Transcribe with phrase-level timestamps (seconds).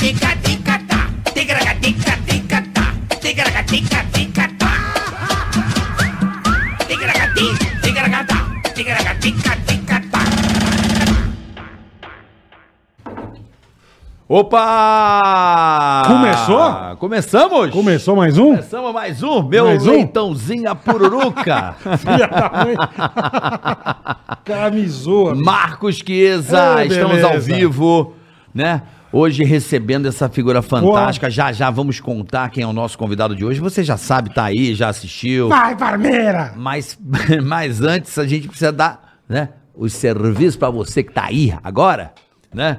[0.00, 4.72] Tica-tica-tá, tica-tica-tica-tá, tica-tica-tica-tá.
[6.88, 7.46] Tica-tica-ti,
[7.82, 8.38] tica-tica-tá,
[8.74, 10.20] tica-tica-tica-tá.
[14.26, 16.02] Opa!
[16.06, 16.96] Começou?
[16.96, 17.70] Começamos?
[17.70, 18.52] Começou mais um?
[18.52, 19.90] Começamos mais um, meu Mais um?
[19.90, 21.74] leitãozinho a pururuca.
[22.00, 22.74] Filha da mãe.
[24.88, 25.34] Zoa.
[25.34, 28.14] Marcos Chiesa, É, estamos ao vivo,
[28.54, 28.80] né?
[29.12, 31.28] Hoje recebendo essa figura fantástica.
[31.28, 33.58] Já já vamos contar quem é o nosso convidado de hoje.
[33.58, 35.48] Você já sabe, tá aí, já assistiu.
[35.48, 36.54] Vai, Parmeira!
[36.56, 36.96] Mas,
[37.42, 42.12] mas antes a gente precisa dar, né, os serviços para você que tá aí agora,
[42.54, 42.78] né?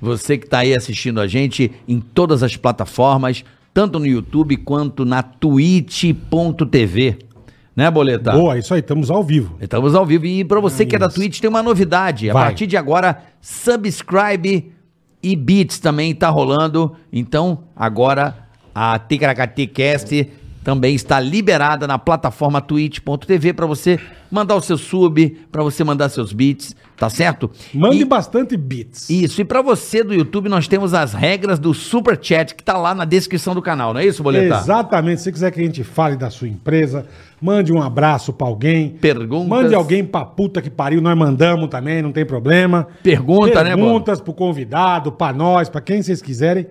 [0.00, 5.04] Você que tá aí assistindo a gente em todas as plataformas, tanto no YouTube quanto
[5.04, 7.18] na twitch.tv.
[7.74, 8.30] Né, Boleta?
[8.30, 9.56] Boa, isso aí, estamos ao vivo.
[9.60, 10.24] Estamos ao vivo.
[10.26, 12.30] E para você que é da Twitch, tem uma novidade.
[12.30, 12.44] A Vai.
[12.44, 14.73] partir de agora, subscribe
[15.24, 16.94] e beats também tá rolando.
[17.10, 20.30] Então, agora a Ticaracati Cast
[20.64, 26.08] também está liberada na plataforma twitch.tv para você mandar o seu sub, para você mandar
[26.08, 27.50] seus beats, tá certo?
[27.72, 29.08] Mande E- bastante bits.
[29.10, 32.76] Isso, e para você do YouTube, nós temos as regras do Super Chat que tá
[32.78, 34.60] lá na descrição do canal, não é isso, Boletar?
[34.62, 35.18] Exatamente.
[35.18, 37.06] Se você quiser que a gente fale da sua empresa,
[37.40, 38.88] mande um abraço pra alguém.
[39.00, 39.48] Perguntas.
[39.48, 42.88] Mande alguém pra puta que pariu, nós mandamos também, não tem problema.
[43.02, 43.86] Pergunta, né, Bola?
[43.88, 46.66] Perguntas pro convidado, pra nós, pra quem vocês quiserem.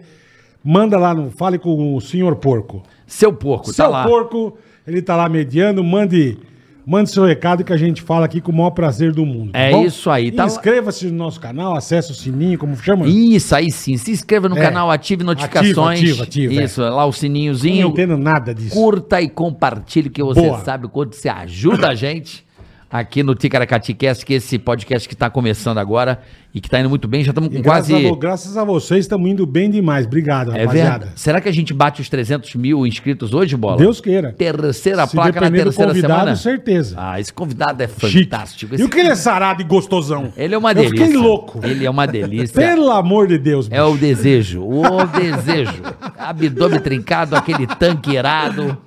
[0.64, 2.82] Manda lá, no, fale com o senhor Porco.
[3.06, 4.04] Seu porco, Seu tá lá.
[4.08, 6.38] Porco, ele tá lá mediando, mande,
[6.86, 9.52] mande seu recado que a gente fala aqui com o maior prazer do mundo.
[9.52, 9.86] tá É bom?
[9.86, 13.06] isso aí, tá Inscreva-se no nosso canal, acesse o sininho, como chama?
[13.08, 13.98] Isso, aí sim.
[13.98, 14.62] Se inscreva no É.
[14.62, 16.00] canal, ative notificações.
[16.00, 17.88] Ativa, ativa, ativa, Isso, lá o Eu não sininhozinho.
[17.90, 18.74] entendo nada disso.
[18.74, 20.60] Curta e compartilhe, que você Boa.
[20.60, 22.46] sabe o quanto você ajuda a gente
[22.90, 26.22] aqui no Ticaracati Cast, que é esse podcast que tá começando agora
[26.54, 27.24] e que tá indo muito bem.
[27.24, 28.08] Já estamos com graças, quase.
[28.08, 30.06] a, graças a vocês, estamos indo bem demais.
[30.06, 30.90] Obrigado, É rapaziada.
[31.00, 31.12] verdade.
[31.20, 33.78] Será que a gente bate os 300 mil inscritos hoje, Bola?
[33.78, 34.34] Deus queira.
[34.34, 36.36] Terceira Se placa na do terceira convidado, semana?
[36.36, 36.96] certeza.
[36.98, 38.76] Ah, esse convidado é fantástico.
[38.80, 40.32] E o que ele é sarado e gostosão?
[40.38, 41.06] Ele é uma Eu delícia.
[41.06, 41.60] fiquei louco.
[41.64, 42.54] Ele é uma delícia.
[42.56, 44.02] Pelo amor de Deus, É o bicho.
[44.02, 45.82] desejo, o desejo.
[46.18, 48.78] Abdômen trincado, aquele tanque irado.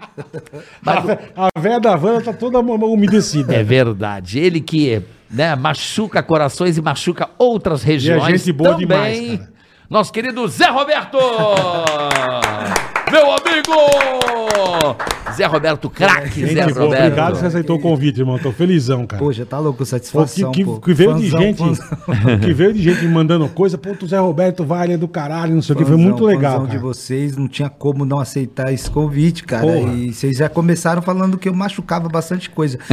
[0.82, 1.05] Mas
[1.37, 3.55] A, a véia da van tá toda umedecida.
[3.55, 4.38] é verdade.
[4.38, 8.25] Ele que né, machuca corações e machuca outras regiões.
[8.25, 8.87] gente boa também.
[8.87, 9.56] demais, cara.
[9.88, 11.19] Nosso querido Zé Roberto!
[13.10, 14.97] Meu amigo!
[15.34, 16.82] Zé Roberto, craque Zé Roberto.
[16.82, 18.38] obrigado que você aceitou o convite, irmão.
[18.38, 19.22] Tô felizão, cara.
[19.22, 20.81] Pô, já tá louco, Pô, satisfação, que, que- pô.
[20.81, 21.87] que veio de Fãzão, gente, fãzão.
[22.42, 25.09] que veio de gente me mandando coisa, pô, o Zé Roberto vai, ele é do
[25.09, 26.70] caralho, não sei o que, foi muito legal, cara.
[26.70, 29.62] de vocês, não tinha como não aceitar esse convite, cara.
[29.62, 29.92] Porra.
[29.92, 32.78] E vocês já começaram falando que eu machucava bastante coisa.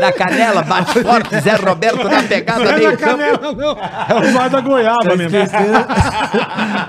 [0.00, 3.16] Na canela, bate forte, Zé Roberto na pegada Não é meio na campo.
[3.18, 3.70] canela, não.
[4.26, 5.36] É o bar da goiaba Só mesmo.
[5.38, 5.86] esqueceram,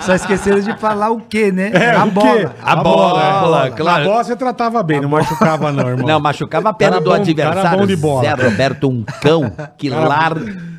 [0.01, 1.71] só esqueceram de falar o quê, né?
[1.73, 2.11] É, a o quê?
[2.13, 2.55] bola.
[2.61, 3.77] A bola, é.
[3.77, 4.03] claro.
[4.03, 6.07] A bola você tratava bem, não machucava não, irmão.
[6.07, 7.79] Não, machucava a perna Cara do bom- adversário.
[7.79, 8.21] bom de bola.
[8.23, 10.33] Zé Roberto, um cão que, lar,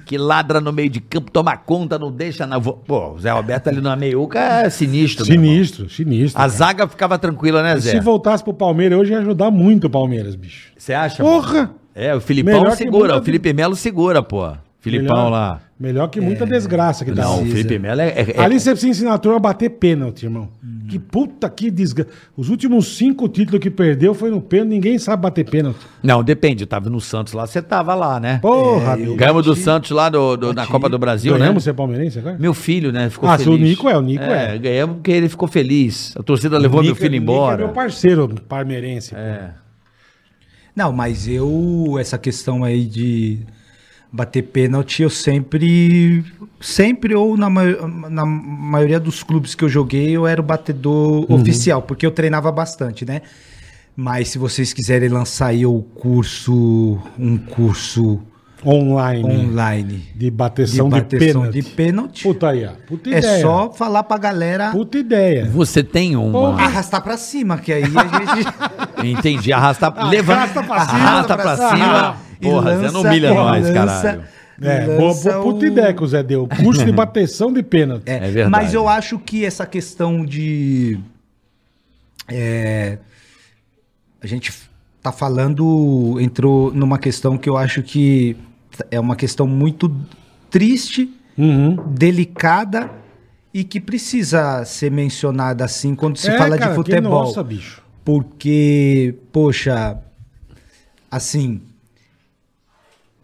[0.07, 2.61] que ladra no meio de campo, toma conta, não deixa na.
[2.61, 5.25] Pô, o Zé Roberto ali na meiuca é sinistro.
[5.25, 6.39] Sinistro, sinistro.
[6.39, 6.53] A cara.
[6.53, 8.01] zaga ficava tranquila, né, Se Zé?
[8.01, 10.73] voltasse pro Palmeiras hoje ia ajudar muito o Palmeiras, bicho.
[10.77, 11.23] Você acha?
[11.23, 11.67] Porra!
[11.69, 11.75] pô?
[11.95, 14.53] É, o Filipão Melhor segura, o Felipe Melo segura, pô.
[14.81, 15.61] Filipão Melhor- lá.
[15.79, 17.23] Melhor que muita desgraça que tá.
[17.23, 17.47] Não, o.
[17.47, 18.09] Felipe Melo é.
[18.09, 20.49] é- é- Ali você precisa ensinar a turma a bater pênalti, irmão.
[20.89, 22.11] Que puta que desgraça.
[22.37, 25.79] Os últimos cinco títulos que perdeu foi no pênalti, ninguém sabe bater pênalti.
[26.03, 26.65] Não, depende.
[26.65, 28.39] Eu tava no Santos lá, você tava lá, né?
[28.43, 29.15] Porra, É.
[29.17, 31.71] Ganhamos do Santos lá do, do- na Copa do Brasil, Ganhamos né?
[31.71, 32.37] ser palmeirense agora?
[32.39, 33.09] Meu filho, né?
[33.09, 33.45] Ficou Ah, feliz.
[33.45, 34.59] seu Nico é, o Nico é.
[34.59, 36.15] Ganhamos porque ele ficou feliz.
[36.17, 37.63] A torcida levou meu Nico- filho Nico embora.
[37.63, 39.11] É meu parceiro palmeirense.
[39.11, 39.17] pô.
[39.21, 39.51] É.
[40.75, 43.41] Não, mas eu, essa questão aí de
[44.13, 46.25] bater pênalti, eu sempre,
[46.61, 47.49] sempre ou na,
[48.11, 51.37] na maioria dos clubes que eu joguei, eu era o batedor Uhum.
[51.41, 53.23] oficial, porque eu treinava bastante, né?
[53.97, 58.21] Mas se vocês quiserem lançar aí o curso, um curso
[58.65, 59.25] Online.
[59.25, 61.53] online De de bateção de, bateção pênalti.
[61.55, 62.73] de pênalti, Puta aí, ó.
[62.87, 63.41] Puta é ideia.
[63.41, 65.47] só falar pra galera Puta ideia.
[65.51, 66.61] Você tem uma.
[66.61, 68.49] arrastar pra cima, que aí a gente...
[69.19, 69.51] Entendi.
[69.51, 70.99] Arrasta, levanta, Arrasta pra cima.
[70.99, 72.17] arrasta pra cima.
[72.30, 73.73] E Porra, você não lança- humilha nós, lança-
[74.03, 74.25] caralho.
[74.63, 76.47] É, boa, lança boa, puta o- ideia que o Zé deu.
[76.47, 78.03] Curso de bateção de pênalti.
[78.07, 78.51] É, É verdade.
[78.51, 80.99] Mas eu acho que essa questão de.
[82.29, 82.99] é,
[84.23, 84.53] a gente
[85.03, 88.37] tá falando, entrou numa questão que eu acho que
[88.91, 89.91] é uma questão muito
[90.51, 91.77] triste, Uhum.
[91.89, 92.91] delicada
[93.53, 97.25] e que precisa ser mencionada assim quando se É, fala cara, de que futebol.
[97.25, 97.83] Nossa, bicho.
[98.05, 99.97] Porque, poxa,
[101.11, 101.61] assim,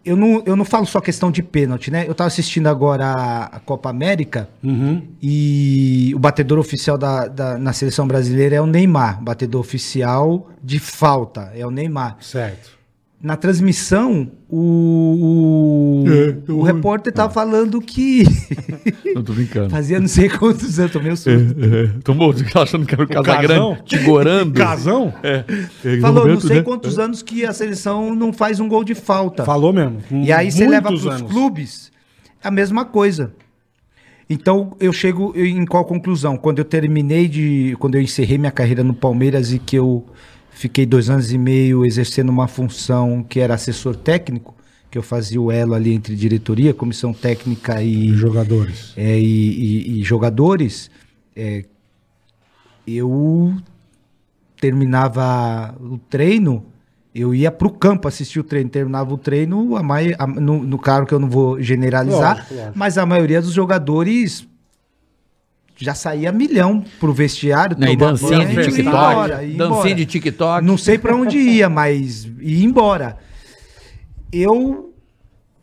[0.06, 2.04] eu não, eu não falo só questão de pênalti, né?
[2.08, 5.02] Eu tava assistindo agora a, a Copa América Uhum.
[5.22, 9.22] e o batedor oficial da, da- na seleção brasileira é o Neymar.
[9.22, 12.16] Batedor oficial de falta é o Neymar.
[12.20, 12.75] Certo.
[13.26, 16.04] Na transmissão, o,
[16.48, 18.22] o, o repórter tava falando que
[19.16, 19.68] Não tô brincando.
[19.68, 21.56] fazia não sei quantos anos, tomei um susto.
[22.04, 23.08] Tomou achando que era o?
[23.08, 24.54] Casagrande, te gorando.
[24.54, 25.12] Casão?
[26.00, 26.62] Falou, não sei né?
[26.62, 29.44] quantos anos que a seleção não faz um gol de falta.
[29.44, 29.98] Falou mesmo.
[30.12, 31.32] E aí você leva Muitos para os anos.
[31.32, 31.92] clubes,
[32.44, 33.32] é a mesma coisa.
[34.30, 36.36] Então eu chego em qual conclusão?
[36.36, 37.74] Quando eu terminei de.
[37.80, 40.06] Quando eu encerrei minha carreira no Palmeiras e que eu
[40.56, 44.54] fiquei dois anos e meio exercendo uma função que era assessor técnico,
[44.90, 48.92] que eu fazia o elo ali entre diretoria, comissão técnica E jogadores.
[48.96, 50.90] é, e, e- e jogadores,
[51.34, 51.64] é,
[52.86, 53.54] eu
[54.60, 56.64] terminava o treino,
[57.14, 60.62] eu ia para o campo assistir o treino, terminava o treino, a mai, a- no,
[60.62, 62.78] no claro que eu não vou generalizar, Lógico, lógico.
[62.78, 64.46] mas a maioria dos jogadores
[65.76, 68.80] já saía milhão pro vestiário, Né, e dancinha banho de e TikTok.
[68.88, 70.64] embora, dancinha de TikTok.
[70.66, 73.18] Não sei pra onde ia, mas ia embora.
[74.32, 74.92] Eu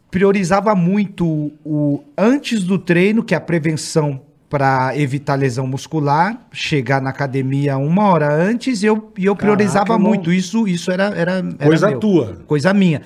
[0.09, 7.01] priorizava muito o antes do treino, que é a prevenção para evitar lesão muscular, chegar
[7.01, 10.09] na academia uma hora antes, e eu, e eu Caraca, priorizava irmão.
[10.09, 11.99] muito isso, isso era, era, era Coisa meu.
[11.99, 12.37] tua.
[12.45, 13.01] Coisa minha.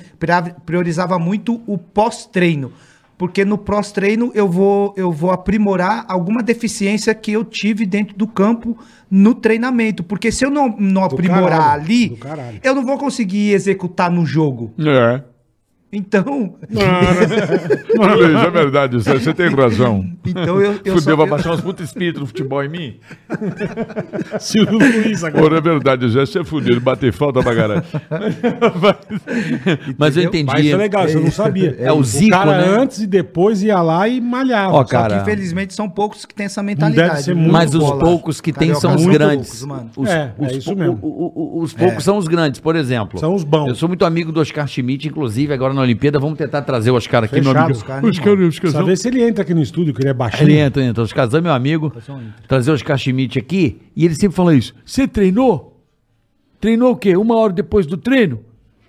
[0.65, 2.73] Priorizava muito o pós-treino.
[3.17, 8.27] Porque no pós-treino eu vou, eu vou aprimorar alguma deficiência que eu tive dentro do
[8.27, 8.77] campo
[9.09, 10.03] no treinamento.
[10.03, 12.19] Porque se eu não, não aprimorar caralho, ali,
[12.63, 14.71] eu não vou conseguir executar no jogo.
[14.79, 15.23] É.
[15.91, 16.79] Então, isso
[18.45, 20.05] é verdade, você, você tem razão.
[20.25, 22.95] então eu, eu Fudeu, só- vai eu- baixar uns putos espíritos no futebol em mim?
[24.39, 25.45] Silvio Luiz agora.
[25.45, 27.83] Ora, é verdade, Zé, você é fudido, bater falta pra caralho.
[29.97, 30.35] Mas eu Entendeu?
[30.45, 30.67] Mas entendi.
[30.67, 31.75] isso é legal, eu não sabia.
[31.79, 32.67] É o Zico, cara né?
[32.81, 34.73] antes e depois ia lá e malhava.
[34.73, 35.15] Ó, Só cara.
[35.15, 37.09] que infelizmente são poucos que têm essa mentalidade.
[37.11, 37.41] deve ser viu?
[37.43, 37.99] muito Mas os Bola.
[38.03, 39.47] poucos que tem Carioca, são os grandes.
[39.47, 39.89] poucos, mano.
[39.95, 40.99] Os, É, os é isso mesmo.
[41.01, 43.19] o- o- o- os poucos são os grandes, por exemplo.
[43.19, 43.67] São os bons.
[43.69, 46.19] Eu sou muito amigo do Oscar Schmidt, inclusive, agora na Olimpíada.
[46.19, 47.71] Vamos tentar trazer o Oscar aqui, meu amigo.
[47.71, 48.85] os caras Os caras, os caras.
[48.85, 50.49] ver se ele entra aqui no estúdio, que ele é baixinho.
[50.49, 51.03] Ele entra, entra.
[51.03, 51.93] Oscar é meu amigo.
[52.47, 53.81] Trazer o Oscar Schmidt aqui.
[53.95, 54.75] E ele sempre fala isso.
[54.85, 55.81] Você treinou?
[56.59, 57.15] Treinou o quê?
[57.15, 58.39] Uma hora depois do treino?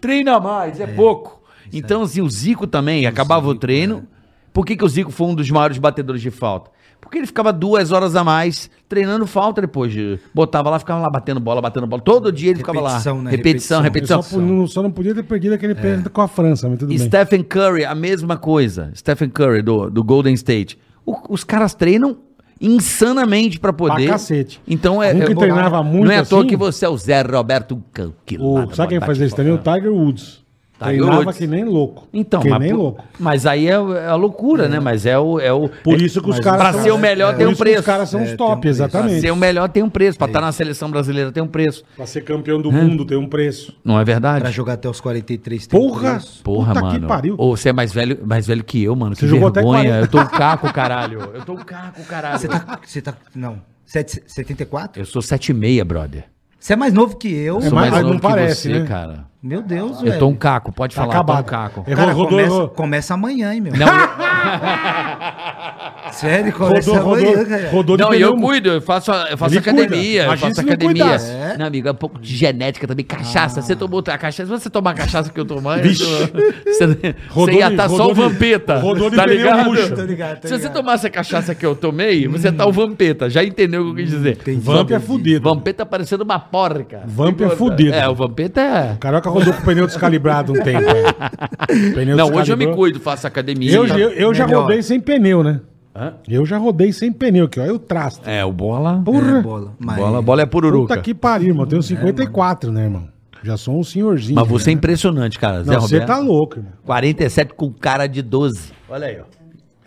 [0.01, 1.43] Treina mais, é, pouco.
[1.73, 4.07] Então, assim, o Zico também acabava o treino.
[4.53, 6.71] Por que, que o Zico foi um dos maiores batedores de falta?
[7.09, 9.91] Porque ele ficava duas horas a mais treinando falta depois.
[9.91, 12.03] de- Botava lá, ficava lá batendo bola, batendo bola.
[12.03, 12.91] Todo dia ele ficava lá.
[12.91, 13.31] Repetição, né?
[13.31, 14.17] Repetição, Repetição.
[14.21, 14.41] Repetição.
[14.41, 16.99] só, não, só não podia ter perdido aquele pênalti com a França, mas tudo bem.
[16.99, 18.91] Stephen Curry, a mesma coisa.
[18.95, 20.79] Stephen Curry, do, do Golden State.
[21.07, 22.19] O- os caras treinam
[22.61, 24.03] insanamente pra poder.
[24.05, 24.61] Pra cacete.
[24.69, 25.15] Então é.
[25.15, 27.23] Um que é- treinava muito Não é à toa assim- que você é o Zé
[27.23, 28.75] Roberto Canquilado.
[28.77, 29.53] Sabe quem fazia isso também?
[29.53, 30.47] O Tiger Woods.
[30.79, 31.37] Tiger Treinava Woods.
[31.39, 32.07] que nem louco.
[32.13, 33.03] Então, que mas, nem louco.
[33.19, 34.79] mas aí é, é a loucura, né?
[34.79, 35.41] Mas é o.
[35.41, 36.61] É o Por é- isso que os caras.
[36.61, 37.81] pra são- ser o melhor por tem um preço.
[37.81, 38.77] Os caras são É, os top, um preço.
[38.79, 39.21] Pra exatamente.
[39.21, 40.17] ser o melhor tem um preço.
[40.17, 41.83] Pra estar na seleção brasileira tem um preço.
[41.97, 43.75] Pra ser campeão do mundo tem um preço.
[43.85, 44.41] Não é verdade?
[44.43, 46.11] Pra jogar até os 43 tem Porra!
[46.13, 46.43] preço.
[46.45, 47.01] Porra, Puta mano.
[47.01, 47.35] que pariu.
[47.39, 49.17] Ou você é mais velho, mais velho que eu, mano.
[49.17, 49.83] Você que jogou até vergonha.
[49.83, 50.05] 40.
[50.05, 51.21] Eu tô um caco, caralho.
[51.35, 52.39] Eu tô um caco, caralho.
[52.39, 52.79] Você tá.
[52.87, 53.15] Você tá.
[53.35, 53.61] Não.
[53.85, 55.01] Sete- 74?
[55.03, 56.25] Eu sou 7,6, brother.
[56.61, 57.59] Você é mais novo que eu.
[57.59, 58.87] É Sou mais- mais não novo que parece, você, né?
[58.87, 59.28] cara.
[59.41, 60.19] Meu Deus, Eu velho.
[60.19, 61.45] tô um caco, pode Tá falar, tô um acabado.
[61.45, 61.85] caco.
[61.85, 63.73] Cara, rodou, começa, começa amanhã, hein, meu.
[63.77, 63.87] Não,
[66.13, 67.69] Sério, começa Rodou, amanhã, rodou, cara.
[67.71, 70.25] rodou de não, e eu pneu- cuido, eu faço, eu faço Ele academia, cuida.
[70.25, 71.03] eu faço se não academia.
[71.05, 71.31] cuidasse.
[71.33, 71.57] É?
[71.59, 73.05] Não, amigo, é um pouco de genética também.
[73.05, 76.05] Cachaça, você tomou a cachaça, se você tomar a cachaça que eu tomar, Vixe.
[76.05, 78.79] você, você Rodou ia de- estar só rodou o vampeta.
[78.79, 79.65] rodou de tá pneu ligado?
[79.97, 80.73] Tô ligado, tô Se você ligado.
[80.75, 83.29] tomasse a cachaça que eu tomei, você tá o vampeta.
[83.31, 84.39] Já entendeu o que eu quis dizer?
[84.59, 85.49] Vamp é fudido.
[85.49, 87.03] Vampeta parecendo uma porca.
[87.07, 87.95] Vamp é fudido.
[87.95, 88.97] É, o vampeta é.
[89.01, 90.89] Carioca rodou com o pneu descalibrado um tempo.
[90.89, 91.29] é.
[91.95, 92.77] Pneu Não, hoje eu me descalibrou.
[92.77, 93.71] cuido, faço academia.
[93.73, 94.63] Eu, eu, eu já Melhor.
[94.63, 95.61] rodei sem pneu, né?
[95.99, 96.15] Hã?
[96.29, 98.29] Eu já rodei sem pneu, que olha o trasto.
[98.29, 99.03] É, o bola.
[99.05, 99.39] Porra!
[99.39, 99.75] É, bola.
[99.79, 99.97] Mas...
[99.97, 100.95] Bola, bola é pururuca.
[100.95, 101.65] Puta que pariu, irmão.
[101.65, 103.09] Eu tenho 54, né, irmão?
[103.43, 104.37] Já sou um senhorzinho.
[104.37, 104.79] Mas você é né?
[104.79, 105.63] impressionante, cara.
[105.65, 106.07] Zé Não, você Roberto.
[106.07, 106.73] tá louco, irmão.
[106.85, 108.73] 47 com cara de 12.
[108.89, 109.25] Olha aí, ó.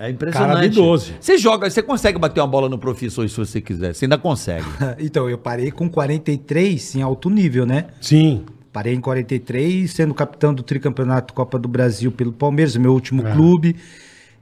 [0.04, 0.54] É impressionante.
[0.56, 1.14] Cara de 12.
[1.20, 3.94] Você joga, você consegue bater uma bola no professor se você quiser.
[3.94, 4.66] Você ainda consegue.
[5.00, 7.86] Então, eu parei com 43 em alto nível, né?
[8.02, 8.44] Sim.
[8.74, 13.32] Parei em 43, sendo capitão do tricampeonato Copa do Brasil pelo Palmeiras, meu último É.
[13.34, 13.76] clube.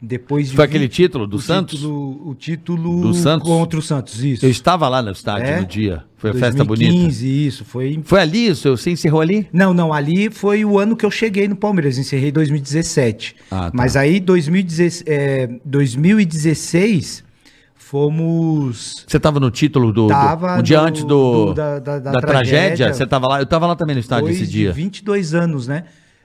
[0.01, 1.79] Depois de Foi aquele título do o Santos?
[1.79, 3.45] Título, o título Do Santos?
[3.45, 4.45] contra o Santos, isso.
[4.45, 5.59] Eu estava lá no estádio É?
[5.59, 6.05] no dia.
[6.15, 6.89] Foi a festa bonita.
[6.91, 7.65] 2015, isso.
[7.65, 8.69] Foi Foi ali isso?
[8.77, 9.47] Você encerrou ali?
[9.51, 13.35] Não, não, ali foi o ano que eu cheguei no Palmeiras, encerrei 2017.
[13.51, 13.71] Ah, tá.
[13.73, 17.23] Mas aí, 2016, é, 2016,
[17.75, 19.03] fomos.
[19.07, 20.03] Você estava no título do.
[20.03, 21.45] do- Tava um dia no- antes do.
[21.47, 22.67] do- da- da- da tragédia.
[22.67, 22.93] tragédia.
[22.93, 23.39] Você estava lá?
[23.39, 24.71] Eu estava lá também no estádio esse dia.
[24.71, 25.83] 22 anos, né?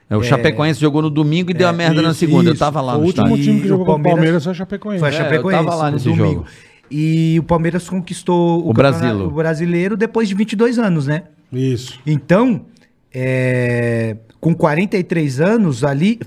[0.09, 2.51] É, o Chapecoense jogou no domingo e deu a merda na Isso, segunda.
[2.51, 2.61] Eu isso.
[2.61, 3.45] tava lá O no último estádio.
[3.45, 4.99] time que jogou o com o Palmeiras Palmeiras foi a Chapecoense.
[5.01, 6.25] Foi a É, eu Chapecoense, tava lá no nesse domingo.
[6.27, 6.47] jogo.
[6.91, 9.27] E o Palmeiras conquistou O campeonato- Brasilo.
[9.27, 11.23] o brasileiro depois de 22 anos, né?
[11.53, 11.99] Isso.
[12.07, 12.67] Então,
[13.13, 16.21] é, com 43 anos ali,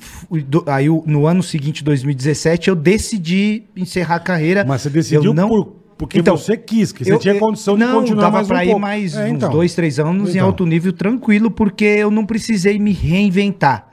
[0.66, 4.66] aí o- no ano seguinte, 2017, eu decidi encerrar a carreira.
[4.68, 7.39] Mas você decidiu Eu não, por- porque Então, você quis, que você eu- tinha eu-
[7.39, 8.82] condição de não, continuar dava mais um pra ir pouco.
[8.82, 9.50] mais É, uns então.
[9.50, 10.48] dois, três anos em Então.
[10.48, 13.88] alto nível tranquilo, porque eu não precisei me reinventar.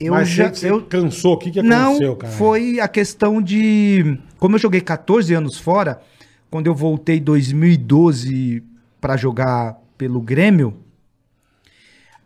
[0.00, 2.32] Eu Mas já, eu, cansou, o que, que aconteceu, não, cara?
[2.32, 4.16] foi a questão de.
[4.38, 6.00] Como eu joguei 14 anos fora,
[6.48, 8.62] quando eu voltei em 2012
[9.00, 10.76] para jogar pelo Grêmio,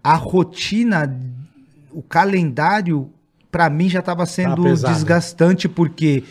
[0.05, 1.19] a rotina,
[1.91, 3.09] o calendário,
[3.51, 4.93] para mim já estava sendo pesado.
[4.95, 6.25] desgastante, porque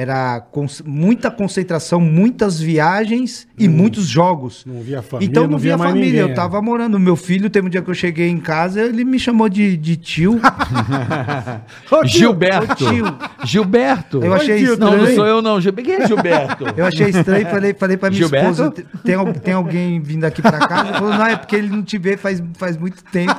[0.00, 4.64] era cons- muita concentração, muitas viagens e muitos jogos.
[4.64, 7.00] Não via família, Então não não via via família, ninguém, eu tava morando.
[7.00, 9.96] Meu filho, teve um dia que eu cheguei em casa, ele me chamou de, de
[9.96, 10.38] tio.
[11.90, 12.84] Ô, tio, Gilberto.
[12.84, 13.18] Ô, tio.
[13.44, 14.22] Gilberto.
[14.24, 14.80] Eu achei Oi, tio, isso.
[14.80, 15.60] Não, não sou eu não.
[15.60, 16.64] Gil- Quem é Gilberto?
[16.76, 18.50] Eu achei estranho e falei, falei pra minha Gilberto?
[18.50, 18.70] esposa:
[19.04, 20.88] tem, tem alguém vindo aqui pra casa?
[20.90, 23.34] Ela falou, não, é porque ele não te vê faz, faz muito tempo.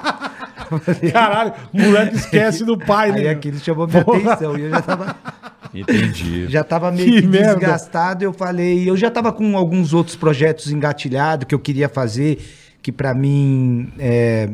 [1.11, 3.29] Caralho, o moleque esquece do pai, Aí né?
[3.31, 4.33] aquilo chamou minha Porra.
[4.33, 4.57] atenção.
[4.57, 5.15] E eu já tava,
[5.73, 6.47] Entendi.
[6.49, 8.23] já tava meio Que que, desgastado.
[8.23, 12.39] Eu falei, eu já tava com alguns outros projetos engatilhados que eu queria fazer,
[12.81, 14.49] que pra mim é,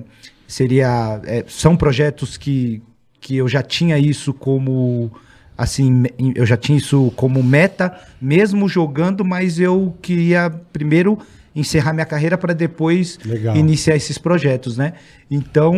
[0.47, 1.19] seria.
[1.25, 2.81] é, são projetos que,
[3.21, 5.11] que eu já tinha isso como.
[5.57, 6.03] Assim,
[6.35, 11.17] eu já tinha isso como meta, mesmo jogando, mas eu queria primeiro
[11.55, 13.55] encerrar minha carreira para depois Legal.
[13.55, 14.93] iniciar esses projetos, né?
[15.31, 15.73] Então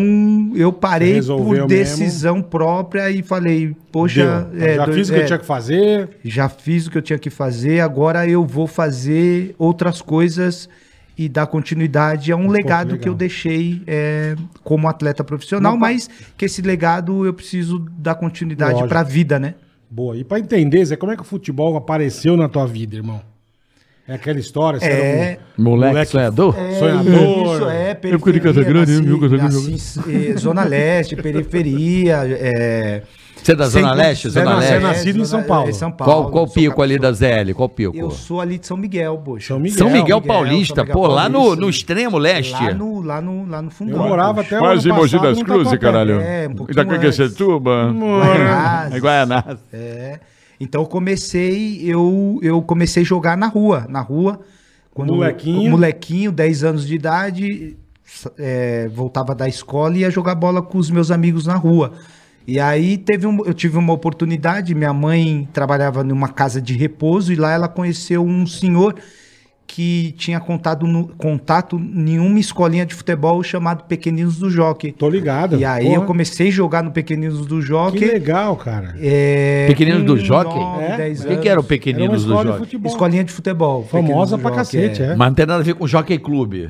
[0.55, 1.67] eu parei por mesmo.
[1.67, 5.45] decisão própria e falei, poxa, é, já do- fiz o que é, eu tinha que
[5.45, 6.09] fazer.
[6.23, 10.67] já fiz o que eu tinha que fazer, agora eu vou fazer outras coisas
[11.17, 12.99] e dar continuidade a um legado legal.
[13.01, 18.15] que eu deixei é, como atleta profissional, Não, mas que esse legado eu preciso dar
[18.15, 19.55] continuidade para a vida, né?
[19.89, 20.17] Boa.
[20.17, 23.21] E pra entender, Zé, como é que o futebol apareceu na tua vida, irmão?
[24.07, 25.29] É aquela história, você É.
[25.31, 26.55] era Moleque, sonhador?
[26.57, 27.55] um sonhador.
[27.55, 29.99] Isso, é, Época de Casa Grande, nasci- viu, Casa Grande, nasci,
[30.31, 33.01] eh, Zona Leste, periferia, é...
[33.35, 34.29] Você é da Zona sempre- Leste?
[34.29, 34.83] Zona Você é Leste?
[34.83, 35.69] nascido em São Paulo.
[35.69, 36.13] É, São Paulo.
[36.13, 37.53] Qual, qual pico ali da ZL?
[37.53, 37.95] Qual pico?
[37.95, 39.47] Eu sou ali de São Miguel, poxa.
[39.49, 39.77] São Miguel.
[39.77, 41.61] São Miguel, Paulista, São Miguel pô, lá no, Paulista.
[41.61, 42.51] no extremo leste.
[42.53, 44.01] Lá no, lá no, lá no fundão.
[44.03, 44.55] Eu morava poxa.
[44.55, 46.19] até Quase ano Mogi das Cruzes, caralho.
[46.19, 47.93] É, um pouquinho Itaquaquecetuba.
[47.93, 49.01] Guaianazes.
[49.01, 49.59] Guaianás.
[49.71, 50.19] É.
[50.59, 54.39] Então eu comecei, eu, eu comecei a jogar na rua, na rua.
[54.95, 55.71] Molequinho.
[55.71, 57.77] Molequinho, 10 anos de idade,
[58.37, 61.93] é, voltava da escola e ia jogar bola com os meus amigos na rua.
[62.47, 67.31] E aí teve um, eu tive uma oportunidade, minha mãe trabalhava numa casa de repouso
[67.33, 68.95] e lá ela conheceu um senhor
[69.67, 74.93] que tinha contato, no, contato em uma escolinha de futebol chamado Pequeninos do Jockey.
[74.93, 75.59] Tô ligado.
[75.59, 78.05] E aí Porra, eu comecei a jogar no Pequeninos do Que Jockey.
[78.05, 78.95] legal, cara.
[78.99, 80.57] É, Pequeninos do Jockey?
[80.57, 81.11] nove, É?
[81.11, 81.63] O que, que era o anos.
[81.63, 82.57] Era Pequeninos do de Jockey?
[82.59, 82.91] futebol.
[82.91, 83.83] Escolinha de futebol.
[83.83, 85.15] Famosa Pequeninos pra do cacete, Jockey, é.
[85.17, 86.69] Mas não tem nada a ver com Jockey Clube.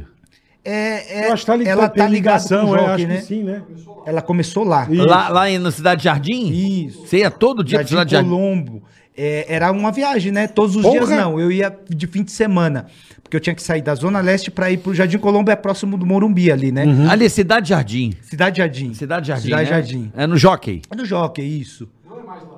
[0.66, 3.08] É, é, Eu acho que tá li- ela tá ligação, com o é, jockey, acho
[3.08, 3.16] né?
[3.18, 3.62] que sim, né?
[4.06, 4.86] Ela começou lá.
[4.90, 5.06] Isso.
[5.06, 6.50] Lá, lá em, na Cidade Jardim?
[6.88, 7.06] Isso.
[7.08, 8.82] Você ia todo dia pra Cidade Jardim Jardim?
[9.18, 10.48] É, era uma viagem, né?
[10.48, 10.98] Todos os Porra!
[10.98, 11.40] dias não.
[11.40, 12.86] Eu ia de fim de semana.
[13.24, 15.98] Porque eu tinha que sair da Zona Leste pra ir pro Jardim Colombo, é próximo
[15.98, 16.86] do Morumbi ali, né?
[17.10, 18.14] Ali, Cidade Jardim.
[18.22, 18.94] Cidade Jardim.
[18.94, 19.44] Cidade Jardim.
[19.44, 19.70] Cidade né?
[19.70, 20.12] Jardim.
[20.16, 20.82] É no Jockey.
[20.90, 21.90] É do Jockey, isso.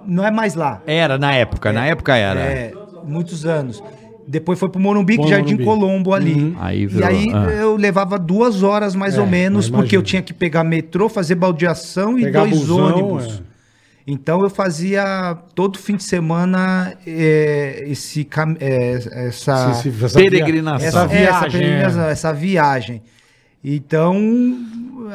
[0.05, 0.81] Não é mais lá.
[0.85, 2.39] Era na época, na época era.
[2.39, 2.73] É,
[3.03, 3.81] muitos anos.
[4.27, 5.65] Depois foi pro Morumbi, Foi Jardim Morumbi.
[5.65, 6.55] Colombo ali.
[6.59, 7.49] Aí e virou, aí ah.
[7.49, 11.33] eu levava duas horas mais É, ou menos, porque eu tinha que pegar metrô, fazer
[11.33, 13.41] baldeação e Pegar dois busão, ônibus.
[14.11, 18.27] Então eu fazia todo fim de semana é, esse,
[18.59, 18.93] é,
[19.27, 19.71] essa,
[20.03, 20.87] essa Peregrinação.
[20.87, 21.51] Essa é, essa viagem.
[21.51, 23.03] peregrinação, essa viagem.
[23.63, 24.17] Então,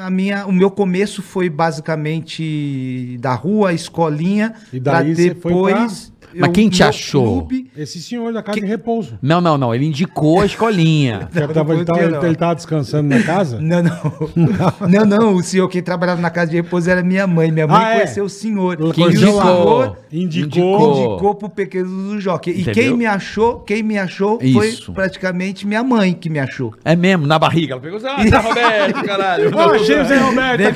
[0.00, 5.72] a minha, o meu começo foi basicamente da rua, escolinha, E pra daí você foi
[5.72, 6.12] depois.
[6.38, 7.48] Mas quem te achou?
[7.76, 9.18] Esse senhor da casa de repouso.
[9.22, 9.74] Não, não, não.
[9.74, 11.28] Ele indicou a escolinha.
[11.34, 13.60] Ele tava, ele, tava, ele, ele tava descansando na casa?
[13.60, 14.88] Não, não.
[14.88, 15.34] não, não.
[15.34, 17.50] O senhor que trabalhava na casa de repouso era minha mãe.
[17.50, 17.94] Minha mãe Ah, é?
[17.96, 18.76] conheceu o senhor.
[18.78, 21.08] Ela E o senhor Indicou.
[21.12, 22.50] indicou pro pequeno do Jockey.
[22.52, 22.74] E Entendeu?
[22.74, 24.86] quem me achou, quem me achou Isso.
[24.86, 26.74] foi praticamente minha mãe que me achou.
[26.84, 27.74] É mesmo, na barriga.
[27.74, 29.50] Ela pegou assim, ah, Zé Roberto, caralho.
[29.54, 30.74] Ó, achei o Zé Roberto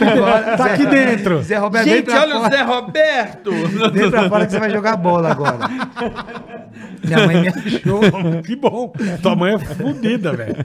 [0.56, 1.42] tá aqui dentro.
[1.42, 2.48] Zé Roberto, Gente, olha o.
[2.50, 3.50] Zé Roberto.
[3.92, 5.47] Vem pra fora que você vai jogar bola agora.
[7.04, 8.00] Minha mãe me achou.
[8.44, 8.92] Que bom.
[9.22, 10.56] Tua mãe é fodida, velho.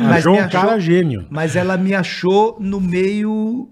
[0.00, 1.26] Mas Achou um achou- cara gênio.
[1.30, 3.68] Mas ela me achou no meio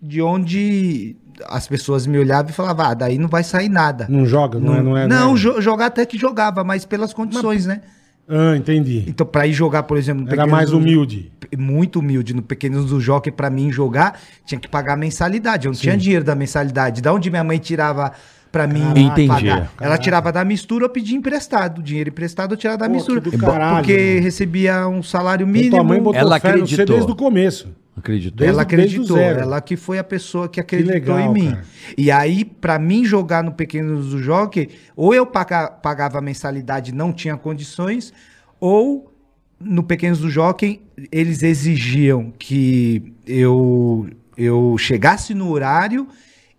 [0.00, 1.16] de onde
[1.48, 4.06] as pessoas me olhavam e falavam, ah, daí não vai sair nada.
[4.08, 4.82] Não joga, não, é?
[4.82, 7.80] Não, é, Não, é- jo- jogar até que jogava, mas pelas condições, né?
[8.28, 9.04] Ah, entendi.
[9.06, 11.30] Então, pra ir jogar, por exemplo, no Era mais do- humilde.
[11.58, 12.32] Muito humilde.
[12.32, 15.66] No Pequenos do Jockey, pra mim jogar, tinha que pagar mensalidade.
[15.66, 17.02] Eu não tinha dinheiro da mensalidade.
[17.02, 18.12] Da onde minha mãe tirava
[18.54, 19.26] pra mim Entendi.
[19.26, 19.72] pagar?
[19.80, 21.82] Ela tirava da mistura, eu pedia emprestado.
[21.82, 23.20] Dinheiro emprestado, eu tirava da Pô, mistura.
[23.20, 24.20] que do caralho, porque mano.
[24.22, 26.04] recebia um salário Então, tua mãe mínimo.
[26.04, 26.96] botou Ela fé no você acreditou.
[26.96, 27.68] desde o começo.
[27.96, 28.36] Acreditou?
[28.38, 29.40] Desde- Ela desde o acreditou, zero.
[29.40, 31.50] ela que foi a pessoa que acreditou legal, em mim.
[31.50, 31.64] cara.
[31.98, 36.92] E aí, pra mim jogar no Pequenos do Jockey, ou eu paga- pagava a mensalidade
[36.92, 38.12] e não tinha condições,
[38.60, 39.12] ou
[39.60, 40.80] no Pequenos do Jockey,
[41.10, 44.06] eles exigiam que eu,
[44.36, 46.06] eu chegasse no horário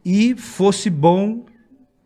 [0.03, 1.45] e fosse bom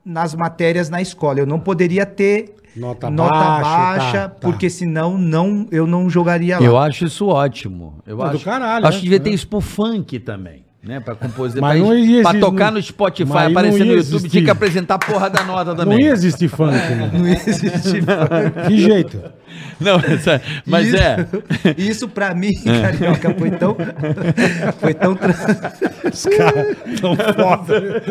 [0.05, 1.39] nas matérias na escola.
[1.39, 4.35] Eu não poderia ter Nota nota, baixa, baixa, tá, tá.
[4.41, 6.65] porque senão não, eu não jogaria lá.
[6.65, 7.95] Eu acho isso ótimo.
[8.05, 8.99] Eu Não, do acho, caralho, acho né?
[8.99, 9.19] que devia É.
[9.19, 10.63] ter isso pro funk também.
[10.81, 13.97] Né, pra composer, Mas pra, não ia pra existir- tocar no Spotify, aparecer no ia
[13.97, 14.29] YouTube, existir.
[14.29, 15.97] tinha que apresentar a porra da nota também.
[15.97, 17.09] Não ia existir funk, né?
[17.13, 17.99] Não existe
[18.65, 19.21] Que jeito?
[19.79, 21.25] Não, essa- mas isso, é.
[21.77, 23.75] Isso pra mim, carioca, foi tão.
[24.79, 25.13] Foi tão.
[25.13, 28.03] Os caras tão foda.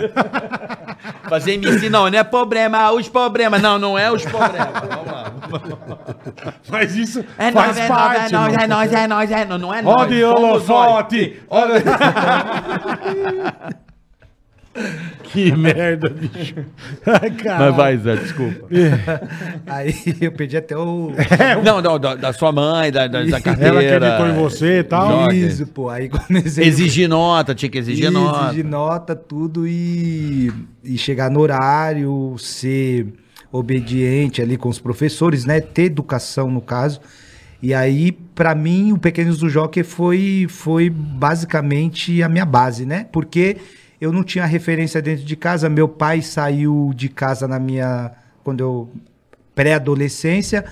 [1.29, 3.61] Fazer MC não, não é problema, os problemas.
[3.61, 4.69] Não, não é os problemas.
[4.73, 5.99] Vamos lá.
[6.71, 8.35] Mas isso É faz nóis, é nóis, parte.
[8.35, 9.85] é nóis, é nóis, é nóis, é nóis.
[9.85, 11.43] Não é de somos holofote!
[11.49, 11.83] Olha...
[15.25, 16.55] que merda, bicho.
[17.07, 17.33] Ai.
[17.59, 18.67] Mas vai, Zé, desculpa.
[19.67, 21.13] Aí eu pedi até o.
[21.65, 23.83] Não, não, da, da sua mãe, da, da, da carteira.
[23.83, 25.23] Ela acreditou em você e tal.
[25.23, 25.35] Joga.
[25.35, 25.89] Isso, pô.
[25.89, 26.65] Aí comecei.
[26.67, 28.47] Exigir nota, tinha que exigir nota.
[28.47, 30.53] Exigir nota, tudo e,
[30.85, 33.07] e chegar no horário, ser
[33.51, 35.61] obediente ali com os professores, né?
[35.61, 37.01] Ter educação no caso.
[37.61, 43.07] E aí, pra mim, o Pequenos do Jockey foi, foi basicamente a minha base, né?
[43.11, 43.57] Porque
[44.01, 45.69] eu não tinha referência dentro de casa.
[45.69, 48.13] Meu pai saiu de casa na minha.
[48.45, 48.91] Quando eu.
[49.55, 50.65] pré-adolescência.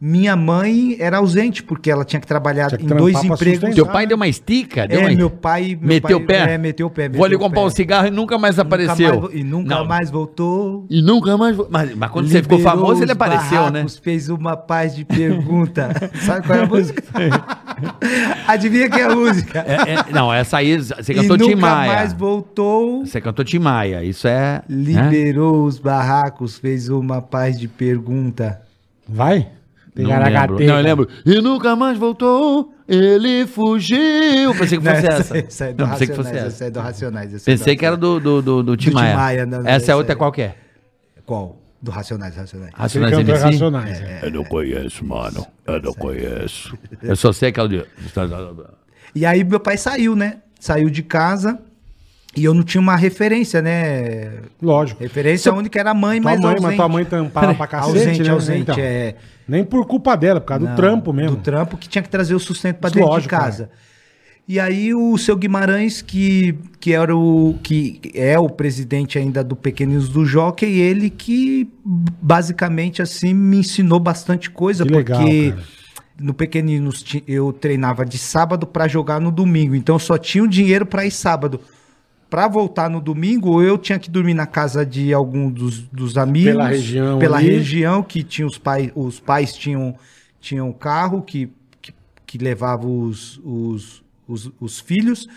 [0.00, 3.74] Minha mãe era ausente, porque ela tinha que trabalhar Tinha que em dois empregos.
[3.74, 4.86] Teu pai deu uma estica?
[4.86, 5.14] Deu É, uma...
[5.16, 5.78] meu pai.
[5.80, 6.52] meu Meteu o pai- pé?
[6.54, 7.08] É, meteu o pé.
[7.08, 7.66] Vou ali meteu o comprar pé.
[7.66, 9.20] um cigarro e nunca mais Nunca apareceu.
[9.22, 9.84] mais- e nunca Não.
[9.86, 10.84] mais voltou.
[10.90, 11.56] E nunca mais.
[11.70, 13.70] Mas, mas quando você ficou famoso, ele apareceu, né?
[13.70, 15.88] barracos, Fez uma paz de pergunta.
[16.26, 17.02] Sabe qual é a música?
[18.46, 19.64] Adivinha que é a música?
[19.66, 21.92] É, é, não, essa aí, você e cantou Tim nunca Maia.
[21.94, 23.06] mais voltou.
[23.06, 24.04] Você cantou Tim Maia.
[24.04, 24.56] Isso é.
[24.58, 24.62] né?
[24.68, 28.60] Liberou os barracos, fez uma paz de pergunta.
[29.08, 29.48] Vai?
[29.96, 30.58] Não lembro.
[30.66, 31.08] Não, eu lembro.
[31.24, 34.52] E nunca mais voltou, ele fugiu.
[34.58, 35.38] Pensei que fosse essa, essa.
[35.38, 36.16] essa é do Não, pensei que Racionais.
[36.16, 36.46] fosse essa.
[36.46, 37.34] essa é do Racionais.
[37.34, 39.16] essa é Pensei do que era do, do, do, do Tim Maia.
[39.16, 40.58] Maia, não, não, essa é outra é- qualquer.
[41.24, 41.60] Qual?
[41.80, 42.72] Do Racionais, Racionais.
[42.74, 43.42] Racionais MC?
[43.44, 44.00] Racionais.
[44.00, 44.20] é.
[44.24, 45.46] Eu não conheço, mano.
[45.66, 46.76] Eu não conheço.
[47.02, 47.84] Eu só sei aquela de...
[49.14, 50.38] E aí meu pai saiu, né?
[50.58, 51.60] Saiu de casa
[52.36, 54.32] e eu não tinha uma referência, né?
[54.60, 55.02] Lógico.
[55.02, 56.62] Referência única era a mãe, Tua mas mãe, ausente.
[56.66, 58.30] mas tua mãe tampava pra cacete, ausente, né?
[58.30, 59.14] ausente, Então, é.
[59.46, 61.36] Nem por culpa dela, por causa do Não, trampo mesmo.
[61.36, 63.70] Do trampo que tinha que trazer o sustento pra dentro lógico, de casa.
[64.46, 69.56] E aí o seu Guimarães, que, que era o que é o presidente ainda do
[69.56, 75.62] Pequenos do Jockey, ele que basicamente assim me ensinou bastante coisa, Que legal, porque cara.
[76.20, 80.48] no Pequeninos eu treinava de sábado pra jogar no domingo, então eu só tinha o
[80.48, 81.60] dinheiro pra ir sábado.
[82.30, 86.52] Pra voltar no domingo, eu tinha que dormir na casa de algum dos, dos amigos.
[86.52, 87.48] Pela região Pela ali.
[87.50, 89.94] região, que tinha os pais, os pais tinham,
[90.40, 91.48] tinham carro que,
[91.80, 91.94] que,
[92.26, 95.28] que levava os, os, os, os filhos,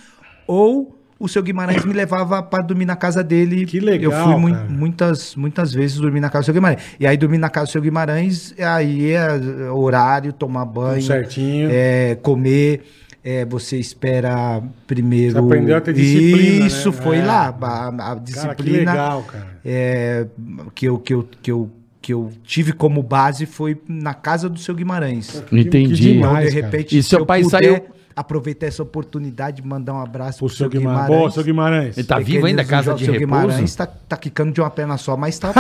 [0.48, 3.66] ou o seu Guimarães me levava para dormir na casa dele.
[3.66, 4.68] Que legal, Eu fui cara.
[4.70, 6.82] muitas, muitas vezes dormir na casa do seu Guimarães.
[7.00, 9.28] E aí dormir na casa do seu Guimarães, aí é
[9.72, 11.70] horário, tomar banho, certinho.
[11.72, 12.84] é, comer.
[13.24, 15.34] É, você espera primeiro.
[15.34, 16.98] Você aprendeu a ter disciplina, Isso, né?
[17.02, 17.26] foi É.
[17.26, 17.48] lá.
[17.62, 19.48] A, a Cara, que disciplina legal, cara.
[19.66, 20.28] é,
[20.74, 21.70] que, eu, que, eu, que, eu,
[22.02, 25.44] que eu tive como base foi na casa do seu Guimarães.
[25.52, 25.96] Entendi.
[26.02, 27.84] que Então, de repente, E seu se eu pai puder saiu-
[28.18, 31.08] aproveitar essa oportunidade de mandar um abraço O seu Guimarães.
[31.08, 31.96] Boa, seu Guimarães.
[31.98, 33.42] Ele tá vivo ainda, casa de seu repouso?
[33.48, 35.54] Guimarães tá, tá quicando de uma perna só, mas tá,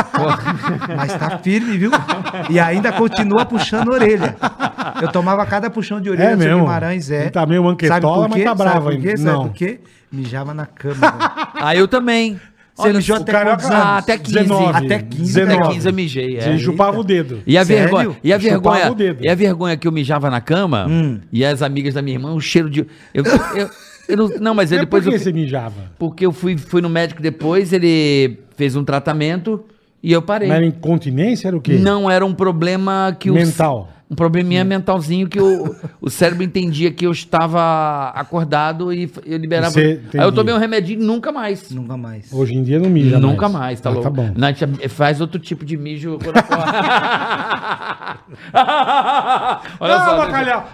[0.97, 1.91] mas tá firme, viu?
[2.49, 4.35] E ainda continua puxando a orelha.
[5.01, 6.59] Eu tomava cada puxão de orelha É do seu?
[6.59, 7.21] Guimarães, é.
[7.21, 9.01] Ele tá meio manquetola, Sabe por mas tá bravo Sabe por ainda.
[9.11, 9.17] quê?
[9.17, 9.43] Sabe Não.
[9.47, 9.79] por quê?
[10.11, 10.95] Mijava na cama.
[10.95, 11.47] velho.
[11.55, 12.39] Ah, eu também.
[12.77, 14.33] Você mijou até cara- Ah, até 15.
[14.39, 14.77] 19.
[14.77, 15.23] Até 15.
[15.33, 15.53] 19.
[15.63, 16.37] Até 15 eu mijei.
[16.37, 16.41] É.
[16.41, 17.41] Você chupava o dedo.
[17.45, 17.83] E a Sério?
[17.83, 21.19] vergonha, e a vergonha, e a vergonha que eu mijava na cama, Hum.
[21.33, 23.23] e as amigas da minha irmã, o cheiro de eu,
[23.55, 23.69] eu,
[24.07, 25.91] eu não, não, mas depois por que eu você mijava?
[25.97, 29.63] porque eu fui fui no médico depois, ele fez um tratamento
[30.03, 30.47] e eu parei.
[30.47, 31.47] Mas era incontinência?
[31.47, 31.73] Era o quê?
[31.73, 33.89] Não era um problema que o Mental.
[34.09, 39.71] Um probleminha mentalzinho que o, o cérebro entendia que eu estava acordado e eu liberava.
[39.71, 41.69] Você- Aí eu tomei um remedinho e nunca mais.
[41.71, 42.31] Nunca mais.
[42.31, 44.03] Hoje em dia não mija Nunca mais, tá Ah, louco?
[44.05, 44.31] Tá bom.
[44.35, 46.63] Não, a gente faz outro tipo de mijo quando acorda.
[49.79, 50.69] Olha Ah, só, bacalhau!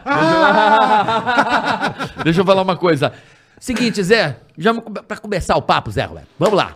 [1.98, 3.12] Deixa, deixa eu falar uma coisa.
[3.60, 6.76] Seguinte, Zé, já para começar o papo, Zé Roberto, vamos lá.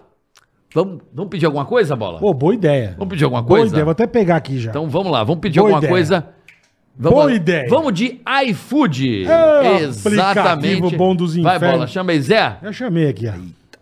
[0.73, 2.19] Vamos, vamos pedir alguma coisa, Bola?
[2.19, 2.93] Pô, boa ideia.
[2.97, 3.73] Vamos pedir alguma Boa coisa?
[3.73, 4.69] ideia, vou até pegar aqui já.
[4.69, 5.91] Então vamos lá, vamos pedir Boa alguma ideia.
[5.91, 6.27] coisa.
[6.99, 7.67] Vamos Boa ideia.
[7.69, 9.25] Vamos de iFood.
[9.27, 10.95] É, Exatamente.
[10.95, 11.75] bom dos Vai, infernos.
[11.77, 12.57] Bola, chama aí, Zé.
[12.63, 13.33] Já chamei aqui, ó.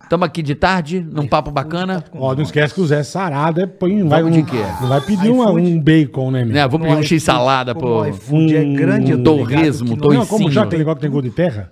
[0.03, 2.03] Estamos aqui de tarde, num papo bacana.
[2.13, 4.61] Ó, não esquece que o Zé Sarado é, põe, vai, um, de quê?
[4.81, 6.53] não vai pedir uma- um bacon, né, meu?
[6.53, 8.01] Né, vamos pedir um x-salada, Como pô.
[8.01, 11.09] o iFood é grande, eu tô ligado torresmo, não- como já aquele negócio que tem
[11.11, 11.71] gosto de terra?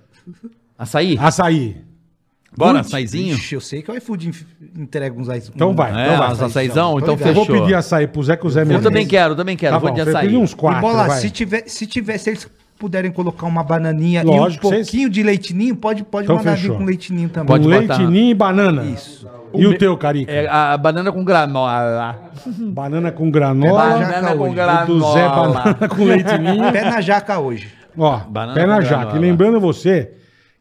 [0.78, 1.16] Açaí?
[1.22, 1.78] Açaí.
[2.58, 3.36] Bora, açaizinho?
[3.36, 4.32] Ixi, eu sei que o iFood
[4.78, 6.32] entrega uns ice- Então vai, É, então vai.
[6.34, 7.30] uns açaizão, então ligado.
[7.30, 7.62] Eu vou fechou.
[7.62, 9.74] pedir açaí pro Zé, que o Zé me Eu também quero, também quero.
[9.74, 10.26] Tá vou bom, de eu açaí.
[10.28, 11.20] pedi uns E quatro, bola, vai.
[11.20, 15.10] se tiver, se tiver, se eles puderem colocar uma bananinha Lógico, e um vocês- pouquinho
[15.10, 17.48] de leitinho, pode, pode Então mandar vir com leitinho também.
[17.48, 18.00] Pode botar.
[18.00, 18.84] ninho e banana.
[18.84, 19.28] Isso.
[19.56, 20.32] E o, teu, Carica?
[20.32, 22.20] É a banana com granola.
[22.58, 23.84] Banana com granola.
[23.84, 24.52] Banana com hoje.
[24.52, 25.54] o do Zé, granola.
[25.63, 26.72] banana com leite ninho.
[26.72, 27.68] Pé na jaca hoje.
[27.98, 28.96] Ó, Banana pé na com jaca.
[28.98, 29.18] granola.
[29.18, 30.12] E lembrando você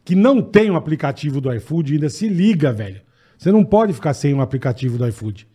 [0.04, 3.00] que não tem um aplicativo do iFood, ainda se liga, velho.
[3.38, 5.46] Você não pode ficar sem um aplicativo do iFood.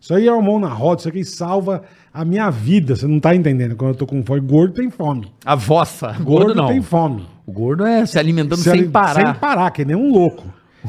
[0.00, 1.82] Isso aí é uma mão na roda, isso aqui salva
[2.12, 2.96] a minha vida.
[2.96, 3.76] Você não tá entendendo.
[3.76, 5.30] Quando eu tô com fome, gordo tem fome.
[5.44, 6.08] A vossa.
[6.12, 6.68] Gordo, Gordo, não.
[6.68, 7.26] tem fome.
[7.46, 9.14] O gordo é se alimentando Se sem ali- parar.
[9.14, 10.44] Sem parar, que nem um louco.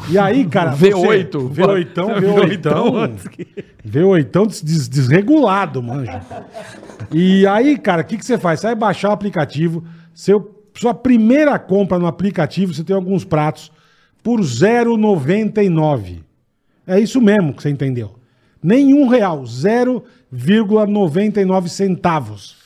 [0.10, 0.71] E aí, cara.
[0.71, 1.32] V8.
[1.32, 3.12] Você, V8, V8.
[3.86, 6.21] V8 des- des- desregulado, manja.
[7.12, 8.60] E aí, cara, o que, que você faz?
[8.62, 9.84] Você vai baixar o aplicativo.
[10.13, 13.72] Seu, sua primeira compra no aplicativo, você tem alguns pratos
[14.24, 16.24] por 0,99.
[16.86, 18.16] É isso mesmo que você entendeu.
[18.62, 19.44] Nenhum real.
[19.44, 22.58] 0,99 centavos.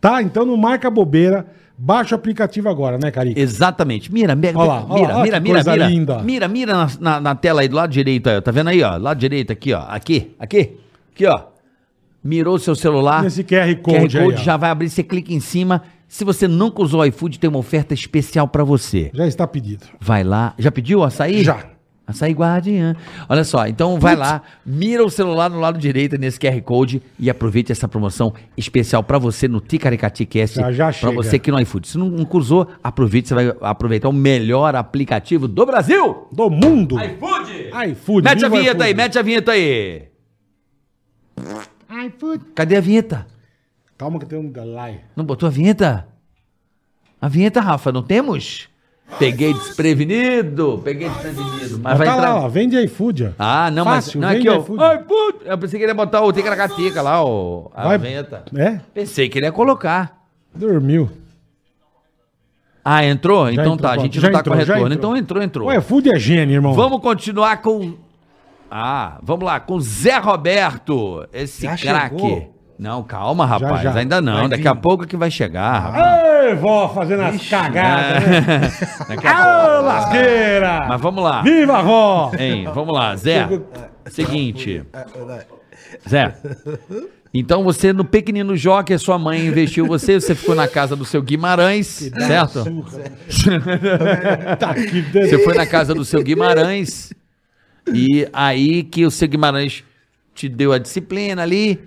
[0.00, 0.20] Tá?
[0.22, 1.46] Então não marca bobeira.
[1.76, 3.40] Baixa o aplicativo agora, né, Carica?
[3.40, 4.12] Exatamente.
[4.12, 5.88] Mira, mira, Olha lá, olha mira, lá, mira, mira, coisa mira.
[5.88, 6.22] linda.
[6.22, 8.40] Mira, mira na, na, na tela aí do lado direito aí, ó.
[8.40, 8.96] Tá vendo aí, ó?
[8.98, 9.80] Lado direito aqui, ó.
[9.88, 10.76] Aqui, aqui,
[11.12, 11.40] aqui, ó.
[12.22, 13.24] Mirou o seu celular.
[13.24, 14.36] Nesse QR Code, QR Code aí, ó.
[14.36, 15.82] já vai abrir, você clica em cima.
[16.12, 19.10] Se você nunca usou o iFood, tem uma oferta especial pra você.
[19.14, 19.86] Já está pedido.
[19.98, 20.52] Vai lá.
[20.58, 21.42] Já pediu o açaí?
[21.42, 21.64] Já.
[22.06, 22.94] Açaí guardiã.
[23.30, 27.30] Olha só, então vai lá, mira o celular no lado direito nesse QR Code e
[27.30, 30.56] aproveite essa promoção especial pra você no Ticaracati Cast.
[30.56, 31.12] Já, já Pra chega.
[31.14, 31.88] você que no iFood.
[31.88, 36.28] Se não, nunca usou, aproveite, você vai aproveitar o melhor aplicativo do Brasil.
[36.30, 36.96] Do mundo.
[37.02, 37.70] iFood!
[37.92, 38.24] iFood.
[38.28, 39.02] Mete a vinheta aí, iFood.
[39.02, 40.02] mete a vinheta aí.
[42.06, 42.44] iFood.
[42.54, 43.31] Cadê a vinheta?
[44.02, 44.98] Calma que tem um delay.
[45.14, 46.08] Não botou a vinheta?
[47.20, 48.68] A vinheta, Rafa, não temos?
[49.16, 51.78] Peguei desprevenido, peguei desprevenido.
[51.78, 52.34] Mas vai tá entrar.
[52.34, 53.30] lá, ó, vende iFood, ó.
[53.38, 54.30] Ah, não, Fácil, mas.
[54.32, 54.58] Não, aqui, ó.
[54.60, 54.82] iFood.
[54.82, 55.44] Ai, puto.
[55.44, 58.44] Eu pensei que ele ia botar o Ticaracatica lá, o, a Vai- vinheta.
[58.56, 58.80] É?
[58.92, 60.20] Pensei que ele ia colocar.
[60.52, 61.08] Dormiu.
[62.84, 63.46] Ah, entrou?
[63.46, 64.82] Já então entrou, tá, a gente Já não tá entrou, com retorno.
[64.82, 64.96] entrou.
[64.96, 65.68] Então entrou, entrou.
[65.68, 66.72] O iFood é gênio, irmão.
[66.74, 67.94] Vamos continuar com.
[68.68, 71.24] Ah, vamos lá, com Zé Roberto.
[71.32, 72.16] Esse Já craque.
[72.18, 72.51] chegou?
[72.78, 73.82] Não, calma, rapaz.
[73.82, 73.94] já.
[73.94, 74.40] Ainda não.
[74.40, 74.68] Vai Daqui vir.
[74.68, 76.44] a pouco que vai chegar, rapaz.
[76.44, 78.60] Ei, vó, fazendo as cagadas, né?
[79.08, 79.86] Daqui a Ô, pouco.
[79.86, 80.86] lasqueira!
[80.88, 81.42] Mas vamos lá.
[81.42, 82.32] Viva, vó!
[82.36, 83.48] Hein, vamos lá, Zé.
[84.06, 84.82] Seguinte.
[86.08, 86.34] Zé.
[87.34, 91.22] Então você no pequenino Jockey, sua mãe investiu você, você ficou na casa do seu
[91.22, 92.64] Guimarães, certo?
[94.58, 97.12] Tá que Você foi na casa do seu Guimarães
[97.92, 99.82] e aí que o seu Guimarães
[100.34, 101.80] te deu a disciplina ali.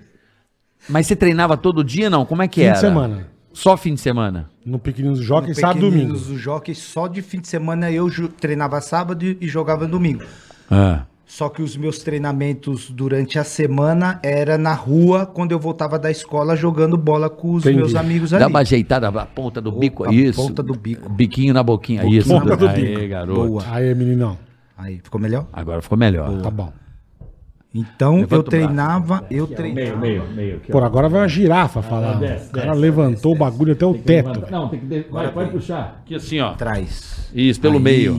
[0.88, 2.24] Mas você treinava todo dia, não?
[2.24, 2.76] Como é que Fim de era?
[2.78, 3.26] semana.
[3.52, 4.50] Só fim de semana.
[4.64, 6.12] No Pequeninos Jockey, No sábado e domingo.
[6.12, 10.22] Pequeninos do Jockey, só de fim de semana eu treinava sábado e jogava domingo.
[10.70, 11.04] Ah.
[11.24, 16.08] Só que os meus treinamentos durante a semana era na rua, quando eu voltava da
[16.10, 17.78] escola jogando bola com os Entendi.
[17.78, 18.46] meus amigos Dá ali.
[18.46, 20.40] uma ajeitada na ponta do bico, a isso.
[20.40, 21.08] ponta do bico.
[21.08, 22.32] Biquinho na boquinha, Boquinha isso.
[22.32, 23.08] na ponta do Aê, bico.
[23.08, 23.48] garoto.
[23.48, 23.64] Boa.
[23.68, 24.38] Aí, meninão.
[24.78, 25.46] Aí, ficou melhor?
[25.52, 26.30] Agora ficou melhor.
[26.42, 26.72] Tá bom.
[27.76, 28.50] Então Levanta eu o braço.
[28.50, 29.96] treinava, eu treinava.
[29.96, 30.60] meio, meio.
[30.70, 32.18] Por agora vai uma girafa falar.
[32.18, 34.42] o cara levantou o bagulho até o teto.
[34.50, 35.06] Não, tem que.
[35.10, 36.00] Vai, pode puxar.
[36.02, 36.52] Aqui assim, ó.
[36.52, 37.30] atrás.
[37.34, 37.82] Isso, pelo Aí.
[37.82, 38.14] meio.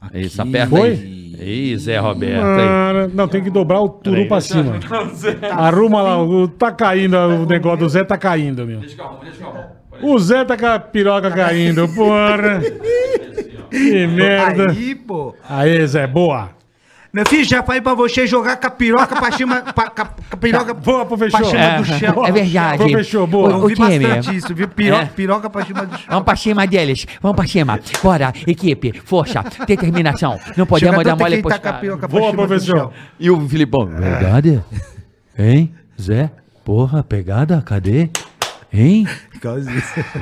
[0.00, 0.20] Aqui.
[0.20, 0.90] Isso, aperta Foi?
[0.90, 1.22] aí.
[1.44, 2.66] Ih, Zé Roberto aí.
[2.68, 4.78] Ah, não, tem que dobrar o turu pra cima.
[5.50, 8.80] Arruma lá, o, tá caindo, o negócio do Zé tá caindo, meu.
[10.02, 12.60] O Zé tá com a piroca caindo, porra.
[13.72, 14.70] Que merda.
[14.70, 15.34] Aí, pô.
[15.48, 16.50] Aí, Zé, boa.
[17.12, 19.60] Meu filho, já falei pra você jogar com a piroca pra cima.
[19.74, 21.40] pra- com a- com a piroca Boa, professor.
[21.40, 22.26] pra cima do chão.
[22.26, 22.78] É verdade.
[22.78, 23.50] Professor, boa.
[23.50, 23.98] Eu O time?
[23.98, 24.66] bastante isso, viu?
[24.68, 25.06] Piroca, É.
[25.06, 26.06] piroca pra cima do chão.
[26.08, 27.06] Vamos pra cima deles.
[27.20, 27.78] Vamos pra cima.
[28.02, 30.40] Bora, equipe, força, determinação.
[30.56, 32.00] Não podemos Jogador dar mole pros caras.
[32.10, 32.92] Boa, professor.
[33.20, 34.62] E o Filipão, verdade?
[35.38, 35.74] Hein?
[36.00, 36.30] Zé?
[36.64, 37.60] Porra, pegada?
[37.60, 38.08] Cadê?
[38.72, 39.06] Hein?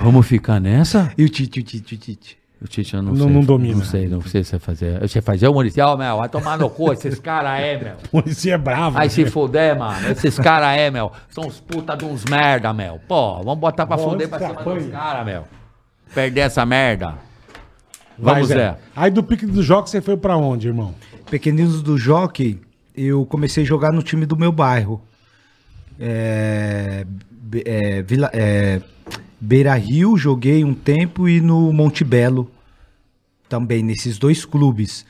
[0.03, 1.13] Vamos ficar nessa?
[1.17, 2.40] E o Tite, o Tite, o Tite.
[2.63, 3.35] O Tite eu não, Não- sei.
[3.35, 3.75] não domina.
[3.79, 5.01] Não sei, não sei se vai fazer.
[5.01, 7.95] Você fazer o Murici, ó, meu, vai tomar no cu esses caras aí, meu.
[8.13, 8.91] O Muricy é bravo.
[8.97, 9.09] Vai né?
[9.09, 10.09] se fuder, mano.
[10.11, 13.01] Esses caras aí, meu, são os puta de uns merda, meu.
[13.09, 14.81] Pô, vamos botar pra Bom, fuder pra cima apanhe.
[14.81, 15.45] dos caras, meu.
[16.15, 17.15] Perder essa merda.
[18.19, 18.77] Vamos, Zé.
[18.95, 20.95] Aí do pique do jogo você foi pra onde, irmão?
[21.31, 22.61] Pequeninos do Jockey,
[22.95, 25.01] eu comecei a jogar no time do meu bairro.
[25.99, 27.07] É,
[27.65, 28.81] é, Vila, é,
[29.41, 32.51] Beira Rio, joguei um tempo e no Monte Belo
[33.49, 35.07] também, nesses dois clubes.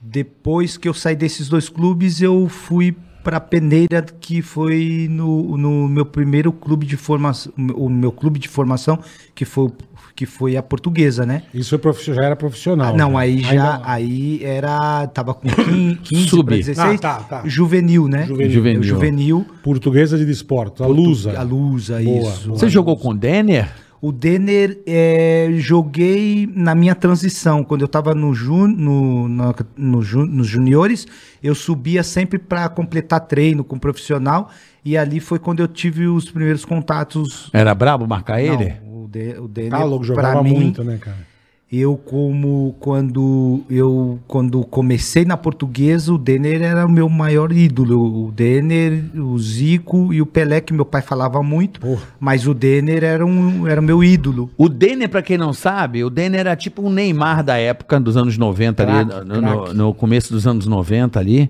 [0.00, 5.88] Depois que eu saí desses dois clubes, eu fui para Peneira, que foi no, no
[5.88, 8.98] meu primeiro clube de formação, o meu clube de formação,
[9.34, 9.70] que foi,
[10.16, 11.42] que foi a portuguesa, né?
[11.52, 12.96] Isso foi profi- já era profissional.
[12.96, 13.16] Não, né?
[13.18, 13.82] aí já, não.
[13.84, 16.44] aí era, tava com 15, 15 Sub.
[16.44, 17.42] para 16, Ah, tá, tá.
[17.46, 18.26] juvenil, né?
[18.26, 18.50] Juvenil.
[18.52, 18.82] Juvenil.
[18.82, 21.38] Juvenil, Portuguesa de desporto, a Lusa.
[21.38, 22.48] a Lusa, Boa, isso.
[22.48, 22.58] boa.
[22.58, 23.70] Você jogou com o Denner?
[24.02, 29.28] O Denner, é, joguei na minha transição, quando eu tava no ju, no,
[29.76, 31.06] no ju- nos juniores,
[31.42, 34.50] eu subia sempre para completar treino com profissional,
[34.82, 37.50] e ali foi quando eu tive os primeiros contatos.
[37.52, 38.74] Era brabo marcar ele?
[38.82, 41.29] Não, o, De, o Denner, Tá louco, pra jogava mim, muito, né, cara?
[41.72, 48.26] Eu como quando eu quando comecei na portuguesa, o Denner era o meu maior ídolo.
[48.26, 52.02] O Denner, o Zico e o Pelé que meu pai falava muito, Porra.
[52.18, 54.50] mas o Denner era um era o meu ídolo.
[54.58, 58.16] O Denner, pra quem não sabe, o Denner era tipo um Neymar da época, dos
[58.16, 61.48] anos 90 ali, Craque, no, no começo dos anos 90 ali.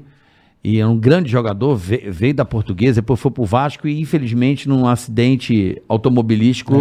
[0.63, 4.69] E é um grande jogador, ve- veio da portuguesa, depois foi pro Vasco e infelizmente
[4.69, 6.75] num acidente automobilístico,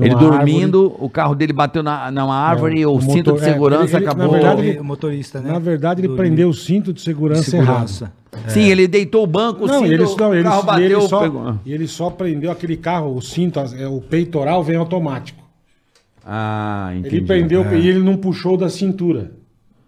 [0.00, 3.34] É, ele dormindo, o carro dele bateu na, numa árvore, É, o, o cinto motor-
[3.38, 4.32] de é, segurança ele- ele- na acabou.
[4.32, 5.52] verdade, ele- o motorista, né?
[5.52, 6.24] Na verdade, ele Dormiu.
[6.24, 8.12] prendeu o cinto de segurança, segurança.
[8.32, 8.50] errado.
[8.50, 10.84] Sim, ele deitou o banco, o Não, cinto, ele, não, o ele, carro e bateu,
[11.00, 11.54] ele, só, pegou.
[11.64, 15.40] e ele só prendeu aquele carro, o cinto, é, o peitoral vem automático.
[16.26, 17.16] Ah, entendi.
[17.16, 19.32] Ele prendeu e ele não puxou da cintura.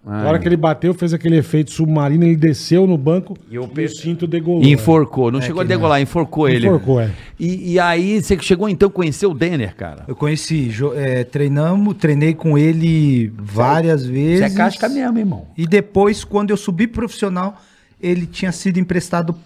[0.05, 3.63] Na hora que ele bateu, fez aquele efeito submarino, ele desceu no banco e, o
[3.63, 4.61] o, pe- cinto degolou.
[4.63, 6.67] E enforcou, não chegou a degolar, enforcou ele.
[6.67, 7.13] Enforcou, é.
[7.39, 10.05] E, e aí você chegou então a conhecer o Denner, cara.
[10.09, 14.39] Eu conheci, é, treinamos, treinei com ele várias vezes.
[14.41, 15.47] Você é casca mesmo, irmão.
[15.57, 17.61] E depois, quando eu subi profissional,
[18.01, 19.37] ele tinha sido emprestado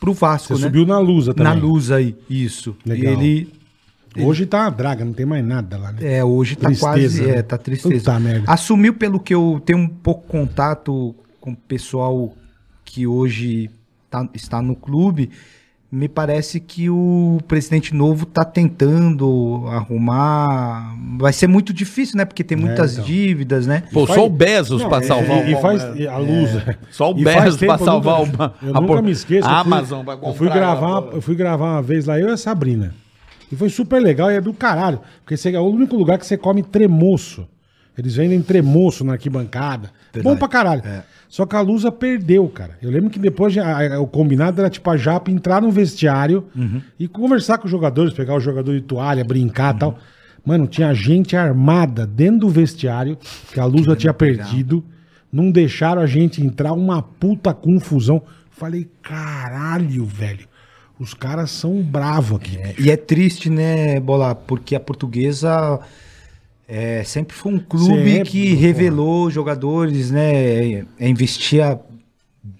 [0.00, 0.66] pro Vasco, Você né?
[0.68, 1.54] subiu na Lusa também.
[1.54, 2.74] Na luz aí, isso.
[2.84, 3.12] Legal.
[3.12, 3.48] E ele
[4.18, 5.98] Hoje tá uma draga, não tem mais nada lá, né?
[6.16, 7.22] É, hoje tá Tristeza, quase.
[7.22, 7.38] né?
[7.38, 7.94] É, tá tristeza.
[7.94, 8.44] Puta merda.
[8.50, 12.34] Assumiu pelo que eu tenho um pouco contato com o pessoal
[12.84, 13.70] que hoje
[14.10, 15.30] tá- está no clube.
[15.92, 20.94] Me parece que o presidente novo tá tentando arrumar.
[21.18, 22.24] Vai ser muito difícil, né?
[22.24, 23.04] Porque tem muitas então.
[23.04, 23.82] dívidas, né?
[23.92, 26.64] Pô, faz- só o Bezos é, salvar e, o e faz a Lusa.
[26.66, 26.76] É.
[26.90, 29.48] Só o E Bezos eu salvar nunca- o- Eu nunca me esqueço.
[29.48, 32.18] a eu fui- Amazon vai Eu fui comprar gravar, eu fui gravar uma vez lá,
[32.20, 32.94] eu e a Sabrina.
[33.50, 35.00] E foi super legal e é do caralho.
[35.22, 37.46] Porque você, é o único lugar que você come tremoço.
[37.98, 39.90] Eles vendem tremoço na arquibancada.
[40.22, 40.82] Bom pra caralho.
[41.28, 42.78] Só que a Lusa perdeu, cara.
[42.80, 46.46] Eu lembro que depois a- a- o combinado era tipo a Japa entrar no vestiário
[46.98, 49.98] e conversar com os jogadores, pegar o jogador de toalha, brincar e tal.
[50.46, 53.18] Mano, tinha gente armada dentro do vestiário,
[53.52, 54.82] que a Lusa tinha perdido.
[55.30, 58.22] Não deixaram a gente entrar, uma puta confusão.
[58.50, 60.46] Falei, caralho, velho.
[61.00, 62.58] Os caras são bravos aqui.
[62.78, 64.34] E é triste, né, Bola?
[64.34, 65.80] Porque a portuguesa
[66.68, 70.84] é, sempre foi um clube Sempre, que revelou jogadores, né?
[71.00, 71.80] é, Investia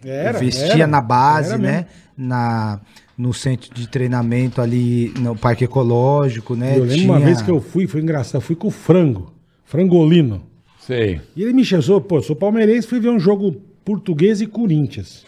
[0.03, 1.87] Era, investia era, na base, era né?
[2.17, 2.81] Na,
[3.17, 6.79] no centro de treinamento ali no Parque Ecológico, né?
[6.79, 9.35] Eu lembro uma vez que eu fui, foi engraçado, fui com o frango,
[9.67, 10.43] frangolino.
[10.81, 11.21] Sei.
[11.37, 15.25] E ele me chamou, pô, sou palmeirense, fui ver um jogo português e Corinthians.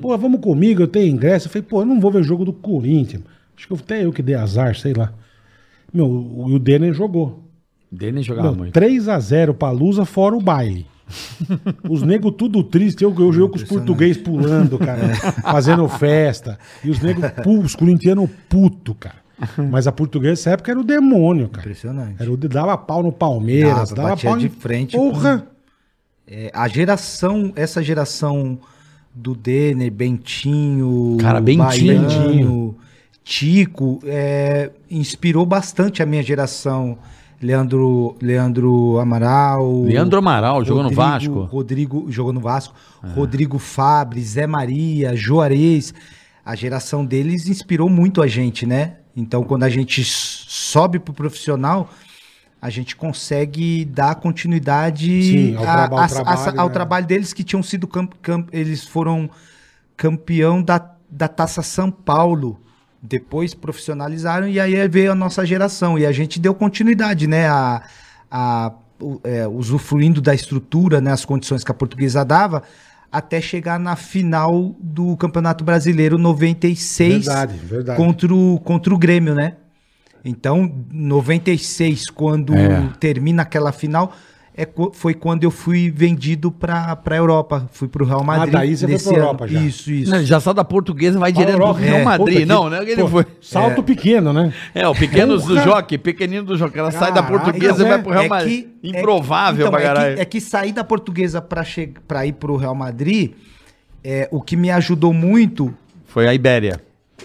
[0.00, 1.46] Pô, vamos comigo, eu tenho ingresso.
[1.46, 3.22] Eu falei, pô, eu não vou ver o jogo do Corinthians.
[3.56, 5.12] Acho que até eu que dei azar, sei lá.
[5.92, 7.42] Meu, o, o Denner jogou.
[7.90, 8.78] Denner jogava Meu, muito.
[8.78, 10.86] 3x0 pra Lusa, fora o baile.
[11.88, 16.58] Os negros tudo triste, eu, eu jogo com os portugueses pulando, cara, fazendo festa.
[16.82, 17.30] E os negros,
[17.62, 19.16] os corintianos puto, cara.
[19.70, 21.66] Mas a portuguesa nessa época era o demônio, cara.
[21.66, 22.16] Impressionante.
[22.18, 25.46] Era o dava pau no Palmeiras, Dava, dava pau de em- frente Porra!
[26.34, 28.58] É, a geração, essa geração
[29.14, 32.06] do Denner, Bentinho, Cara, Bentinho.
[32.08, 32.76] Baiano,
[33.22, 36.96] Tico, é, inspirou bastante a minha geração.
[37.38, 39.82] Leandro, Leandro Amaral.
[39.82, 41.42] Leandro Amaral, jogou no Vasco.
[41.42, 42.74] Rodrigo jogou no Vasco.
[43.14, 45.92] Rodrigo Fabre, Zé Maria, Juarez.
[46.42, 48.94] A geração deles inspirou muito a gente, né?
[49.14, 51.90] Então, quando a gente sobe pro profissional,
[52.62, 56.72] a gente consegue dar continuidade Sim, ao a- ao a- a- trabalho, ao né?
[56.72, 59.28] trabalho deles que tinham sido camp- camp- eles foram
[59.96, 62.60] campeão da, da Taça São Paulo.
[63.02, 65.98] Depois profissionalizaram e aí veio a nossa geração.
[65.98, 67.48] E a gente deu continuidade, né?
[67.48, 67.82] A,
[68.30, 68.72] a,
[69.24, 72.62] é, usufruindo da estrutura, né, as condições que a portuguesa dava,
[73.10, 77.96] até chegar na final do Campeonato Brasileiro 96 Verdade, verdade.
[77.96, 79.54] contra o, contra o Grêmio, né?
[80.24, 82.88] Então, 96, quando É.
[83.00, 84.12] termina aquela final,
[84.54, 87.68] é, co- foi quando eu fui vendido para a Europa.
[87.72, 88.54] Fui para o Real Madrid.
[88.54, 89.22] Ah, daí você foi ano.
[89.22, 89.60] Europa já.
[89.60, 90.10] Isso, isso.
[90.12, 92.04] Não, já só da portuguesa, vai direto pro Europa, Real é.
[92.04, 92.26] Madrid.
[92.28, 92.82] Puta que- não, né?
[92.82, 93.26] Ele pô, foi.
[93.40, 94.52] Salto pequeno, né?
[94.74, 95.58] É, o pequeno do.
[95.60, 96.78] Jockey, pequenino do Jockey.
[96.78, 97.88] Ela sai da portuguesa e é.
[97.88, 98.66] vai pro Real É Madrid.
[98.80, 100.14] que- Improvável é que, pra então, é caralho.
[100.16, 103.32] que, é que sair da portuguesa para ir pro Real Madrid,
[104.04, 105.74] é, o que me ajudou muito
[106.06, 106.80] Foi a Ibéria.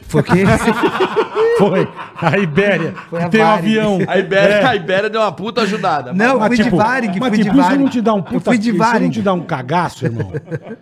[0.08, 0.32] foi que.
[1.58, 1.88] Foi.
[2.22, 2.94] A Ibéria.
[3.10, 3.80] Foi a tem um Varig.
[3.80, 4.00] avião.
[4.08, 6.14] A Ibéria, a Ibéria deu uma puta ajudada.
[6.14, 7.84] Não, Mas, fui de tipo, Varig, mas fui de tipo, isso Varig.
[7.84, 8.40] não te dá um Eu puta...
[8.52, 9.10] fui de Isso não Varig.
[9.14, 10.32] te dá um cagaço, irmão?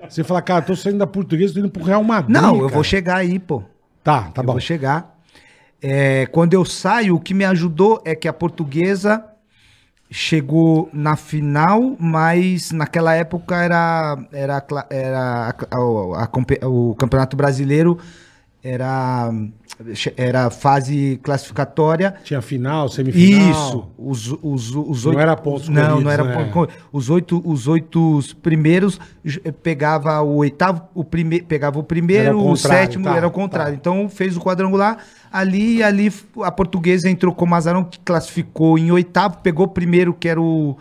[0.10, 2.74] Você fala, cara, tô saindo da portuguesa, tô indo pro Real Madrid, Não, eu cara.
[2.74, 3.64] vou chegar aí, pô.
[4.04, 4.52] Tá, tá eu bom.
[4.54, 5.16] vou chegar.
[5.82, 9.24] É, quando eu saio, o que me ajudou é que a portuguesa
[10.12, 16.30] chegou na final, mas naquela época era, era, era a- a-
[16.64, 17.98] a o Campeonato Brasileiro
[18.64, 19.32] era,
[20.16, 22.16] era fase classificatória.
[22.24, 23.52] Tinha final, semifinal.
[23.52, 26.46] Isso, os, os, os Não oito, era pontos Não, não era né?
[26.52, 26.74] pontos.
[26.92, 29.00] Os oito, os oito primeiros
[29.62, 33.74] pegava o oitavo, o prime, pegava o primeiro, o o sétimo, tá, era o contrário.
[33.74, 33.78] tá.
[33.78, 34.98] Então fez o quadrangular
[35.32, 40.14] ali e ali a portuguesa entrou como azarão que classificou em oitavo, pegou o primeiro
[40.14, 40.78] que era o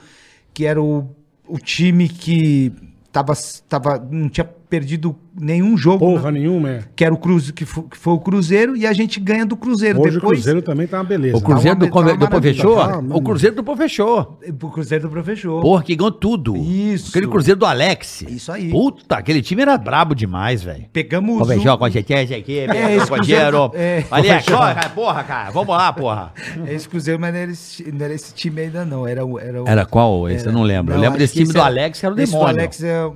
[0.53, 1.09] que era o,
[1.49, 2.73] o time que
[3.11, 3.33] tava,
[3.69, 6.39] tava não tinha perdido nenhum jogo, Porra né?
[6.41, 6.85] nenhuma, é.
[6.95, 9.57] que era o Cruze, que, fo- que foi o Cruzeiro e a gente ganha do
[9.57, 10.23] Cruzeiro Hoje depois.
[10.23, 11.37] o Cruzeiro também tá uma beleza.
[11.37, 12.55] O Cruzeiro Tá do, tá uma do maravilha.
[12.55, 12.77] fechou?
[12.77, 14.39] Tá, O Cruzeiro do fechou.
[14.63, 15.61] O Cruzeiro do Professor.
[15.63, 16.57] Porra, que ganhou tudo.
[16.57, 17.09] Isso.
[17.11, 18.23] Aquele Cruzeiro do Alex.
[18.23, 18.71] Isso aí.
[18.71, 20.85] Puta, aquele time era brabo demais, velho.
[20.93, 23.71] Pegamos o- fechou com a gente, esse aqui, É, esse com dinheiro.
[23.71, 23.99] Cruzeiro- é.
[23.99, 25.51] É, corre, cara, porra, cara.
[25.51, 26.33] Vamos lá, porra.
[26.69, 29.07] Esse Cruzeiro, mas não era esse, não era esse time ainda, não.
[29.07, 30.47] Era, o- era, o- Era qual esse?
[30.47, 30.95] Eu não lembro.
[30.95, 32.55] Eu lembro desse time esse do Alex, que era o esse demônio.
[32.55, 33.11] do Alex é,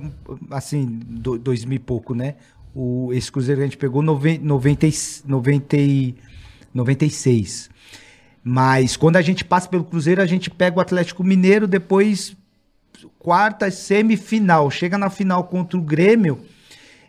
[0.51, 2.35] assim, do, dois mil e pouco, né?
[2.75, 4.93] O, esse Cruzeiro que a gente pegou, noven, 90, e-
[5.25, 6.15] 90, e-
[6.73, 7.69] 96.
[8.43, 12.35] Mas quando a gente passa pelo Cruzeiro, a gente pega o Atlético Mineiro, depois
[13.17, 14.69] quarta semifinal.
[14.71, 16.39] Chega na final contra o Grêmio.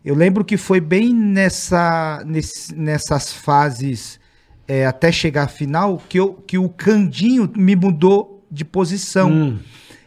[0.05, 4.19] Eu lembro que foi bem nessa, nesse- nessas fases
[4.67, 9.31] é, até chegar à final que, eu, que o Candinho me mudou de posição.
[9.31, 9.59] Hum.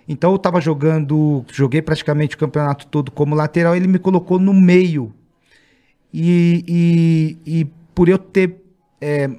[0.07, 4.53] Então eu tava jogando, joguei praticamente o campeonato todo como lateral, ele me colocou no
[4.53, 5.13] meio.
[6.13, 6.63] E,
[7.45, 8.61] e, e por eu ter,
[9.01, 9.29] é,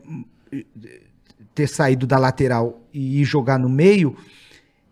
[1.55, 4.17] ter saído da lateral e ir jogar no meio,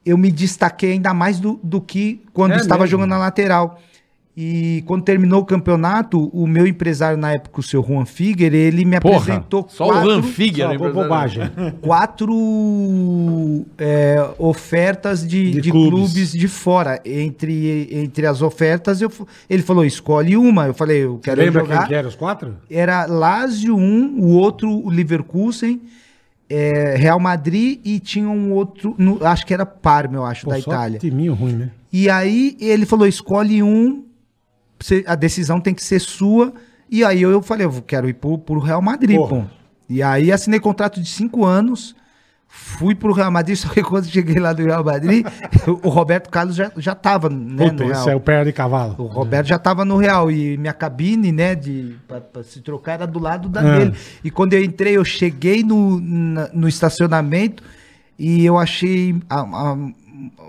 [0.05, 2.91] eu me destaquei ainda mais do, do que quando É estava mesmo?
[2.91, 3.81] jogando na lateral.
[4.35, 8.83] E quando terminou o campeonato, o meu empresário na época, o seu Juan Figuer, ele
[8.83, 10.69] me Porra, apresentou só o Van Figuer.
[10.71, 11.51] Só bo- bobagem.
[11.83, 15.91] quatro é, ofertas de, De de clubes.
[16.13, 16.33] clubes.
[16.33, 17.01] de fora.
[17.05, 19.11] Entre, entre as ofertas, eu,
[19.49, 20.67] ele falou: escolhe uma.
[20.67, 21.79] Eu falei: eu quero Lembra jogar.
[21.81, 22.57] quem que era os quatro?
[22.71, 25.81] Era Lazio um, o outro o Leverkusen,
[26.49, 30.53] é, Real Madrid e tinha um outro, no- acho que era Parma, eu acho, Pô,
[30.53, 30.99] da só Itália.
[30.99, 31.71] timinho ruim, né?
[31.93, 34.03] E aí ele falou: escolhe um, você-
[35.07, 36.53] a decisão tem que ser sua.
[36.91, 39.43] E aí eu, falei: eu quero ir pro, pro Real Madrid, Porra.
[39.43, 39.45] pô.
[39.89, 41.95] E aí assinei contrato de cinco anos.
[42.55, 45.27] Fui pro Real Madrid, só que quando cheguei lá do Real Madrid,
[45.83, 48.11] o Roberto Carlos já, já tava né, Puta, no esse Real.
[48.11, 48.95] é o perna de cavalo.
[48.99, 52.93] O Roberto já tava no Real e minha cabine, né, de pra, pra se trocar
[52.93, 53.79] era do lado da Ah.
[53.79, 53.95] dele.
[54.23, 57.63] E quando eu entrei, eu cheguei no, na- no estacionamento
[58.19, 59.79] e eu achei a- a-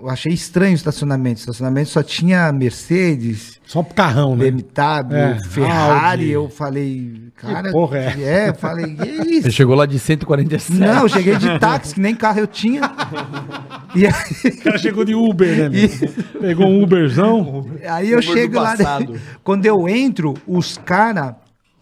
[0.02, 1.38] eu achei estranho o estacionamento.
[1.38, 4.50] O estacionamento só tinha Mercedes, Só pro carrão, né?
[4.50, 6.22] BMW, É, Ferrari.
[6.22, 6.30] Audi.
[6.30, 8.10] Eu falei, cara, porra é?
[8.12, 8.48] que é?
[8.50, 9.50] Eu falei, que Ele isso?
[9.50, 10.78] chegou lá de 147.
[10.78, 12.80] Não, eu cheguei de táxi, que nem carro eu tinha.
[13.94, 15.68] E aí, O cara chegou de Uber, né?
[15.68, 16.40] meu?
[16.40, 17.66] Pegou um Uberzão.
[17.88, 18.74] Aí eu Uber chego lá,
[19.42, 21.36] quando eu entro, os cara,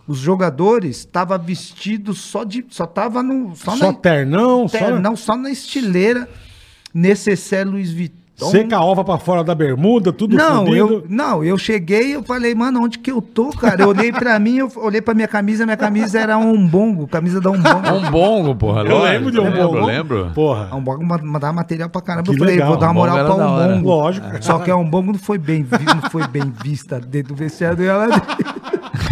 [0.06, 5.16] os jogadores, tava vestido só de, só tava no, só, Só na, ternão, só não,
[5.16, 6.28] só na estileira,
[6.94, 8.22] necessaire Louis Vuitton.
[8.50, 10.76] seca a ova pra fora da bermuda, tudo Não, fudido.
[10.76, 13.82] eu, não, eu cheguei eu falei, mano, onde que eu tô, cara?
[13.82, 17.40] Eu olhei pra mim, eu olhei pra minha camisa, minha camisa era um bongo, camisa
[17.40, 17.88] da um bongo.
[17.90, 18.82] Um bongo, porra.
[18.82, 19.86] Eu lembro de um lembro, bongo.
[19.86, 20.30] lembro.
[20.34, 20.68] Porra.
[20.70, 22.24] A Umbongo ma- mandava material pra caramba.
[22.24, 22.68] Que eu falei, legal.
[22.70, 23.74] vou dar uma Umbongo moral pra da hora.
[23.74, 23.88] Umbongo.
[23.88, 24.26] Lógico.
[24.40, 27.78] Só que a Umbongo não foi bem, vi- não foi bem vista dentro do vestiário
[27.86, 28.22] Madrid.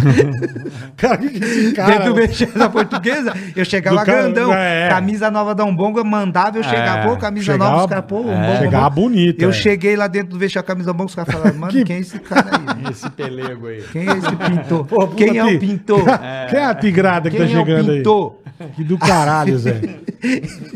[0.97, 1.91] Cara, que que esse cara...
[1.91, 4.53] dentro do vestiário da portuguesa, eu chegava cara- grandão.
[4.53, 4.87] é.
[4.89, 8.19] Camisa nova da Umbongo, eu mandava, eu chegava, pô, camisa Chegava- nova, os caras, pô,
[8.21, 8.57] Umbongo.
[8.59, 9.09] chegava Umbongo.
[9.09, 9.53] bonito, Eu é.
[9.53, 12.19] cheguei lá dentro do vestiário, camisa Umbongo, os caras falaram, mano, Que- quem é esse
[12.19, 12.61] cara aí?
[12.91, 13.83] Esse pelego aí.
[13.91, 14.85] Quem é esse pintor?
[14.85, 16.03] Pô, quem é o pintor?
[16.49, 17.97] Quem é a tigrada que Quem tá é o chegando aí?
[17.97, 18.41] pintor?
[18.75, 19.81] Que do caralho, Zé.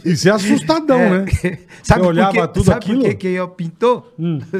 [0.03, 1.25] Você é assustadão, É, né?
[1.27, 2.47] Sabe Você por olhava quê?
[2.47, 2.99] tudo sabe aquilo?
[2.99, 3.03] Hum.
[3.03, 4.13] por que quem é pintou?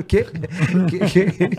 [0.07, 1.49] Que, que- que-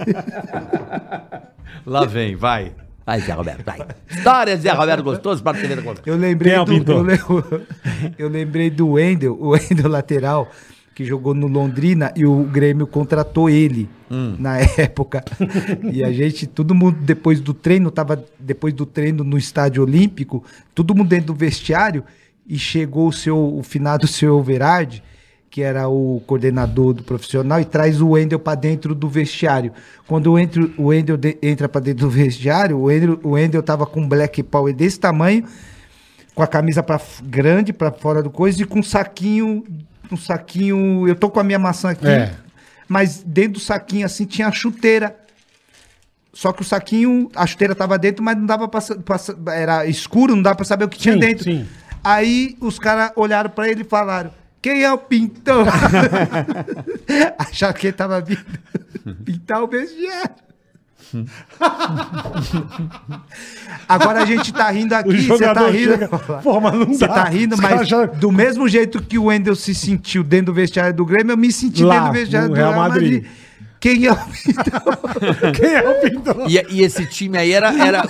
[1.84, 2.72] Lá vem, vai.
[3.06, 3.78] Vai, Zé Roberto, vai.
[4.10, 6.00] História de Zé Roberto Gostoso para TV da Globo.
[6.04, 6.96] eu lembrei Quem é o do, pintor?
[6.96, 7.66] eu, lem-
[8.18, 10.50] eu lembrei do Wendel, o Wendel lateral,
[10.92, 14.34] que jogou no Londrina e o Grêmio contratou ele Hum.
[14.38, 15.24] na época.
[15.92, 20.44] E a gente, todo mundo depois do treino, tava depois do treino no estádio olímpico,
[20.74, 22.02] todo mundo dentro do vestiário
[22.46, 25.02] e chegou o seu o finado seu Verardi,
[25.56, 29.72] que era o coordenador do profissional, e traz o Wendel para dentro do vestiário.
[30.06, 30.36] Quando o,
[30.76, 34.06] o Wendel de- entra para dentro do vestiário, o Wendel, o Wendel tava com um
[34.06, 35.44] black power desse tamanho,
[36.34, 39.64] com a camisa pra, grande para fora do coisa e com um saquinho,
[40.12, 42.34] um saquinho, eu tô com a minha maçã aqui, É.
[42.86, 45.16] mas dentro do saquinho assim tinha a chuteira.
[46.34, 48.80] Só que o saquinho, a chuteira tava dentro, mas não dava pra,
[49.54, 51.44] era escuro, não dava pra saber o que tinha Sim, dentro.
[51.44, 51.66] sim.
[52.04, 54.30] Aí os caras olharam pra ele e falaram:
[54.62, 55.66] "Quem é o pintor?"
[57.38, 58.44] Acharam que ele tava vindo
[59.24, 60.34] pintar o vestiário.
[63.88, 65.92] Agora a gente tá rindo aqui, você tá rindo.
[65.92, 66.08] chega...
[66.42, 67.14] Pô, mas não Você dá.
[67.14, 70.54] tá rindo, Os mas já- do mesmo jeito que o Wendel se sentiu dentro do
[70.54, 73.12] vestiário do Grêmio, eu me senti Lá, dentro do vestiário do Real Real Madrid.
[73.22, 73.30] Madrid.
[73.78, 75.52] Quem é o pintor?
[75.54, 76.44] Quem é o pintor?
[76.50, 78.02] E, e esse time aí era, era.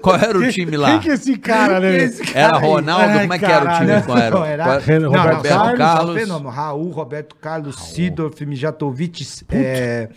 [0.00, 0.92] Qual era o time lá?
[0.92, 1.96] Quem que é esse cara, né?
[1.96, 2.58] Esse cara Era?
[2.58, 3.04] Ronaldo?
[3.10, 4.02] Ai, Como é que era o time?
[4.02, 4.30] Qual era?
[4.30, 5.78] Não, era Ren- não, Roberto não, Carlos.
[5.78, 6.14] Carlos.
[6.20, 6.48] fenômeno.
[6.50, 10.08] Raul, Roberto Carlos, Sidorf, Mijatovic, é,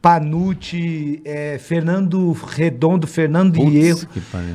[0.00, 4.00] Panucci, é, Fernando Redondo, Fernando Putz, Hierro.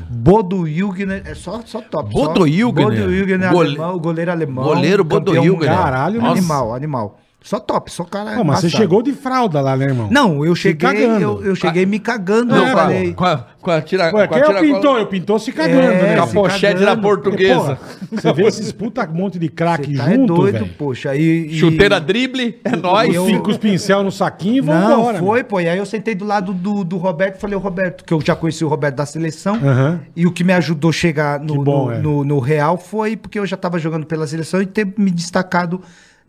[0.09, 2.11] Bodo Hilgner, é só, só top.
[2.13, 2.85] só- Bodo Hilgner?
[2.85, 4.63] Bodo Hilgner, Gole- alemão, goleiro alemão.
[4.63, 5.69] Goleiro Bodo Hilgner.
[5.75, 7.19] Caralho, Animal, animal.
[7.43, 10.07] Só top, só cara Pô, mas você chegou de fralda lá, né, irmão?
[10.11, 13.13] Não, eu cheguei, eu, eu cheguei me cagando, Não, eu falei...
[13.15, 14.99] com a- com a tira- Ué, com a quem é o tira- pintor?
[14.99, 16.15] Eu pintou se cagando, É, né?
[16.17, 17.55] Com a pochete da Porque, portuguesa.
[17.59, 17.79] porra,
[18.11, 20.69] você vê esses puta monte de craque tá é junto, doido, velho.
[20.77, 21.15] poxa.
[21.15, 23.13] E, e- Chuteira drible, é nóis.
[23.13, 25.17] eu- Cinco os pincel no saquinho e Não, vambora.
[25.19, 25.59] foi, pô.
[25.59, 28.21] E aí eu sentei do lado do, do Roberto e falei, o Roberto, que eu
[28.21, 29.55] já conheci o Roberto da seleção.
[29.55, 29.99] Aham.
[30.15, 31.97] E o que me ajudou a chegar no, bom, no, é.
[31.99, 35.81] no- no Real foi porque eu já estava jogando pela seleção e ter me destacado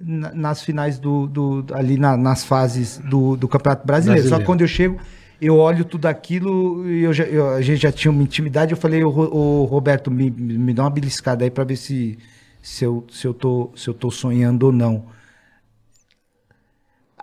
[0.05, 4.23] nas finais do, do- ali na- nas fases do, do Campeonato Brasileiro.
[4.23, 4.43] Só Brasileiro.
[4.43, 4.99] que quando eu chego,
[5.41, 8.73] eu olho tudo aquilo e eu já- eu- a gente já tinha uma intimidade.
[8.73, 12.19] Eu falei, ô, ô, Roberto, me, me dá uma beliscada aí para ver se,
[12.61, 15.07] se, eu, se, eu tô, se eu tô sonhando ou não.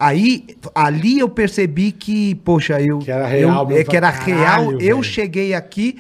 [0.02, 3.00] Aí, ali eu percebi que, poxa, eu.
[3.00, 4.82] Que era real, eu, é, que era caralho, real.
[4.82, 6.00] Eu cheguei aqui,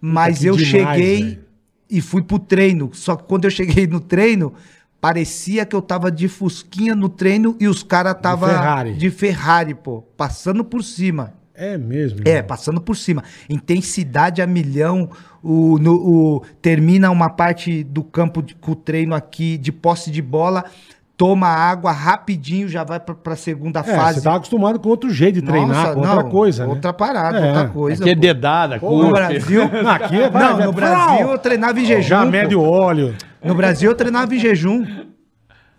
[0.00, 1.38] mas eu demais, cheguei velho.
[1.88, 2.90] e fui pro treino.
[2.92, 4.52] Só que quando eu cheguei no treino,
[5.00, 8.94] parecia que eu tava de fusquinha no treino e os caras tava Ferrari.
[8.94, 11.34] de Ferrari, pô, passando por cima.
[11.54, 12.20] É mesmo.
[12.24, 13.22] É, passando por cima.
[13.48, 15.10] Intensidade a milhão.
[15.42, 15.94] O, no-
[16.36, 20.64] o- termina uma parte do campo de, com o treino aqui de posse de bola,
[21.16, 24.18] toma água rapidinho, já vai pra, pra segunda É, fase.
[24.18, 26.70] você tava acostumado com outro jeito de treinar, Nossa, com outra não, coisa, né?
[26.72, 27.46] Outra parada, É.
[27.48, 28.02] outra coisa.
[28.04, 28.20] Aqui é pô.
[28.20, 29.10] dedada, No curva.
[29.12, 29.62] Brasil.
[29.88, 30.72] Aqui é- vai, não, no!
[30.72, 32.08] Brasil eu treinava em jejum.
[32.08, 32.30] Já pô.
[32.30, 33.14] mede o óleo.
[33.44, 34.84] No Brasil eu treinava em jejum.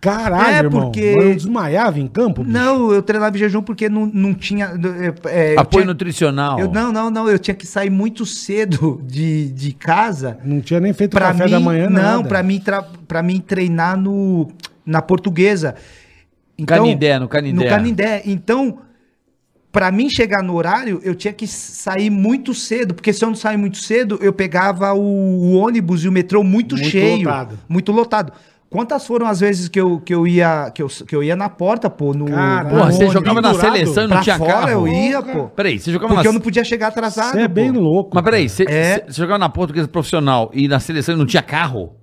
[0.00, 0.80] Caralho, É, irmão.
[0.84, 2.54] porque- Mas Eu desmaiava em campo, bicho.
[2.56, 4.72] Não, eu treinava em jejum porque não, não tinha.
[5.26, 6.58] é, eu Apoio tinha- nutricional.
[6.58, 7.28] eu- não, não, não.
[7.28, 10.38] Eu tinha que sair muito cedo de, de casa.
[10.42, 12.28] Não tinha nem feito Pra café mim, da manhã, não, nada.
[12.28, 14.48] pra mim, tra- pra mim treinar no,
[14.86, 15.74] na portuguesa.
[16.66, 17.64] Canindé, no Canindé.
[17.64, 18.22] No Canindé.
[18.24, 18.78] Então,
[19.72, 23.36] pra mim chegar no horário, eu tinha que sair muito cedo, porque se eu não
[23.36, 27.18] sair muito cedo, eu pegava o, o ônibus e o metrô muito, Muito cheio.
[27.28, 27.58] lotado.
[27.68, 28.32] Muito lotado.
[28.68, 31.48] Quantas foram as vezes que eu, que eu, ia, que eu, que eu ia na
[31.48, 32.12] porta, pô?
[32.14, 32.62] No, no Porra,
[32.92, 33.12] você ônibus.
[33.12, 34.68] jogava na seleção e não pra tinha fora carro?
[34.70, 35.48] eu ia, pô.
[35.48, 36.30] Peraí, você jogava Porque na...
[36.30, 37.32] eu não podia chegar atrasado.
[37.32, 37.80] Você é bem pô.
[37.80, 38.10] louco.
[38.14, 39.04] Mas peraí, você, É.
[39.08, 41.96] você- jogava na portuguesa profissional e na seleção e não tinha carro?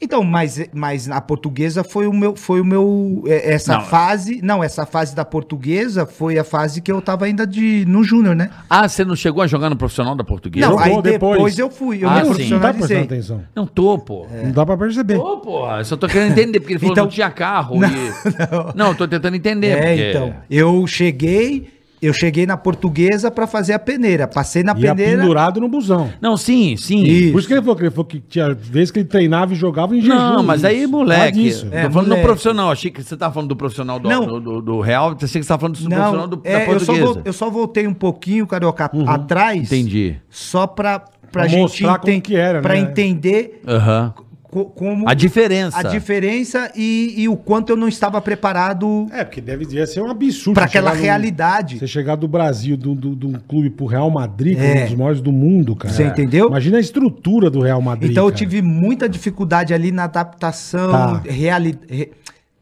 [0.00, 3.84] Então, mas, mas a portuguesa foi o meu, foi o meu, é, essa Não.
[3.84, 8.04] fase, não, essa fase da portuguesa foi a fase que eu tava ainda de, no
[8.04, 8.48] júnior, né?
[8.70, 10.66] Ah, você não chegou a jogar no profissional da portuguesa?
[10.68, 11.32] Não, Jogou aí depois.
[11.36, 11.58] depois.
[11.58, 12.48] eu fui, eu Ah, me sim.
[12.48, 13.02] Não tá prestando profissionalizei.
[13.02, 13.42] atenção.
[13.56, 14.26] Não tô, pô.
[14.44, 15.16] Não dá pra perceber.
[15.16, 15.68] Tô, pô.
[15.68, 17.76] Eu só tô querendo entender, porque ele falou que Então- não tinha carro.
[17.84, 19.66] e- Não, eu tô tentando entender.
[19.68, 21.70] É, porque- então, eu cheguei,
[22.00, 25.20] eu cheguei na portuguesa pra fazer a peneira, passei na Ia peneira.
[25.22, 26.10] pendurado no busão.
[26.20, 27.02] Não, sim, sim.
[27.02, 27.32] Isso.
[27.32, 29.56] Por isso que ele falou que, ele falou que tinha vezes que ele treinava e
[29.56, 30.14] jogava em jejum.
[30.14, 30.90] Não, mas aí, Isso.
[30.90, 31.20] moleque.
[31.20, 31.66] Fala disso.
[31.70, 32.70] Tô É, falando do profissional.
[32.70, 34.26] Achei que você tava falando do profissional do, Não.
[34.26, 35.08] do, do- do Real.
[35.20, 37.04] Achei que você tava falando do profissional Não, do, da é, eu, só portuguesa.
[37.14, 39.72] vol- eu só voltei um pouquinho, Carioca, atrás.
[39.72, 40.16] Entendi.
[40.30, 42.80] Só pra, pra, Pra gente mostrar como que era, pra né?
[42.80, 44.14] entender Aham.
[44.50, 45.78] Co- como A diferença.
[45.78, 50.00] a diferença e, e o quanto eu não estava preparado É, porque deve devia ser
[50.00, 50.54] um absurdo.
[50.54, 51.78] para aquela realidade.
[51.78, 54.78] Você chegar do Brasil, de do, do, de um clube pro Real Madrid, que é
[54.80, 54.84] É.
[54.84, 55.92] um dos maiores do mundo, cara.
[55.94, 56.48] Você entendeu?
[56.48, 58.10] Imagina a estrutura do Real Madrid.
[58.10, 58.38] Então eu cara.
[58.38, 61.22] tive muita dificuldade ali na adaptação, Tá.
[61.26, 61.78] reali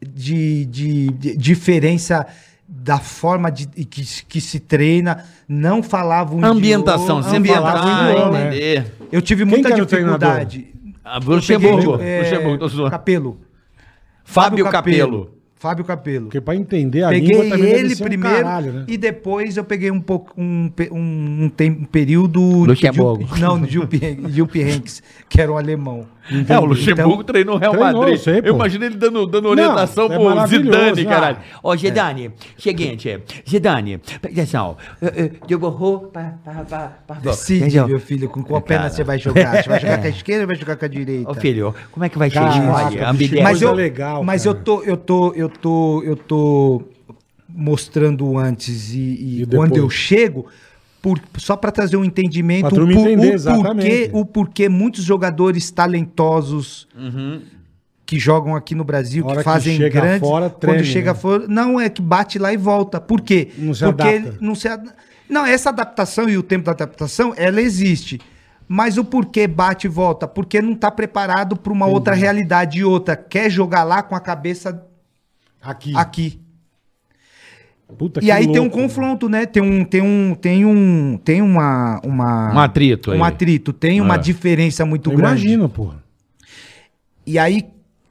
[0.03, 2.27] de, de- de diferença
[2.69, 7.87] da forma de, que, que se treina, não falava um Ambientação, idioma, se não falava
[7.87, 8.39] um idioma.
[8.51, 8.85] né?
[9.13, 10.67] Eu tive Quem muita dificuldade.
[11.09, 12.03] Ah, Luxemburgo.
[12.03, 12.91] é, Luxemburgo, tô zoando.
[12.91, 13.41] Capelo.
[14.25, 15.31] Fábio Capello.
[15.55, 16.27] Fábio Capelo.
[16.27, 18.85] Porque pra entender a Peguei língua também deve ele um primeiro caralho, né?
[18.89, 23.25] e depois eu peguei um pouco um, um, um um período Luxemburgo.
[23.25, 23.73] de não, de
[24.37, 26.07] Jupp Heynckes, que era um alemão.
[26.49, 28.19] É, o Luxemburgo Então, treinou o Real treinou, Madrid.
[28.19, 31.11] eu sei, eu imagino ele dando, dando orientação Não, é pro maravilhoso, Zidane, ah.
[31.11, 31.39] caralho.
[31.63, 34.77] Ó, Zidane, seguinte, Zidane, presta atenção.
[35.49, 36.35] Eu, vou pra,
[37.23, 39.63] Decide, meu filho, com qual É, perna você vai jogar.
[39.63, 41.31] Você vai jogar com a esquerda ou vai jogar com a direita?
[41.31, 42.41] Ô, filho, como é que vai ser?
[43.43, 46.83] Mas eu, legal, mas eu tô, eu tô, eu tô, eu tô
[47.49, 50.47] mostrando antes e, e E quando eu chego,
[51.07, 53.89] por, só para trazer um entendimento, o, por- entender, o exatamente.
[53.89, 56.89] porquê, o porquê muitos jogadores talentosos
[58.05, 61.19] que jogam aqui no Brasil, que que fazem chega grandes, fora, treme, quando chega né?
[61.19, 63.01] fora, não é que bate lá e volta.
[63.01, 63.53] Por quê?
[63.57, 64.39] Não se Porque adapta.
[64.41, 64.91] não se ad-
[65.29, 68.21] Não, essa adaptação e o tempo da adaptação, ela existe.
[68.67, 70.27] Mas o porquê bate e volta?
[70.27, 73.15] Porque não está preparado para uma outra realidade e outra.
[73.15, 74.85] Quer jogar lá com a cabeça
[75.63, 75.93] Aqui.
[75.97, 76.41] aqui.
[77.97, 79.47] Puta E aí tem um louco, confronto, né?
[79.47, 83.19] Tem um, tem um, tem um, tem uma, uma Um atrito aí.
[83.19, 84.19] um atrito, tem uma É.
[84.19, 85.45] diferença muito Eu grande.
[85.47, 86.03] imagino, porra.
[87.25, 87.65] E aí,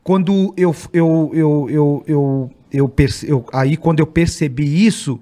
[0.03, 5.19] quando eu, eu, eu, eu, eu, eu, perce- eu- aí quando eu percebi isso,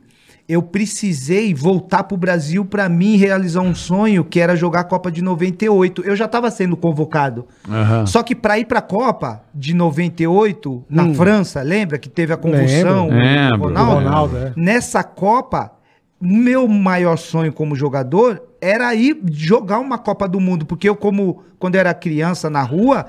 [0.47, 4.83] eu precisei voltar para o Brasil para mim realizar um sonho que era jogar a
[4.83, 6.03] Copa de 98.
[6.03, 7.47] Eu já estava sendo convocado.
[7.69, 8.05] Aham.
[8.05, 11.13] Só que para ir para a Copa de 98, na Hum.
[11.15, 13.07] França, lembra que teve a convulsão?
[13.09, 13.59] Lembro.
[13.61, 13.67] o.
[13.69, 13.93] Ronaldo?
[14.03, 14.53] Ronaldo, é.
[14.55, 15.71] Nessa Copa,
[16.19, 21.43] meu maior sonho como jogador era ir jogar uma Copa do Mundo, porque eu, como
[21.59, 23.05] quando eu era criança na rua,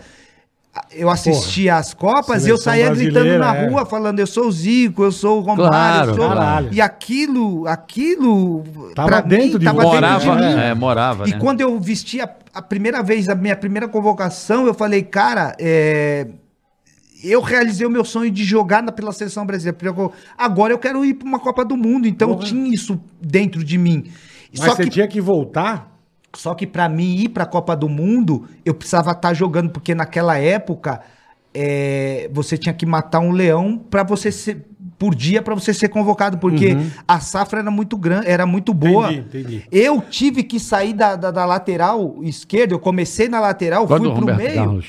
[0.90, 3.68] eu assistia às Copas e eu saía gritando na é.
[3.68, 6.28] rua, falando eu sou o Zico, eu sou o Romário, Claro, eu sou...
[6.28, 6.68] caralho.
[6.72, 8.64] E aquilo, aquilo
[8.94, 10.00] Tava pra dentro de tava você.
[10.00, 10.60] dentro de Morava, mim.
[10.62, 11.38] é, morava, E né?
[11.38, 16.26] quando eu vesti a, a primeira vez, a minha primeira convocação, eu falei, cara, é,
[17.22, 19.78] eu realizei o meu sonho de jogar na, pela seleção brasileira.
[20.36, 22.06] Agora eu quero ir para uma Copa do Mundo.
[22.06, 24.04] Então eu tinha isso dentro de mim.
[24.56, 25.93] Mas Só você que, tinha que voltar.
[26.34, 29.94] Só que para mim ir para a Copa do Mundo, eu precisava estar jogando, porque
[29.94, 31.00] naquela época
[31.52, 34.66] é, você tinha que matar um leão para você ser
[34.98, 36.76] por dia para você ser convocado, porque
[37.06, 39.12] a safra era muito grande, era muito boa.
[39.12, 39.64] Entendi, entendi.
[39.70, 44.10] Eu tive que sair da, da, da lateral esquerda, eu comecei na lateral, fui pro
[44.10, 44.54] Roberto meio.
[44.54, 44.86] Carlos.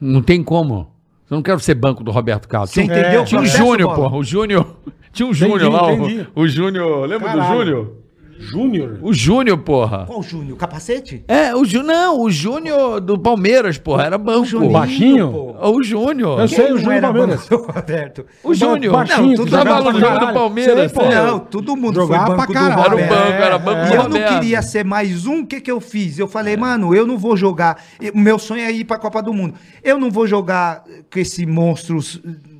[0.00, 0.92] Não tem como.
[1.30, 2.70] Eu não quero ser banco do Roberto Carlos.
[2.70, 3.22] Você entendeu?
[3.22, 4.16] o Tinha um Júnior, porra.
[4.16, 4.76] O Júnior.
[5.12, 5.92] Tinha um Júnior lá.
[5.92, 6.26] entendi.
[6.34, 7.06] O, o Júnior.
[7.06, 7.50] Lembra Caralho.
[7.50, 7.92] do Júnior?
[8.38, 8.98] Júnior.
[9.02, 10.04] O Júnior, porra.
[10.06, 10.56] Qual Júnior?
[10.56, 11.24] Capacete?
[11.26, 11.88] É, o Júnior.
[11.88, 14.04] Não, o Júnior do Palmeiras, porra.
[14.04, 14.56] Era banco.
[14.56, 15.30] O baixinho?
[15.32, 15.70] pô.
[15.70, 16.40] O Júnior.
[16.40, 17.48] Eu sei, o Júnior era Palmeiras.
[17.48, 18.26] banco do Roberto?
[18.44, 18.92] O Júnior.
[18.92, 20.32] Baixinho, Não, tudo Tava no pra jogo do.
[20.32, 20.92] Palmeiras.
[20.92, 21.08] Sei.
[21.08, 22.80] Não, todo mundo Jogava foi pra banco do caralho.
[22.80, 25.46] Era o banco, era banco É, do E eu não queria ser mais um, o
[25.46, 26.18] que que eu fiz?
[26.18, 27.82] Eu falei, mano, eu não vou jogar.
[28.14, 29.54] O meu sonho é ir pra Copa do Mundo.
[29.82, 31.98] Eu não vou jogar com esse monstro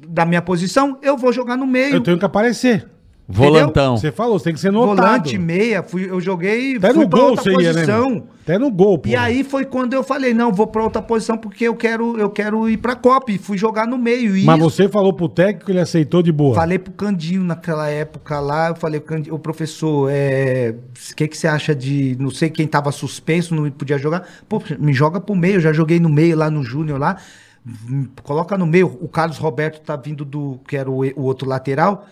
[0.08, 1.94] da minha posição, eu vou jogar no meio.
[1.94, 2.88] Eu tenho que aparecer.
[3.30, 3.96] Volantão.
[3.98, 4.96] Você falou, você tem que ser notado.
[4.96, 7.80] Volante, meia, fui, eu joguei, Até fui no pra gol outra você ia, né?
[7.82, 8.10] posição.
[8.10, 8.26] meu?
[8.42, 9.08] Até no gol, pô.
[9.10, 12.30] E aí foi quando eu falei, não, vou pra outra posição porque eu quero, eu
[12.30, 13.30] quero ir pra Copa.
[13.30, 14.34] E fui jogar no meio.
[14.34, 16.54] E Mas isso- você falou pro técnico, ele aceitou de boa.
[16.54, 20.74] Falei pro Candinho naquela época lá, eu falei, "Candinho, ô professor, é,
[21.10, 22.16] o que, que você acha de.
[22.18, 24.26] Não sei quem tava suspenso, não podia jogar.
[24.48, 27.18] Pô, me joga pro meio, eu já joguei no meio lá no Júnior lá.
[27.66, 28.86] Hum, Coloca no meio.
[29.02, 30.58] O Carlos Roberto tá vindo do.
[30.66, 32.06] que era o, o outro lateral.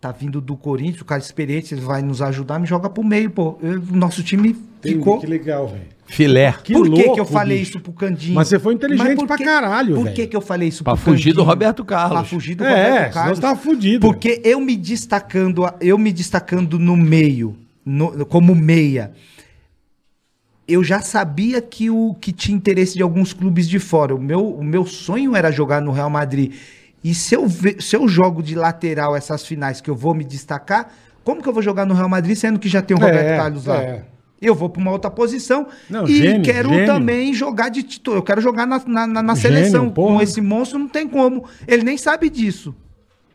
[0.00, 3.30] Tá vindo do Corinthians, o cara experiente, ele vai nos ajudar, me joga pro meio,
[3.30, 3.58] pô.
[3.62, 5.20] Eu- O nosso time Entendi, ficou.
[5.20, 5.82] Que legal, velho.
[6.06, 6.52] Filé.
[6.64, 7.70] Que por que, louco, que eu falei bicho.
[7.72, 8.34] isso pro Candinho?
[8.34, 10.16] Mas você foi inteligente Mas por pra caralho, Por velho.
[10.16, 12.18] que, que eu falei isso Pra fugir do Roberto Carlos.
[12.18, 14.00] Pra fugir do É, Roberto senão você tava fudido.
[14.00, 19.12] Porque eu me destacando, eu me destacando no meio, no- como meia,
[20.66, 24.14] eu já sabia que o que tinha interesse de alguns clubes de fora.
[24.14, 26.54] O meu, o meu sonho era jogar no Real Madrid.
[27.02, 27.46] E se eu,
[27.78, 30.92] se eu jogo de lateral essas finais que eu vou me destacar,
[31.24, 33.36] como que eu vou jogar no Real Madrid sendo que já tem o É, Roberto
[33.36, 33.82] Carlos lá?
[33.82, 34.04] é.
[34.42, 36.86] Eu vou para uma outra posição Não, e gênio, quero gênio.
[36.86, 38.18] também jogar de titular.
[38.18, 39.90] Eu quero jogar na, na, na- Gênio, seleção.
[39.90, 40.14] porra.
[40.16, 41.44] Com esse monstro não tem como.
[41.68, 42.74] Ele nem sabe disso.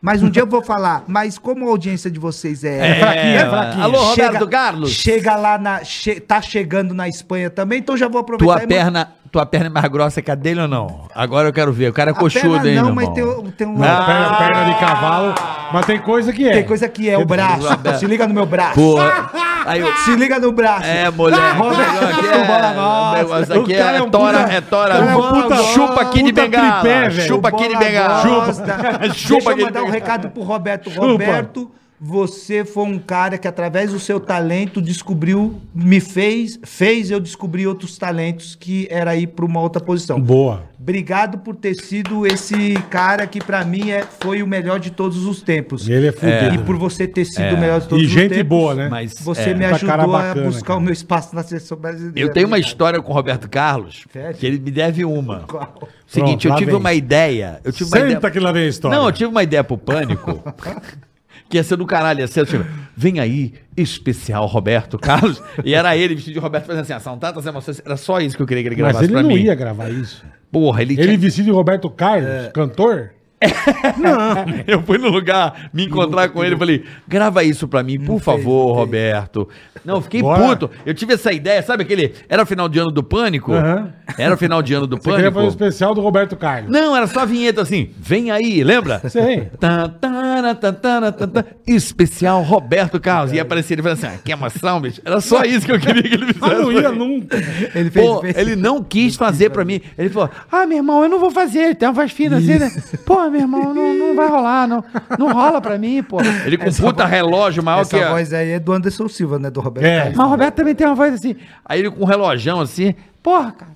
[0.06, 2.92] Mas um dia eu vou falar, mas como a audiência de vocês é.
[2.92, 3.84] É fraquinha, é fraquinha.
[3.86, 4.92] Alô, Roberto Carlos.
[4.92, 5.84] Chega lá na.
[5.84, 8.54] che- tá chegando na Espanha também, então já vou aproveitar.
[8.54, 11.08] Tua e perna, tua perna é mais grossa que a dele ou não?
[11.16, 11.90] Agora eu quero ver.
[11.90, 13.42] O cara é coxudo, hein, não, meu mas irmão?
[13.42, 13.80] tem, tem um.
[13.80, 14.06] Não, Ah.
[14.06, 15.34] perna, perna de cavalo.
[15.76, 16.54] Mas tem coisa que é.
[16.54, 17.68] Tem coisa que é o braço.
[18.00, 18.76] Se liga no meu braço.
[18.76, 19.30] Porra.
[19.66, 19.94] Aí eu...
[19.98, 20.86] Se liga no braço.
[20.86, 21.54] É, mulher.
[21.54, 24.94] Roberto, o negócio aqui é, cara é, é um tora, é tora.
[24.94, 27.12] é um puta- chupa aqui de bengala.
[27.12, 28.22] chupa aqui de bengala.
[28.22, 28.54] Chupa
[29.00, 30.90] Deixa eu mandar um recado pro Roberto.
[30.90, 31.08] Chupa.
[31.08, 31.70] Roberto,
[32.00, 37.68] você foi um cara que através do seu talento descobriu, me fez, fez eu descobrir
[37.68, 40.20] outros talentos que era ir para uma outra posição.
[40.20, 40.64] Boa.
[40.80, 45.26] Obrigado por ter sido esse cara que pra mim é, foi o melhor de todos
[45.26, 45.88] os tempos.
[45.90, 46.54] Ele é fudido.
[46.56, 48.48] E por você ter sido o melhor de todos E os gente tempos.
[48.48, 48.88] boa, né?
[48.90, 50.80] Mas Você é, me ajudou bacana, a buscar cara.
[50.80, 52.20] o meu espaço na seleção brasileira.
[52.20, 54.36] Eu tenho uma história com o Roberto Carlos, Sério?
[54.38, 55.40] que ele me deve uma.
[55.48, 55.88] Qual?
[56.06, 56.80] Seguinte, Pronto, eu tive vem.
[56.80, 57.60] uma ideia.
[57.64, 58.32] Eu tive uma Senta ideia.
[58.32, 58.98] que lá vem a história.
[58.98, 60.44] Não, eu tive uma ideia pro Pânico.
[61.50, 62.66] que ia ser do caralho, ia ser tipo,
[62.96, 65.42] vem aí, especial Roberto Carlos.
[65.64, 67.82] E era ele vestido de Roberto fazendo assim, ação tantas emoções.
[67.86, 69.44] Era só isso que eu queria que ele Mas gravasse ele pra não mim.
[69.44, 70.24] ia gravar isso.
[70.52, 71.18] Porra, ele, Ele tinha...
[71.18, 73.12] vestido de Roberto Carlos, cantor?
[74.68, 78.20] Eu fui no lugar me encontrar com ele e falei, grava isso pra mim, por
[78.20, 79.48] favor, Roberto.
[79.84, 80.42] Não, eu fiquei Bora.
[80.42, 80.72] puto.
[80.84, 82.14] Eu tive essa ideia, sabe aquele.
[82.28, 83.54] Era o final de ano do Pânico?
[83.54, 83.94] Aham.
[84.18, 85.50] Era o final de ano do Você queria fazer o Pânico.
[85.52, 86.72] especial do Roberto Carlos.
[86.72, 87.92] Não, era só a vinheta assim.
[88.00, 89.00] Vem aí, lembra?
[89.10, 89.42] Sei.
[89.60, 91.46] Tá, tá, tá, tá, tá, tá.
[91.68, 93.32] Especial Roberto Carlos.
[93.32, 95.02] E aparecia ele falando assim: ah, que emoção, bicho.
[95.06, 96.52] Era só isso que eu queria que ele fizesse.
[96.52, 97.38] Ah, não ia nunca.
[97.76, 99.82] Ele fez, Pô, fez- ele não quis fazer pra mim.
[99.98, 101.76] Ele falou: Ah, meu irmão, eu não vou fazer.
[101.76, 102.72] Tem uma voz fina assim, né?
[103.06, 104.68] Pô, meu irmão, não, não vai rolar.
[104.68, 104.84] Não,
[105.20, 106.18] não rola pra mim, pô.
[106.46, 108.10] Ele com puta relógio maior Essa que a.
[108.12, 109.50] voz aí é do Anderson Silva, né?
[109.50, 109.98] Do Roberto É.
[110.00, 110.16] Carlos.
[110.18, 111.36] Mas o Roberto também tem uma voz assim.
[111.66, 112.96] Aí ele com um relojão assim.
[113.24, 113.72] Porra, cara.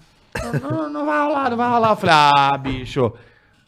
[0.61, 1.89] Não, não vai rolar, não vai rolar.
[1.91, 3.11] Eu falei: Ah, bicho.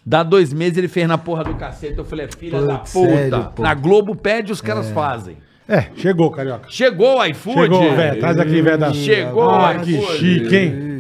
[0.06, 1.98] Dá dois meses ele fez na porra do cacete.
[1.98, 2.88] Eu falei: Filha da puta.
[2.88, 5.38] sério, na Globo pede, os caras fazem.
[5.70, 6.66] É, chegou, Carioca.
[6.70, 7.62] Chegou o iFood.
[7.62, 8.20] Chegou, velho.
[8.20, 8.78] Traz aqui, velho.
[8.78, 10.18] da- Chegou Ah, o que iFood.
[10.18, 10.91] chique, hein?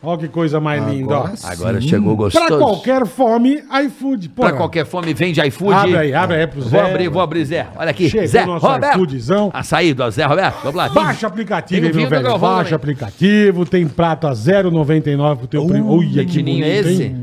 [0.00, 1.18] Olha que coisa mais linda, ó.
[1.22, 1.46] Agora sim.
[1.48, 2.46] Agora chegou gostoso.
[2.46, 4.28] Pra qualquer fome, iFood.
[4.28, 5.72] Pô, Pra qualquer fome, vende iFood.
[5.74, 6.80] Abre aí, abre aí pro Vou Zé.
[6.80, 7.66] abrir, vou abrir, Zé.
[7.76, 8.94] Olha aqui, Chegou Zé, nosso Roberto.
[8.94, 9.50] iFoodzão.
[9.52, 10.58] Açaí do Zé Roberto.
[10.62, 10.88] Vamos lá.
[10.88, 12.22] Baixa o aplicativo, Tem meu velho.
[12.22, 13.66] Galvão Baixa aplicativo.
[13.66, 15.92] Tem prato a 0,99 pro teu primo.
[15.98, 17.02] Olha que leitinho bonito, esse?
[17.02, 17.16] hein?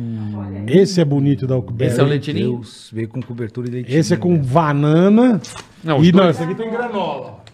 [0.67, 1.91] Esse é bonito da Alcubera.
[1.91, 2.37] Esse é o leitinho?
[2.57, 3.97] Deus, veio com cobertura de leitinho.
[3.99, 5.39] Esse é com banana.
[5.83, 7.44] Não, e não, esse aqui tem granola.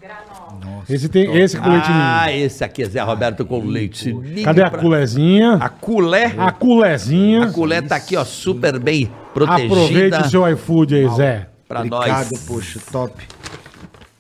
[0.90, 1.96] Esse tem esse com leitinho.
[1.96, 4.12] Ah, esse aqui é Zé Roberto com leite.
[4.14, 5.54] ninho Cadê a pra- culezinha?
[5.56, 6.34] A culé.
[6.38, 7.44] A culezinha.
[7.46, 9.74] A culé tá aqui, ó, super bem protegida.
[9.74, 11.48] Aproveite o seu iFood aí, Zé.
[11.68, 12.46] Pra Obrigado, nós.
[12.48, 13.14] poxa, top.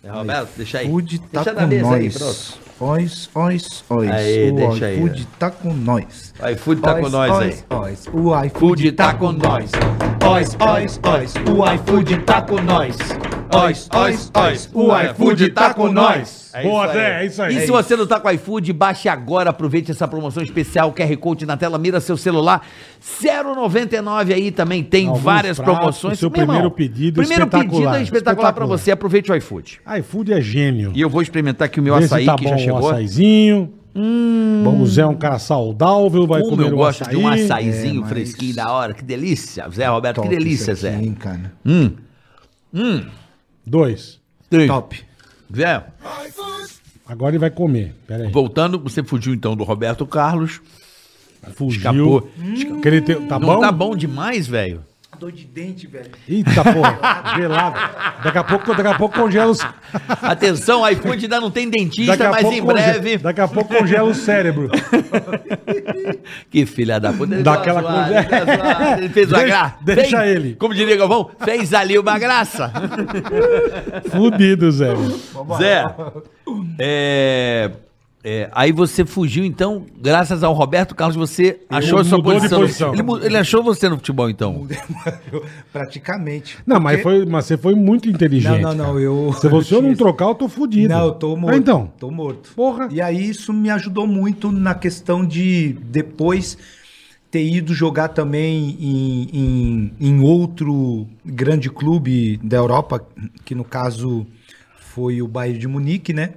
[0.03, 0.87] Zé Roberto, deixa aí.
[0.87, 2.17] iFood tá deixa com na mesa aí, nós.
[2.17, 2.61] pronto.
[2.83, 4.09] Ois, ois, ois.
[4.09, 6.33] Aí, o deixa aí, iFood tá com nós.
[6.41, 7.47] O iFood tá com Ois, nós aí.
[7.47, 8.07] ois, ois.
[8.11, 9.69] O iFood tá com nós.
[10.27, 11.33] Ois, ois, ois.
[11.47, 12.97] O iFood tá com nós.
[13.53, 14.69] Ois, ois, ois.
[14.73, 16.51] O iFood tá com nós.
[16.53, 16.87] É Boa.
[16.87, 17.53] Zé, é isso aí.
[17.55, 20.91] E É se você não tá com o iFood, baixe agora, aproveite essa promoção especial,
[20.93, 22.61] QR Code na tela, mira seu celular.
[23.01, 26.19] 0,99 aí também tem Alguns várias pratos, promoções.
[26.19, 28.77] seu Meu primeiro pedido primeiro espetacular, pedido é espetacular pra espetacular.
[28.77, 29.81] você, aproveite o iFood.
[29.99, 30.91] iFood é gênio.
[30.95, 32.89] E eu vou experimentar aqui o meu Vê açaí tá que bom já o chegou.
[32.89, 33.73] açaizinho.
[33.93, 37.15] Bom, o Zé é um cara saudável, vai Como comer eu um gosto açaí.
[37.15, 39.67] de um açaizinho É, mas- fresquinho da hora, que delícia.
[39.69, 40.95] Zé Roberto, Top que delícia, Zé.
[40.95, 41.51] hein, cara.
[43.65, 44.19] Dois.
[44.67, 44.99] Top.
[45.55, 45.83] Zé,
[47.05, 47.93] Agora ele vai comer.
[48.07, 48.31] Pera aí.
[48.31, 50.61] voltando, você fugiu então do Roberto Carlos.
[51.55, 51.79] Fugiu.
[51.79, 52.29] escapou.
[52.81, 53.59] Que ele tem- Tá não bom?
[53.59, 54.83] tá bom demais, velho?
[55.21, 56.09] Dor de dente, velho.
[56.27, 57.35] Eita, porra.
[57.35, 57.79] gelado.
[58.23, 59.59] Daqui a pouco, daqui a pouco congela os...
[60.19, 63.17] Atenção, iFood ainda não tem dentista, Daqui a mas pouco em conge- breve.
[63.19, 64.67] Daqui a pouco congela o cérebro.
[66.49, 67.35] Que filha da puta.
[67.35, 69.75] Ele, Daquela uma coisa- ele fez uma Deixa- graça.
[69.83, 70.55] deixa Fez- ele.
[70.55, 72.71] Como diria Galvão, fez ali uma graça.
[74.09, 74.87] Fudido, Zé.
[75.59, 75.85] Zé,
[76.79, 77.69] é,
[78.23, 82.61] é, aí você fugiu, então, graças ao Roberto Carlos, você achou a sua posição.
[82.61, 82.93] posição.
[82.93, 84.67] Ele, ele achou você no futebol, então.
[85.71, 86.57] Praticamente.
[86.65, 88.61] Não, mas, Porque- foi, mas você foi muito inteligente.
[88.61, 90.89] Não, não, não, eu- Se você eu não trocar, eu tô fudido.
[90.93, 91.53] Não, eu tô morto.
[91.53, 91.91] Ah, então.
[91.99, 92.51] Tô morto.
[92.55, 92.87] Porra.
[92.91, 96.57] E aí isso me ajudou muito na questão de depois
[97.29, 103.05] ter ido jogar também em, em, em outro grande clube da Europa,
[103.45, 104.27] que no caso
[104.79, 106.31] foi o Bayern de Munique, né?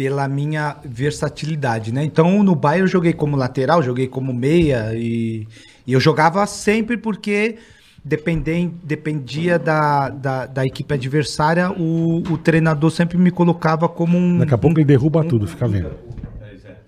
[0.00, 2.02] Pela minha versatilidade, né?
[2.02, 5.46] Então no Bayern eu joguei como lateral, joguei como meia e,
[5.86, 7.58] e eu jogava sempre porque
[8.02, 14.38] dependem, dependia da, da, da equipe adversária, o, o treinador sempre me colocava como um.
[14.38, 15.94] Daqui a pouco ele derruba tudo, fica vendo.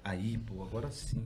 [0.02, 1.22] Aí, pô, agora sim.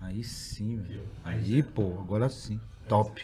[0.00, 1.02] Aí sim, velho.
[1.24, 2.58] Aí, pô, agora sim.
[2.88, 3.22] Top.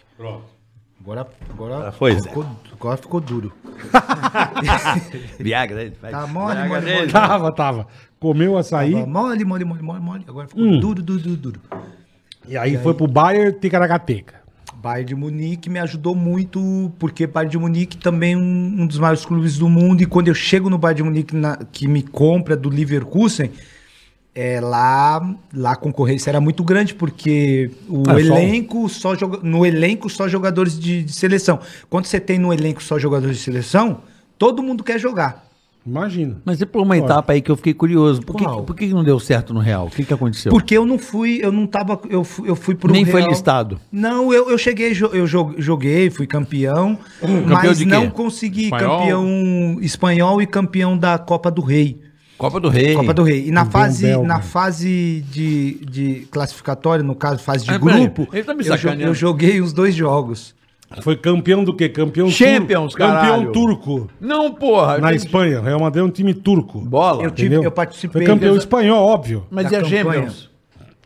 [1.06, 2.28] Agora, agora, Pois é.
[2.28, 3.52] ficou, agora ficou duro.
[5.38, 6.12] Viagra, ele faz.
[6.12, 6.98] Tá mole, Viagra mole, dele.
[6.98, 7.12] mole.
[7.12, 7.86] Tava, tava.
[8.18, 10.24] Comeu açaí Tava Mole, mole, mole, mole, mole.
[10.26, 10.80] Agora ficou Hum.
[10.80, 11.60] duro, duro, duro, duro.
[12.48, 14.34] e aí foi pro Bayern Ticaracateca.
[14.74, 18.40] Bayern de Munique me ajudou muito, porque Bayern de Munique também é um,
[18.82, 20.02] um dos maiores clubes do mundo.
[20.02, 23.50] E quando eu chego no Bayern de Munique, na- que me compra do Leverkusen,
[24.36, 29.64] é, lá, lá a concorrência era muito grande, porque o Ah, elenco só joga, no
[29.64, 31.58] elenco só jogadores de, de seleção.
[31.88, 34.02] Quando você tem no elenco só jogadores de seleção,
[34.38, 35.46] todo mundo quer jogar.
[35.86, 36.42] Imagina.
[36.44, 38.20] Mas e por uma etapa aí que eu fiquei curioso.
[38.20, 39.86] Por que, por que não deu certo no Real?
[39.86, 40.50] O que, que aconteceu?
[40.50, 43.30] Porque eu não fui, eu não tava, eu fui, eu fui pro Nem foi Real.
[43.30, 43.80] listado.
[43.90, 46.98] Não, eu, eu cheguei, eu jo- joguei, fui campeão,
[47.46, 48.98] mas não consegui Espanhol?
[48.98, 52.00] campeão espanhol e campeão da Copa do Rei.
[52.38, 52.94] Copa do Rei.
[52.94, 53.46] Copa do Rei.
[53.48, 58.00] E na Bom fase, na fase de, de classificatória, no caso, fase de Ah, peraí,
[58.02, 60.54] grupo, ele tá me eu, eu joguei os dois jogos.
[61.00, 61.88] Foi campeão do quê?
[61.88, 63.12] Campeão Champions, turco.
[63.12, 64.10] Campeão turco.
[64.20, 64.98] Não, porra.
[64.98, 65.60] Na Espanha.
[65.60, 66.80] Real Madrid é um time turco.
[66.80, 67.24] Bola.
[67.24, 67.64] Eu tive- entendeu?
[67.64, 69.44] eu participei Foi campeão dessa- espanhol, óbvio.
[69.50, 70.02] Mas da e a campanha.
[70.04, 70.50] Champions?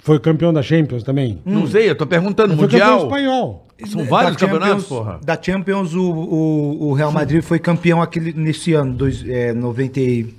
[0.02, 1.38] Foi campeão da Champions também.
[1.44, 2.56] Não sei, eu tô perguntando.
[2.56, 3.04] Foi campeão Mundial?
[3.06, 3.66] espanhol.
[3.86, 5.18] São vários Da campeonatos, porra.
[5.24, 10.34] Da Champions, o, o, o Real Madrid foi campeão aquele, nesse ano, dois, é, 97,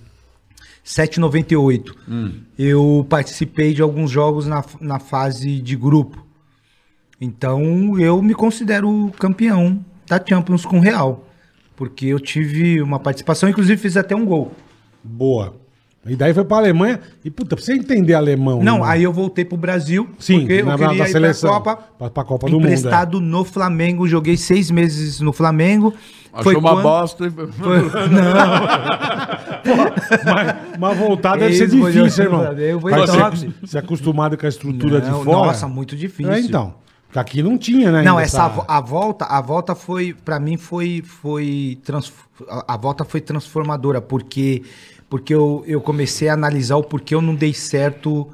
[1.20, 1.96] 98.
[2.10, 2.42] Hum.
[2.58, 6.26] Eu participei de alguns jogos na, na fase de grupo.
[7.20, 11.28] Então, eu me considero campeão da Champions com Real.
[11.76, 14.52] Porque eu tive uma participação, inclusive fiz até um gol.
[15.04, 15.61] Boa.
[16.06, 17.00] E daí foi pra Alemanha.
[17.24, 18.62] E, puta, pra você entender alemão.
[18.64, 18.86] Não, né?
[18.88, 20.10] aí eu voltei pro Brasil.
[20.18, 21.62] Sim, porque na- eu na- queria da ir seleção.
[21.62, 21.88] pra Copa.
[22.00, 22.68] Pra- pra Copa do Mundo, é.
[22.70, 24.08] Emprestado no Flamengo.
[24.08, 25.94] Joguei seis meses no Flamengo.
[26.34, 27.26] Achou uma quando- bosta.
[27.28, 27.32] e-
[30.26, 32.54] Mas, mas voltar deve ser foi difícil, eu- irmão.
[32.58, 33.36] eu vou Vai então.
[33.36, 35.48] ser, ser acostumado com a estrutura de Não, fora.
[35.48, 36.32] Nossa, muito difícil.
[36.32, 36.74] É, então.
[37.08, 38.04] Porque aqui não tinha, né?
[38.04, 42.12] Não, essa a volta, a volta foi para mim foi foi trans,
[42.68, 44.64] a volta foi transformadora porque
[45.12, 48.30] porque eu, eu comecei a analisar o porquê eu não dei certo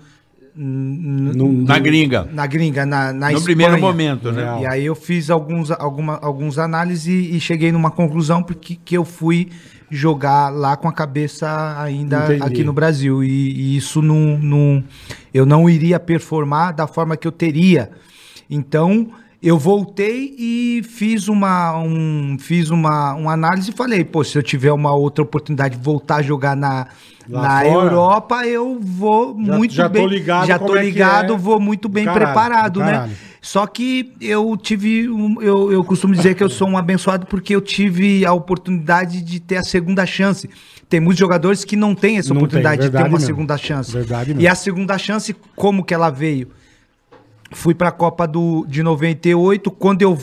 [0.56, 2.30] Na gringa.
[2.32, 3.44] na gringa, na, na No Espanha.
[3.44, 4.60] primeiro momento, né?
[4.62, 8.96] E aí eu fiz alguns, alguma, alguns análises e, e cheguei numa conclusão porque que
[8.96, 9.50] eu fui
[9.90, 12.44] jogar lá com a cabeça ainda Entendi.
[12.44, 13.24] aqui no Brasil.
[13.24, 14.84] E, e isso não, não.
[15.34, 17.90] Eu não iria performar da forma que eu teria.
[18.48, 19.10] Então.
[19.42, 24.42] Eu voltei e fiz uma, um, fiz uma, uma análise e falei, pô, se eu
[24.42, 26.88] tiver uma outra oportunidade de voltar a jogar na,
[27.30, 27.68] Lá na fora?
[27.86, 30.08] Europa, eu vou Já- muito já tô bem.
[30.08, 31.38] ligado já tô é ligado, é.
[31.38, 32.86] vou muito bem Caralho, preparado, né?
[32.92, 33.12] caralho.
[33.40, 35.08] Só que eu tive.
[35.08, 39.22] Um, eu, eu costumo dizer que eu sou um abençoado porque eu tive a oportunidade
[39.22, 40.50] de ter a segunda chance.
[40.90, 43.26] Tem muitos jogadores que não têm essa Não oportunidade tem, de ter uma mesmo.
[43.26, 43.92] segunda chance.
[43.92, 44.50] Verdade e mesmo.
[44.52, 46.50] a segunda chance, como que ela veio?
[47.52, 49.72] Fui para a Copa do, de 98.
[49.72, 50.18] Quando eu,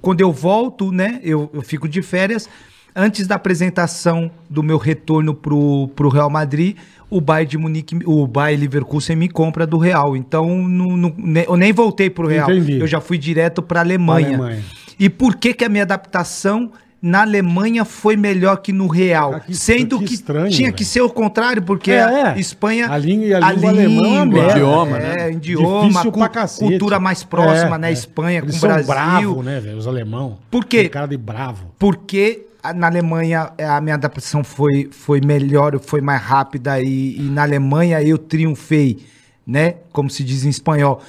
[0.00, 1.20] quando eu volto, né?
[1.22, 2.48] Eu, eu fico de férias.
[2.94, 6.76] Antes da apresentação do meu retorno pro, pro Real Madrid,
[7.10, 10.16] o Bayern de Munique, o Bayern Leverkusen me compra do Real.
[10.16, 11.14] Então, não- não-
[11.46, 12.50] eu nem voltei pro Real.
[12.50, 12.78] Entendi.
[12.80, 14.28] Eu já fui direto para Alemanha.
[14.28, 14.64] Pra Alemanha.
[14.98, 19.30] E por que que a minha adaptação na Alemanha foi melhor que no Real?
[19.32, 20.76] Cara, que Sendo estranho, que estranho, tinha velho.
[20.76, 22.40] que ser o contrário, porque É, a é.
[22.40, 24.50] Espanha A língua- e a língua alemã é uma merda.
[24.52, 25.32] Idioma, é, né?
[25.32, 26.70] idioma, Difícil cu- pra cacete.
[26.70, 27.90] cultura mais próxima, É, né?
[27.90, 27.92] é.
[27.92, 28.86] Espanha Eles com o são Brasil.
[28.88, 29.76] bravo, né, velho?
[29.78, 30.38] Os alemão.
[30.50, 30.82] Por quê?
[30.82, 31.72] Tem cara de bravo.
[31.78, 37.16] Porque a- na Alemanha é, a minha adaptação foi, foi melhor, foi mais rápida e,
[37.18, 38.98] e na Alemanha eu triunfei,
[39.46, 39.74] né?
[39.92, 41.00] Como se diz em espanhol.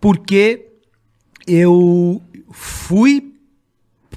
[0.00, 0.66] Porque
[1.46, 2.20] eu
[2.50, 3.31] fui.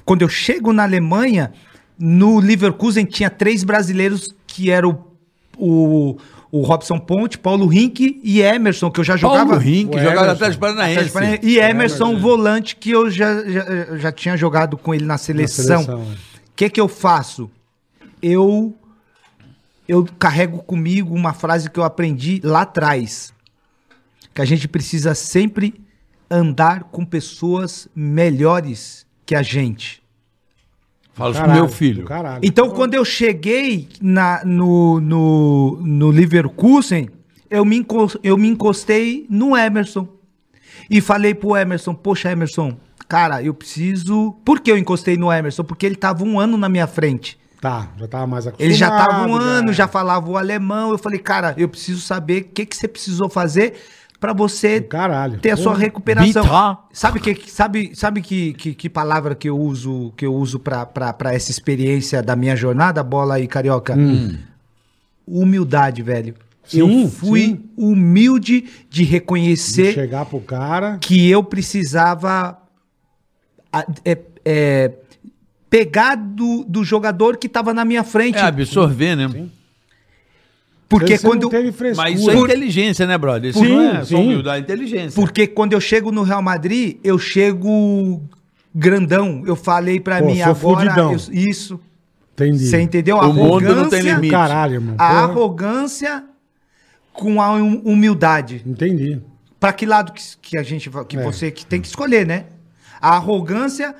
[0.06, 1.52] Quando eu chego na Alemanha,
[1.98, 5.04] no Leverkusen tinha três brasileiros que eram
[5.58, 6.16] o,
[6.52, 9.50] o Robson Ponte, Paulo Rink e Emerson, que eu já jogava.
[9.50, 10.32] Paulo Rink, O jogava Emerson.
[10.32, 11.40] Atlético Paranaense.
[11.42, 15.82] E Emerson, volante, que eu já, já, já tinha jogado com ele na seleção.
[15.82, 16.14] seleção, é.
[16.14, 17.50] O que, que eu faço?
[18.22, 18.74] Eu,
[19.88, 23.34] eu carrego comigo uma frase que eu aprendi lá atrás.
[24.32, 25.74] Que a gente precisa sempre
[26.30, 30.02] andar com pessoas melhores que a gente.
[31.12, 32.04] Fala isso pro meu filho.
[32.04, 32.40] Caralho.
[32.44, 37.10] Então, quando eu cheguei na, no, no, no Leverkusen,
[37.50, 37.84] eu me,
[38.22, 40.06] eu me encostei no Emerson.
[40.88, 42.76] E falei pro Emerson, poxa, Emerson,
[43.08, 44.36] cara, eu preciso...
[44.44, 45.64] Por que eu encostei no Emerson?
[45.64, 47.38] Porque ele tava um ano na minha frente.
[47.60, 48.70] Tá, já tava mais acostumado.
[48.70, 50.90] Ele já tava um ano, já falava o alemão.
[50.90, 53.74] Eu falei, cara, eu preciso saber o que, que você precisou fazer
[54.18, 55.38] para você caralho.
[55.38, 56.78] ter a sua recuperação.
[56.92, 61.32] Sabe que sabe sabe que, que, que palavra que eu uso que eu uso para
[61.32, 63.94] essa experiência da minha jornada, bola e carioca?
[65.26, 66.34] Humildade, velho.
[66.34, 66.46] Hum.
[66.64, 67.64] Sim, eu fui sim.
[67.76, 70.98] humilde de De reconhecer chegar pro cara.
[70.98, 72.58] que eu precisava
[74.04, 74.92] é- é,
[75.70, 78.38] pegar do, do jogador que estava na minha frente.
[78.38, 79.48] É absorver, né?
[80.88, 82.08] Porque Você quando não teve frescura.
[82.10, 83.50] Mas isso é inteligência, né, brother?
[83.50, 84.14] Isso Sim, não é só sim.
[84.16, 85.20] humildade, é inteligência.
[85.20, 88.22] Porque quando eu chego no Real Madrid, eu chego
[88.74, 89.42] grandão.
[89.46, 91.12] Eu falei pra Pô, mim sou agora.
[91.12, 91.80] eu- isso.
[92.34, 92.66] Entendi.
[92.68, 93.16] Você entendeu?
[93.16, 94.30] O mundo não tem limite.
[94.30, 94.94] Caralho, irmão.
[94.98, 95.20] A Porra.
[95.22, 96.24] arrogância
[97.12, 98.62] com a hum- humildade.
[98.66, 99.20] Entendi.
[99.58, 101.22] Pra que lado que, que a gente que É.
[101.22, 102.44] você que tem que escolher, né?
[103.00, 103.94] A arrogância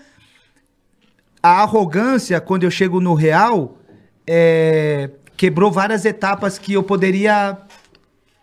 [1.43, 3.79] a arrogância quando eu chego no Real
[4.27, 7.59] é, quebrou várias etapas que eu poderia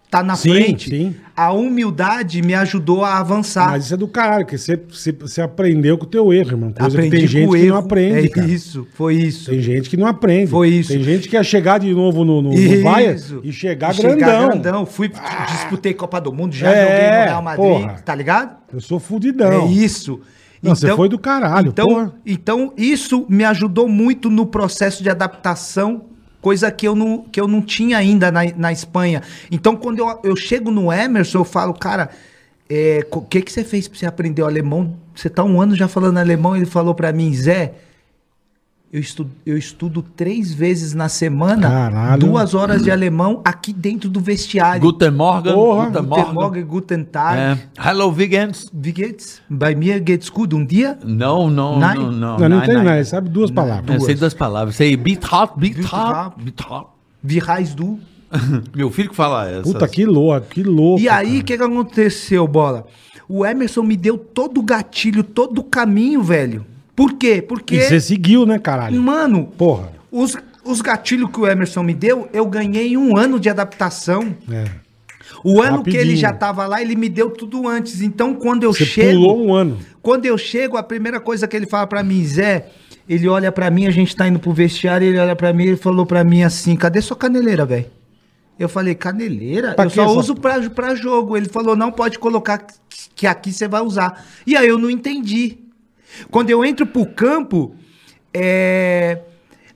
[0.05, 0.89] estar na Sim, frente.
[0.89, 1.15] sim.
[1.35, 3.71] A humildade me ajudou a avançar.
[3.71, 6.71] Mas isso é do caralho, porque você, você, você aprendeu com o teu erro, irmão.
[6.71, 7.77] Coisa Aprendi que tem gente com o que não erro.
[7.77, 8.47] aprende, É cara.
[8.47, 9.49] isso, foi isso.
[9.49, 10.51] Tem gente que não aprende.
[10.51, 10.93] Foi isso.
[10.93, 12.83] Tem gente que quer chegar de novo no, no, no.
[12.83, 14.49] Baia e chegar E grandão.
[14.49, 14.85] grandão.
[14.85, 15.11] Fui,
[15.47, 18.01] disputei Copa do Mundo, já É, joguei no Real Madrid, porra.
[18.05, 18.55] tá ligado?
[18.71, 19.67] Eu sou fudidão.
[19.67, 20.19] É isso.
[20.61, 22.13] Não, você foi do caralho, então, porra.
[22.23, 26.03] Então, isso me ajudou muito no processo de adaptação,
[26.43, 29.23] coisa que eu não, que eu não tinha ainda na, na Espanha.
[29.49, 32.09] Então, quando eu, eu chego no Emerson, eu falo, cara,
[33.09, 34.93] o que, que você fez pra você aprender o alemão?
[35.15, 37.73] Você tá um ano já falando alemão, ele falou pra mim, Zé,
[38.93, 42.19] eu estudo, eu estudo três vezes na semana, Caralho.
[42.19, 44.79] duas horas de alemão aqui dentro do vestiário.
[44.79, 45.85] Guten Morgen, Porra.
[45.87, 46.33] Guten Guten Morgen.
[46.35, 47.39] Morgen, guten Tag.
[47.39, 47.57] É.
[47.89, 48.69] Hello, Vegens.
[48.71, 49.41] Wie geht's?
[49.49, 50.53] Bei mir geht's gut.
[50.53, 50.99] Um dia?
[51.03, 51.95] Não, não, Nein.
[51.97, 52.11] não, não.
[52.11, 52.83] Não, não nein, entendo nein.
[52.83, 53.95] nada, ele sabe duas palavras.
[53.95, 54.75] Eu sei duas palavras.
[54.75, 56.43] Sei Beatrop, Beatrop, Beatrop.
[56.43, 56.89] Beatrop.
[57.23, 57.97] Wie heißt du?
[58.75, 59.63] Meu filho que fala essa.
[59.63, 61.01] Puta, que louco, que louco.
[61.01, 62.85] E aí, o que, que aconteceu, bola?
[63.27, 66.63] O Emerson me deu todo o gatilho, todo o caminho, velho.
[66.95, 67.41] Por quê?
[67.41, 69.01] Porque, E você seguiu, né, caralho?
[69.01, 69.91] mano, Porra.
[70.11, 74.35] os, os gatilhos que o Emerson me deu, eu ganhei um ano de adaptação.
[74.51, 74.65] É.
[75.43, 76.17] O ano que ele Rapidinho.
[76.17, 78.01] já tava lá, ele me deu tudo antes.
[78.01, 79.19] Então, quando eu Você chego.
[79.19, 79.77] pulou um ano.
[80.01, 82.67] Quando eu chego, a primeira coisa que ele fala pra mim, Zé,
[83.09, 85.75] ele olha pra mim, a gente tá indo pro vestiário, ele olha pra mim e
[85.75, 87.87] falou pra mim assim: cadê sua caneleira, velho?
[88.59, 89.73] Eu falei, caneleira?
[89.73, 91.35] Pra eu só essa- uso pra, pra jogo.
[91.35, 92.65] Ele falou, não pode colocar
[93.15, 94.23] que aqui você vai usar.
[94.45, 95.57] E aí eu não entendi.
[96.30, 97.76] Quando eu entro pro campo,
[98.34, 99.20] é,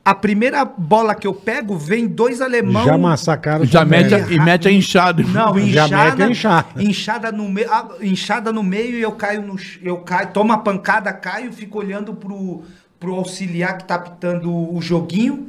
[0.03, 2.85] a primeira bola que eu pego vem dois alemão.
[2.85, 3.65] Já massacraram.
[3.65, 5.21] Já mete a, e mete a inchada.
[5.23, 6.83] Não, Já inchada, mete a inchada.
[6.83, 10.57] inchada no meio, ah, inchada no meio e eu caio no, eu caio, tomo a
[10.57, 12.63] pancada, caio, fico olhando pro,
[12.99, 15.45] pro auxiliar que tá pitando o joguinho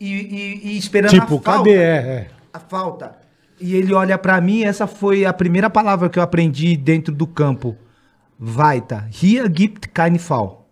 [0.00, 1.58] e, e- e esperando Tipo, a falta.
[1.58, 1.74] cadê?
[1.76, 2.26] É, é.
[2.52, 3.16] A falta.
[3.60, 7.26] E ele olha pra mim, essa foi a primeira palavra que eu aprendi dentro do
[7.26, 7.76] campo.
[8.40, 9.04] Weiter.
[9.10, 10.62] Hier gibt keine Fall.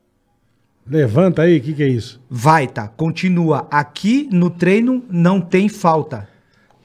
[0.87, 2.21] Levanta aí, o que, que é isso?
[2.31, 2.89] Weiter.
[2.97, 3.67] Continua.
[3.71, 6.29] Aqui no treino não tem falta.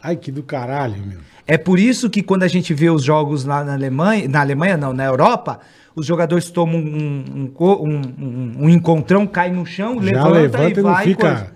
[0.02, 1.20] Ai, que do caralho, meu.
[1.48, 4.78] É por isso que quando a gente vê os jogos lá na Alemanha, na Alemanha
[4.78, 5.60] não, na Europa,
[5.96, 10.72] os jogadores tomam um, um, um, um- encontrão, cai no chão, Já levanta, levanta e
[10.72, 11.06] e não vai.
[11.06, 11.52] fica.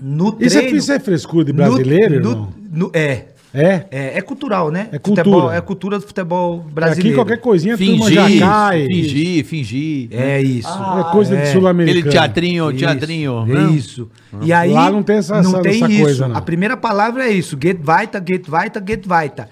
[0.00, 2.54] No Isso é, treino, isso é frescura de no- brasileiro, no- irmão?
[2.70, 3.84] no- é, É?
[3.90, 4.88] é, é cultural, né?
[4.92, 5.24] É cultura.
[5.24, 7.16] Futebol, é cultura do futebol Aqui brasileiro.
[7.16, 8.86] qualquer coisinha a turma Fingir, já cai.
[8.86, 10.08] fingir, fingir.
[10.12, 10.68] É isso.
[10.68, 11.46] É coisa de é.
[11.46, 11.98] sul-americano.
[12.00, 13.44] Aquele teatrinho, Isso, teatrinho.
[13.48, 13.70] É né?
[13.72, 14.10] isso.
[14.42, 16.02] E aí Lá não tem essa- não essa- tem essa isso.
[16.02, 16.36] coisa, não.
[16.36, 19.48] A primeira palavra é isso, get weiter, get weiter, get weiter.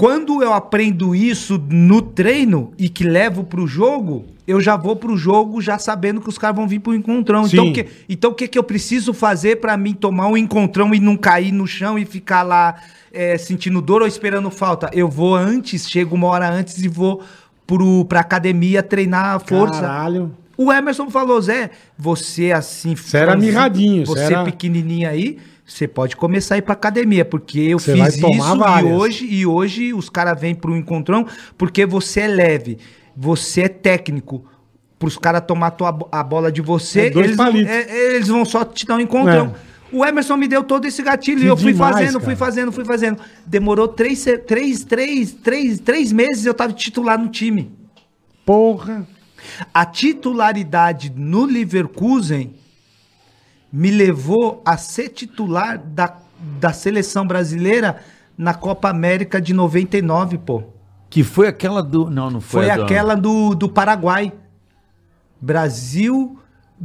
[0.00, 5.14] Quando eu aprendo isso no treino e que levo pro jogo, eu já vou pro
[5.14, 7.46] jogo já sabendo que os caras vão vir pro encontrão.
[7.46, 7.70] Então, Sim.
[7.70, 11.18] o que, então que, que eu preciso fazer pra mim tomar um encontrão e não
[11.18, 12.76] cair no chão e ficar lá
[13.12, 14.88] é, sentindo dor ou esperando falta?
[14.94, 17.22] Eu vou antes, chego uma hora antes e vou
[17.66, 19.82] pro, pra academia treinar a força.
[19.82, 20.34] Caralho.
[20.56, 22.96] O Emerson falou, Zé, você assim...
[22.96, 25.36] Você era mirradinho, Você você era- pequenininho aí,
[25.70, 29.46] você pode começar a ir pra academia, porque eu Você fiz isso e hoje, e
[29.46, 31.24] hoje os caras vêm pro encontrão
[31.56, 32.78] porque você é leve,
[33.16, 34.44] você é técnico.
[34.98, 37.70] Pros caras tomar tua, a bola de você, É eles, vão, palitos.
[37.70, 39.54] é- eles vão só te dar um encontrão.
[39.92, 42.24] O Emerson me deu todo esse gatilho e eu fui demais, fazendo, cara.
[42.24, 43.18] fui fazendo, fui fazendo.
[43.46, 47.70] Demorou três, três, três, três, três meses eu tava titular no time.
[48.44, 49.06] Porra.
[49.72, 52.54] A titularidade no Leverkusen
[53.72, 56.16] me levou a ser titular da,
[56.58, 57.98] da seleção brasileira
[58.36, 60.62] na Copa América de 99, pô.
[61.08, 62.08] Que foi aquela do.
[62.08, 62.62] Não, não foi.
[62.66, 64.32] Foi aquela do, do Paraguai.
[65.40, 66.38] Brasil,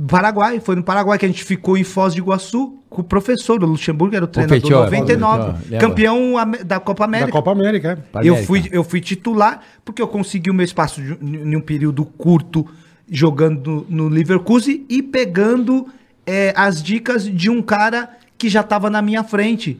[0.08, 0.60] Paraguai.
[0.60, 3.62] Foi no Paraguai que a gente ficou em Foz do Iguaçu com o professor.
[3.64, 5.44] O Luxemburgo era o treinador Fechou, 99.
[5.44, 5.80] Fechou, lembra.
[5.88, 6.34] campeão
[6.66, 7.28] da Copa América.
[7.28, 8.28] Da Copa América, é.
[8.28, 12.06] Eu fui, eu fui titular porque eu consegui o meu espaço de- em um período
[12.06, 12.66] curto
[13.10, 15.88] jogando no, no Leverkusen e pegando
[16.26, 19.80] é, as dicas de um cara que já estava na minha frente.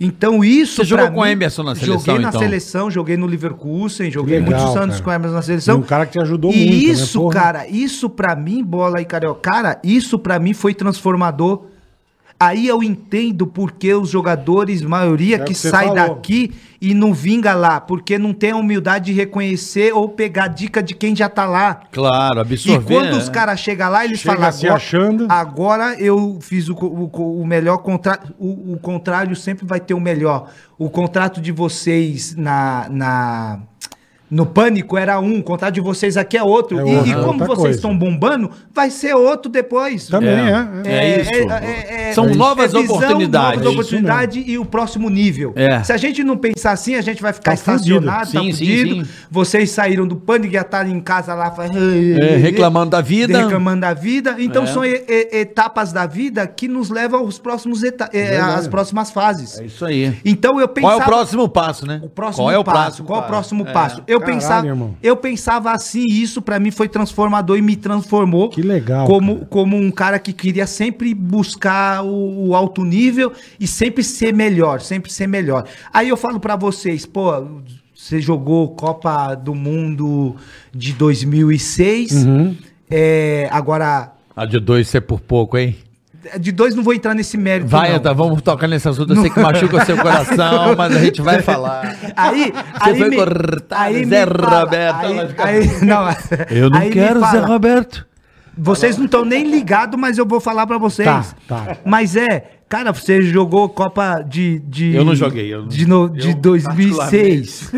[0.00, 2.40] Então isso Você jogou pra com o Emerson na seleção, Joguei na então?
[2.40, 5.04] seleção, joguei no Leverkusen, joguei legal, muitos anos cara.
[5.04, 5.76] com o Emerson na seleção.
[5.76, 7.34] E um cara que te ajudou e muito, né, isso, porra?
[7.34, 11.66] cara, isso pra mim, bola e carioca, cara, isso pra mim foi transformador.
[12.44, 15.94] Aí eu entendo porque os jogadores, maioria É que que sai falou.
[16.14, 20.82] daqui e não vinga lá, porque não tem a humildade de reconhecer ou pegar dica
[20.82, 21.82] de quem já tá lá.
[21.92, 22.94] Claro, E absorver.
[22.94, 23.18] quando né?
[23.18, 25.26] os caras chegam lá, eles Chega falam se achando.
[25.28, 28.34] agora eu fiz o, o o melhor contrato.
[28.38, 30.48] O, o contrário sempre vai ter o melhor.
[30.76, 33.60] O contrato de vocês na, na
[34.32, 36.78] no pânico era um, o contrato de vocês aqui é outro.
[36.80, 37.76] É e, outra- e como vocês coisa.
[37.76, 40.06] estão bombando, vai ser outro depois.
[40.08, 40.68] Também é.
[40.86, 40.92] é.
[40.96, 41.20] É
[42.10, 42.14] isso.
[42.14, 43.58] São novas oportunidades.
[43.62, 45.52] Novas oportunidades e o próximo nível.
[45.54, 45.82] É.
[45.82, 48.40] Se a gente não pensar assim, a gente vai ficar Tá estacionado, fudido.
[48.40, 49.04] tá Sim, sim, fudido.
[49.04, 49.10] sim.
[49.30, 53.38] Vocês saíram do pânico e já estavam em casa lá fa- É, reclamando da vida.
[53.38, 54.36] Reclamando da vida.
[54.38, 54.66] Então É.
[54.66, 58.08] são e- e- etapas da vida que nos levam aos próximos eta
[58.56, 59.58] às próximas fases.
[59.60, 60.16] É isso aí.
[60.24, 62.00] Então eu Qual pensava é o próximo passo, né?
[62.02, 62.78] o próximo Qual é o passo?
[62.78, 63.32] próximo Qual é o passo?
[63.32, 63.72] próximo É.
[63.72, 64.02] passo?
[64.06, 64.94] Eu Caralho, pensava, irmão.
[65.02, 68.48] eu pensava assim, isso pra mim foi transformador e me transformou.
[68.48, 69.46] Que legal, Como, cara.
[69.46, 74.80] como um cara que queria sempre buscar o, o alto nível e sempre ser melhor,
[74.80, 75.64] sempre ser melhor.
[75.92, 77.30] Aí eu falo pra vocês, pô,
[77.94, 80.34] você jogou Copa do Mundo
[80.74, 82.24] de 2006.
[82.24, 82.56] Uhum.
[82.90, 85.76] é, agora A de dois ser por pouco, hein?
[86.38, 87.68] De dois não vou entrar nesse mérito.
[87.68, 87.98] Vai, não.
[88.00, 89.12] tá, vamos tocar nesse assunto.
[89.12, 91.96] Eu sei que machuca o seu coração, mas a gente vai falar.
[92.16, 94.96] Aí, Você aí foi me- cortado, aí Zé Roberto.
[95.04, 96.08] aí- aí- não,
[96.50, 98.06] Eu não quero, Zé Roberto.
[98.56, 101.06] Vocês não estão nem ligados, mas eu vou falar pra vocês.
[101.08, 101.76] Tá, tá.
[101.86, 104.58] Mas é, cara, você jogou Copa de.
[104.66, 107.72] de Eu não joguei, eu não- de, no, de eu 2006.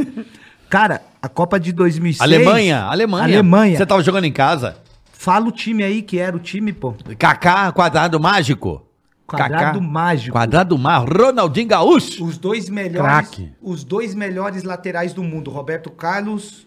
[0.69, 2.21] Cara, a Copa de 2006.
[2.21, 3.25] Alemanha, Alemanha.
[3.25, 3.77] Alemanha.
[3.79, 4.77] Você tava jogando em casa?
[5.25, 6.95] Fala o time aí que era o time, pô.
[7.19, 8.83] Kaká, quadrado mágico.
[9.27, 10.33] Quadrado Kaká, mágico.
[10.37, 11.17] Quadrado mágico.
[11.17, 12.23] Ronaldinho Gaúcho.
[12.23, 13.31] Os dois melhores.
[13.31, 13.51] Craque.
[13.63, 16.67] Os dois melhores laterais do mundo, Roberto Carlos,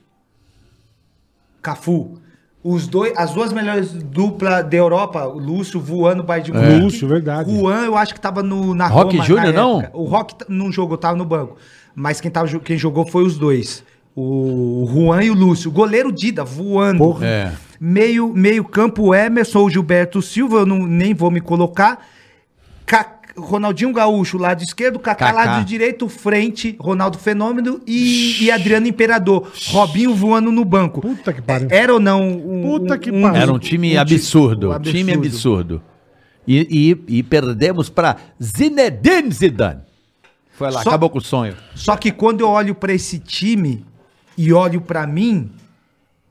[1.62, 2.18] Cafu.
[2.64, 6.82] Os dois, as duas melhores duplas da Europa, o Lúcio voando Bayern de Munique.
[6.82, 7.56] Lúcio, verdade.
[7.56, 9.88] Juan, eu acho que tava no, na Roque Roma Júnior, na não?
[9.94, 11.58] O Rock não jogou, tava no banco.
[11.94, 13.84] Mas quem, tava, quem jogou foi os dois.
[14.16, 15.70] O Juan e o Lúcio.
[15.70, 16.98] Goleiro Dida, voando.
[16.98, 17.28] Porra.
[17.28, 17.67] É.
[17.80, 22.06] Meio, meio campo Emerson, o Gilberto Silva, eu não, nem vou me colocar.
[22.86, 25.46] Ca- Ronaldinho Gaúcho, lado esquerdo, Kaká, Kaká.
[25.46, 29.52] lado direito, frente, Ronaldo Fenômeno e, e Adriano Imperador.
[29.68, 31.02] Robinho voando no banco.
[31.02, 31.68] Puta que pariu.
[31.70, 33.40] Era ou não um, Puta que pariu.
[33.40, 34.74] Era um time um absurdo.
[34.80, 35.84] tipo Time absurdo.
[36.48, 39.82] E, e, e perdemos pra Zinedine Zidane.
[40.54, 41.54] Foi lá, Só- acabou com o sonho.
[41.76, 43.86] Só que quando eu olho pra esse time
[44.36, 45.52] e olho pra mim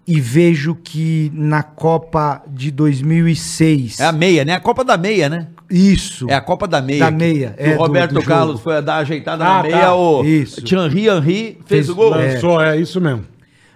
[0.06, 4.54] e vejo que na Copa de 2006 É a meia, né?
[4.54, 5.48] A Copa da meia, né?
[5.68, 7.00] isso É a Copa da meia.
[7.00, 8.26] Da meia, Que é, o do- Roberto do jogo.
[8.26, 9.78] Carlos foi dar ajeitada Ah, na meia.
[9.80, 9.94] tá.
[9.96, 10.62] O Isso.
[10.62, 12.14] Thierry Henry fez, Fez o gol.
[12.14, 12.34] É.
[12.34, 13.24] Lançou, é isso mesmo.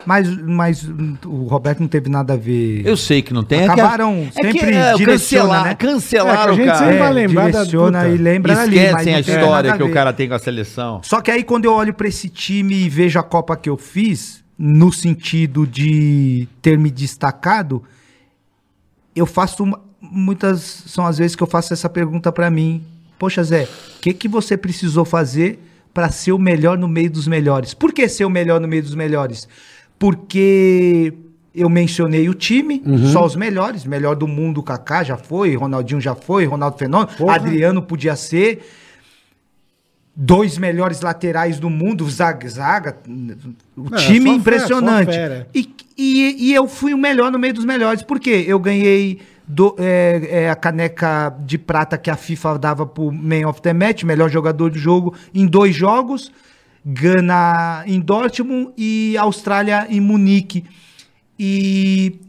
[0.07, 0.89] mas mas
[1.27, 3.65] o Roberto não teve nada a ver Eu sei que não tem.
[3.65, 5.75] Acabaram é que, sempre é, direciona, cancelar, né?
[5.75, 6.79] cancelaram É que a gente o cara.
[6.79, 9.83] sempre vai lembrar da- direciona e lembra ali, mas Esquecem não a história a que
[9.83, 11.01] o cara tem com a seleção.
[11.03, 13.77] Só que aí quando eu olho pra esse time e vejo a Copa que eu
[13.77, 17.83] fiz, no sentido de ter me destacado,
[19.17, 22.85] eu faço uma- muitas são as vezes que eu faço essa pergunta pra mim.
[23.19, 23.65] Poxa, Zé,
[23.97, 25.59] o que que você precisou fazer
[25.95, 27.73] pra ser o melhor no meio dos melhores?
[27.73, 29.49] Por que ser o melhor no meio dos melhores?
[29.99, 31.13] Porque
[31.55, 32.83] eu mencionei o time,
[33.13, 37.11] só os melhores, melhor do mundo, o Kaká já foi, Ronaldinho já foi, Ronaldo Fenômeno,
[37.17, 37.37] Porra.
[37.37, 38.61] Adriano podia ser
[40.23, 42.99] dois melhores laterais do mundo, zaga, zaga
[43.75, 45.11] o É, time impressionante.
[45.13, 45.49] fera, fera.
[45.55, 49.75] E, e, e eu fui o melhor no meio dos melhores, porque eu ganhei do-
[49.79, 54.03] é, é, a caneca de prata que a FIFA dava pro Man of the Match,
[54.05, 56.31] melhor jogador do jogo, em dois jogos,
[56.85, 60.65] Gana em Dortmund e Austrália em Munique.
[61.39, 62.21] E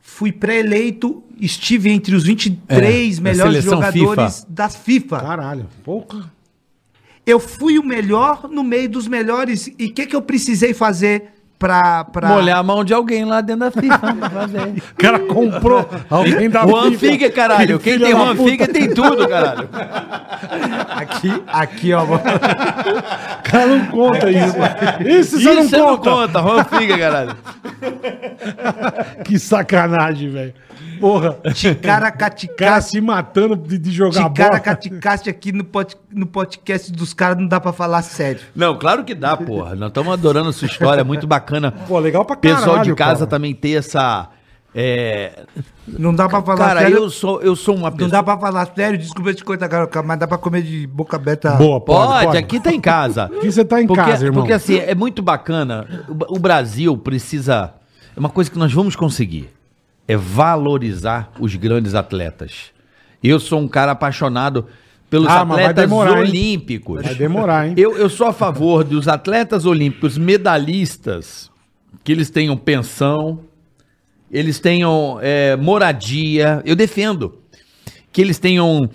[0.00, 4.46] fui pré-eleito, estive entre os 23 É, melhores jogadores FIFA.
[4.48, 5.20] da FIFA.
[5.20, 5.66] Caralho.
[5.84, 6.30] Porra.
[7.28, 9.66] Eu fui o melhor no meio dos melhores.
[9.78, 12.04] E o que, que eu precisei fazer pra.
[12.04, 12.28] pra...
[12.28, 14.58] Molhar a mão de alguém lá dentro da FIFA pra fazer.
[14.98, 16.98] O cara comprou alguém da Juan FIFA.
[16.98, 17.78] Figa, caralho.
[17.78, 18.36] Quem tem Juan.
[18.36, 19.68] Figa tem tudo, caralho.
[20.90, 22.04] Aqui, aqui, ó.
[22.04, 22.18] O
[23.42, 24.56] cara não conta isso.
[25.06, 26.40] Isso você Isso não não conta.
[26.40, 27.36] conta, Juan Figa, caralho.
[29.24, 30.54] Que sacanagem, velho.
[30.98, 31.36] Porra.
[31.44, 34.32] O cara se matando de, de jogar bola.
[34.32, 38.40] Ticaracaticate aqui no, pod, no podcast dos caras não dá pra falar sério.
[38.54, 39.74] Não, claro que dá, porra.
[39.74, 41.47] Nós estamos adorando a sua história, é muito bacana.
[41.86, 43.26] Pô, legal pra O pessoal caralho, de casa cara.
[43.30, 44.28] também ter essa,
[44.74, 45.44] É,
[45.86, 46.96] Não dá pra falar cara, sério.
[46.98, 48.10] eu sou, eu sou uma Não pessoa.
[48.12, 51.52] dá pra falar sério, desculpa te cortar, cara, mas dá pra comer de boca aberta.
[51.52, 53.24] Boa, pode, Pode, aqui tá em casa.
[53.34, 54.42] Aqui você tá em porque, casa, irmão.
[54.42, 55.86] Porque assim, é muito bacana.
[56.08, 57.72] O, o Brasil precisa.
[58.14, 59.48] É uma coisa que nós vamos conseguir.
[60.06, 62.66] É valorizar os grandes atletas.
[63.22, 64.66] Eu sou um cara apaixonado
[65.10, 66.28] pelos Ah, atletas demorar, hein?
[66.30, 67.02] olímpicos.
[67.02, 67.74] Vai demorar, hein?
[67.76, 71.50] Eu, eu sou a favor dos atletas olímpicos medalhistas
[72.04, 73.40] que eles tenham pensão,
[74.30, 76.62] eles tenham é, moradia.
[76.64, 77.38] Eu defendo
[78.12, 78.88] que eles tenham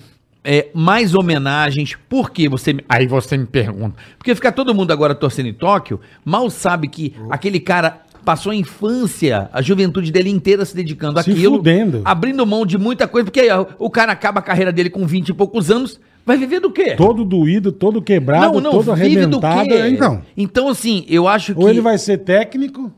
[0.43, 1.95] é, mais homenagens.
[2.07, 2.75] Por que você.
[2.87, 3.95] Aí você me pergunta.
[4.17, 8.55] Porque ficar todo mundo agora torcendo em Tóquio, mal sabe que aquele cara passou a
[8.55, 11.57] infância, a juventude dele inteira se dedicando Se àquilo.
[11.57, 12.01] fudendo.
[12.05, 13.49] Abrindo mão de muita coisa, porque aí,
[13.79, 16.95] o cara acaba a carreira dele com 20 e poucos anos, vai viver do quê?
[16.95, 19.73] Todo doído, todo quebrado, todo arrebentado.
[19.73, 21.61] Então, Então, assim, eu acho que.
[21.61, 22.91] ou ele vai ser técnico,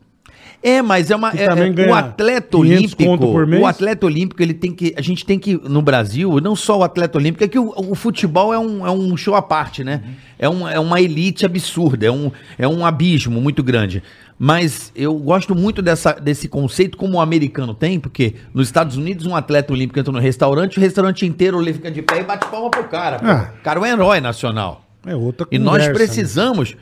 [0.62, 1.30] É, mas é uma.
[1.32, 3.04] É- é- o atleta 500 olímpico.
[3.04, 3.62] conto por mês?
[3.62, 4.92] O atleta olímpico, ele tem que.
[4.96, 5.54] A gente tem que.
[5.68, 8.90] No Brasil, não só o atleta olímpico, é que o, o futebol é um, é
[8.90, 10.02] um show à parte, né?
[10.38, 14.02] É, um, é uma elite absurda, é um, é um abismo muito grande.
[14.38, 19.24] Mas eu gosto muito dessa, desse conceito, como o americano tem, porque nos Estados Unidos,
[19.24, 22.46] um atleta olímpico entra no restaurante, o restaurante inteiro ele fica de pé e bate
[22.50, 23.18] palma pro cara.
[23.22, 23.52] Ah.
[23.58, 24.84] O cara é um herói nacional.
[25.06, 25.92] é outra E nós né?
[25.92, 26.76] precisamos,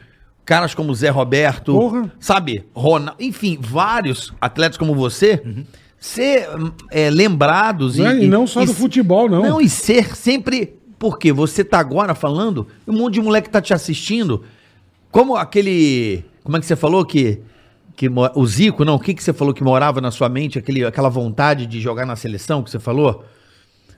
[0.44, 2.10] caras como Zé Roberto, Porra.
[2.18, 5.40] sabe, Ronaldo, enfim, vários atletas como você,
[5.96, 9.42] ser hum, é, lembrados Não é- e não só do futebol, não.
[9.42, 10.74] Não, e ser sempre.
[10.98, 14.42] Porque você tá agora falando, um monte de moleque tá te assistindo.
[15.10, 16.24] Como aquele.
[16.44, 17.40] Como é que você falou que.
[17.96, 18.94] que o Zico, não?
[18.94, 20.58] O que, que você falou que morava na sua mente?
[20.58, 23.24] Aquele, aquela vontade de jogar na seleção que você falou?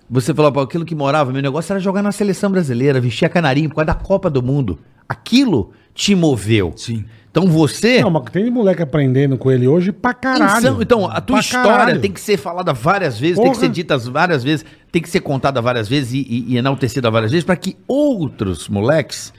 [0.09, 3.29] Você falou, pô, aquilo que morava, meu negócio era jogar na seleção brasileira, vestir a
[3.29, 4.79] canarinho por causa da Copa do Mundo.
[5.09, 6.73] Aquilo te moveu.
[6.77, 7.05] Sim.
[7.29, 8.01] Então você.
[8.01, 10.59] Não, mas tem de moleque aprendendo com ele hoje pra caralho.
[10.59, 12.01] Então, então, a tua Pra história caralho.
[12.01, 13.67] tem que ser falada várias vezes, tem que Porra.
[13.67, 17.33] ser dita várias vezes, tem que ser contada várias vezes e, e, e enaltecida várias
[17.33, 19.33] vezes para que outros moleques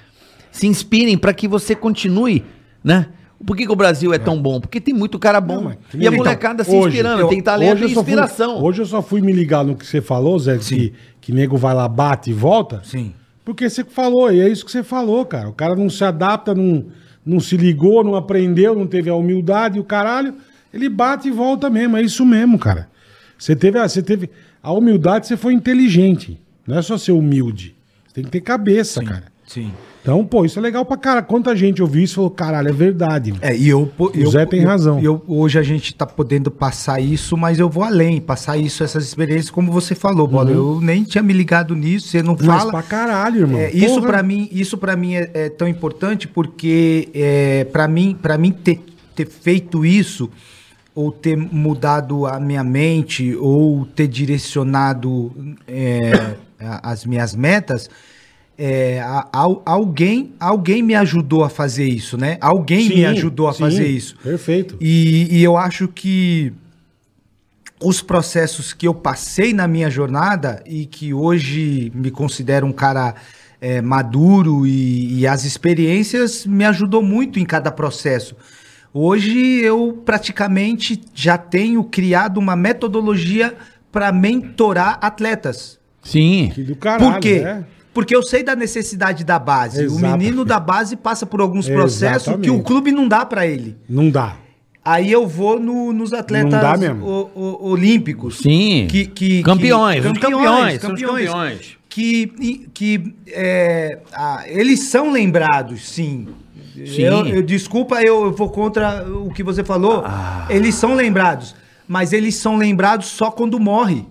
[0.51, 2.43] se inspirem para que você continue,
[2.87, 3.07] né?
[3.45, 4.59] Por que, que o Brasil é, tão bom?
[4.59, 5.61] Porque tem muito cara bom.
[5.61, 8.63] Não, e a Então, molecada se hoje, inspirando, eu- tem talento e só fui- inspiração.
[8.63, 11.75] hoje eu só fui me ligar no que você falou, Zé, que, que nego vai
[11.75, 12.81] lá, bate e volta.
[12.83, 13.13] Sim.
[13.45, 15.47] Porque você falou, e é isso que você falou, cara.
[15.49, 16.85] O cara não se adapta, não,
[17.23, 20.33] não se ligou, não aprendeu, não teve a humildade e o caralho.
[20.73, 22.89] Ele bate e volta mesmo, é isso mesmo, cara.
[23.37, 24.31] Você teve, a- você teve
[24.63, 26.39] a humildade, você foi inteligente.
[26.65, 27.75] Não é só ser humilde.
[28.07, 29.25] Você tem que ter cabeça, cara.
[29.45, 29.71] Sim.
[30.07, 31.21] Então, pô, isso é legal pra cara.
[31.21, 33.33] Quanta gente ouviu isso e falou, caralho, é verdade.
[33.41, 35.01] É, e eu, po- eu, Zé tem eu- razão.
[35.01, 39.03] eu- hoje a gente tá podendo passar isso, mas eu vou além, passar isso, essas
[39.03, 40.49] experiências, como você falou, Bola.
[40.49, 42.39] Eu nem tinha me ligado nisso, você não Uhum.
[42.45, 42.71] Mas fala.
[42.71, 43.59] pra caralho, irmão.
[43.59, 48.17] É, isso para mim, isso para mim é, é tão importante porque é, para mim,
[48.21, 48.79] para mim ter,
[49.13, 50.29] ter feito isso
[50.95, 55.33] ou ter mudado a minha mente ou ter direcionado
[55.67, 56.35] é,
[56.81, 57.89] as minhas metas,
[58.57, 62.37] é, a- al- alguém, alguém me ajudou a fazer isso, né?
[62.41, 64.15] Alguém me Sim, ajudou a sim, fazer isso.
[64.23, 64.77] Perfeito.
[64.81, 66.51] E, e eu acho que
[67.83, 73.13] os processos que eu passei na minha jornada e que hoje me considero um cara
[73.61, 78.35] é, maduro e, e as experiências me ajudou muito em cada processo.
[78.91, 83.55] Hoje eu praticamente já tenho criado uma metodologia
[83.91, 85.77] para mentorar atletas.
[86.01, 86.51] Sim.
[86.55, 87.43] Que do caralho, Por quê?
[87.45, 87.63] é.
[87.97, 89.85] Porque eu sei da necessidade da base.
[89.85, 90.05] Exato.
[90.05, 92.63] O menino da base passa por alguns processos que o Exatamente.
[92.63, 93.75] clube não dá para ele.
[93.89, 94.35] Não dá.
[94.85, 97.03] Aí eu vou no- nos atletas Não dá mesmo.
[97.03, 98.37] o- o- olímpicos.
[98.37, 98.85] Sim.
[98.87, 101.77] Que, que, Campeões, que- os campeões, são os campeões.
[101.89, 106.27] Que, que é, ah, eles são lembrados, sim.
[106.75, 107.01] Sim.
[107.01, 110.03] Eu, eu- desculpa, eu, eu vou contra o que você falou.
[110.05, 110.45] Ah.
[110.51, 111.55] Eles são lembrados.
[111.87, 114.05] Mas eles são lembrados só quando morre.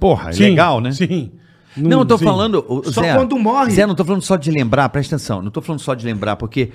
[0.00, 0.90] Porra, é Sim, legal, né?
[0.90, 1.30] Sim.
[1.76, 2.24] Não, eu tô sim.
[2.24, 2.64] falando.
[2.68, 3.70] o- Só Zé, quando morre.
[3.72, 5.42] Zé, não tô falando só de lembrar, presta atenção.
[5.42, 6.70] Não tô falando só de lembrar, porque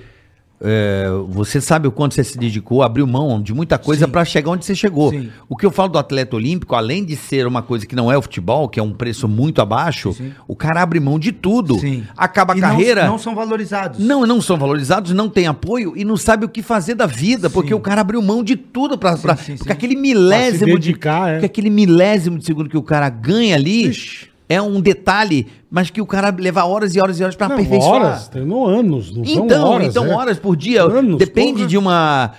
[0.62, 4.50] é, você sabe o quanto você se dedicou, abriu mão de muita coisa pra chegar
[4.50, 5.08] onde você chegou.
[5.10, 5.30] Sim.
[5.48, 8.18] O que eu falo do atleta olímpico, além de ser uma coisa que não é
[8.18, 10.32] o futebol, que é um preço muito abaixo, Sim.
[10.46, 11.78] o cara abre mão de tudo.
[11.78, 12.04] Sim.
[12.14, 13.06] Acaba a E não- carreira.
[13.06, 13.98] Não, são valorizados.
[14.00, 17.48] Não, não são valorizados, não tem apoio e não sabe o que fazer da vida,
[17.48, 19.16] porque o cara abriu mão de tudo pra.
[19.16, 19.72] pra- sim, porque sim.
[19.72, 20.74] aquele milésimo.
[20.74, 21.32] dedicar, de, é.
[21.36, 24.28] porque aquele milésimo de segundo que o cara ganha ali Ixi.
[24.50, 27.54] É um detalhe, mas que o cara leva horas e horas e horas pra Não,
[27.54, 28.02] aperfeiçoar.
[28.02, 29.86] horas, treinou anos, não são Então, horas.
[29.86, 30.14] então é.
[30.14, 31.66] horas por dia, Anos, depende porra.
[31.68, 32.32] de uma,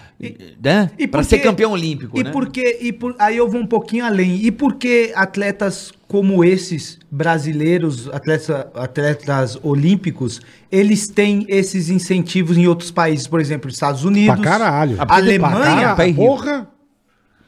[0.62, 0.92] né?
[1.10, 2.30] Para ser campeão olímpico, E né?
[2.32, 2.80] por quê?
[2.82, 4.36] E por, aí eu vou um pouquinho além.
[4.44, 12.68] E por que atletas como esses brasileiros, atletas, atletas olímpicos, eles têm esses incentivos em
[12.68, 14.98] outros países, por exemplo, Estados Unidos, Pra caralho.
[14.98, 15.56] Porque Alemanha,
[15.96, 16.16] pra caralho.
[16.16, 16.68] Porra.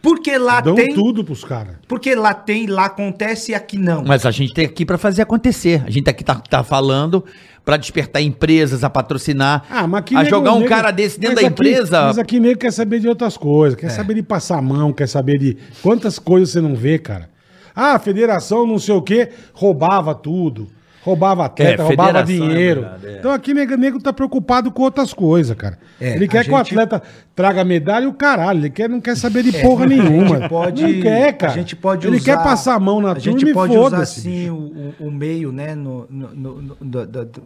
[0.03, 0.93] Porque lá Dão tem.
[0.93, 1.77] tudo pros caras.
[1.87, 4.03] Porque lá tem, lá acontece e aqui não.
[4.03, 5.81] Mas a gente tem aqui pra fazer acontecer.
[5.87, 7.23] A gente aqui tá, tá falando
[7.63, 11.17] pra despertar empresas a patrocinar, Ah, mas aqui a nego- jogar um nego- cara desse
[11.17, 12.01] dentro da aqui- empresa.
[12.07, 13.77] Mas aqui nego quer saber de outras coisas.
[13.79, 13.81] É.
[13.81, 15.57] Quer saber de passar a mão, quer saber de.
[15.81, 17.29] Quantas coisas você não vê, cara?
[17.73, 20.67] Ah, a federação não sei o quê, roubava tudo.
[21.03, 22.81] Roubava atleta, É, roubava federação, é dinheiro.
[22.81, 23.17] verdade, é.
[23.19, 25.77] Então aqui nego, nego tá preocupado com outras coisas, cara.
[25.99, 27.01] É, ele quer que o gente- atleta
[27.35, 28.59] traga medalha e o caralho.
[28.61, 30.37] Ele quer, não quer saber de porra nenhuma.
[30.37, 31.51] É, gente pode, não quer, cara.
[31.51, 33.77] A gente pode ele usar, quer passar a mão na A turma gente e pode
[33.77, 35.75] usar assim o, o- o meio, né?
[35.75, 37.43] No, no, no- no- do- do- do-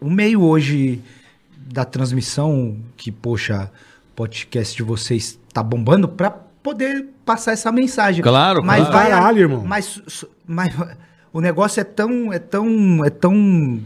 [0.00, 1.00] o meio hoje
[1.72, 3.70] da transmissão que, poxa,
[4.14, 6.30] podcast de vocês tá bombando pra
[6.62, 8.22] poder passar essa mensagem.
[8.22, 8.92] Claro, mas claro.
[8.92, 9.64] vai Caralho, irmão.
[9.64, 10.02] Mas,
[10.46, 10.74] mas
[11.32, 13.80] o negócio é tão, é tão, é tão,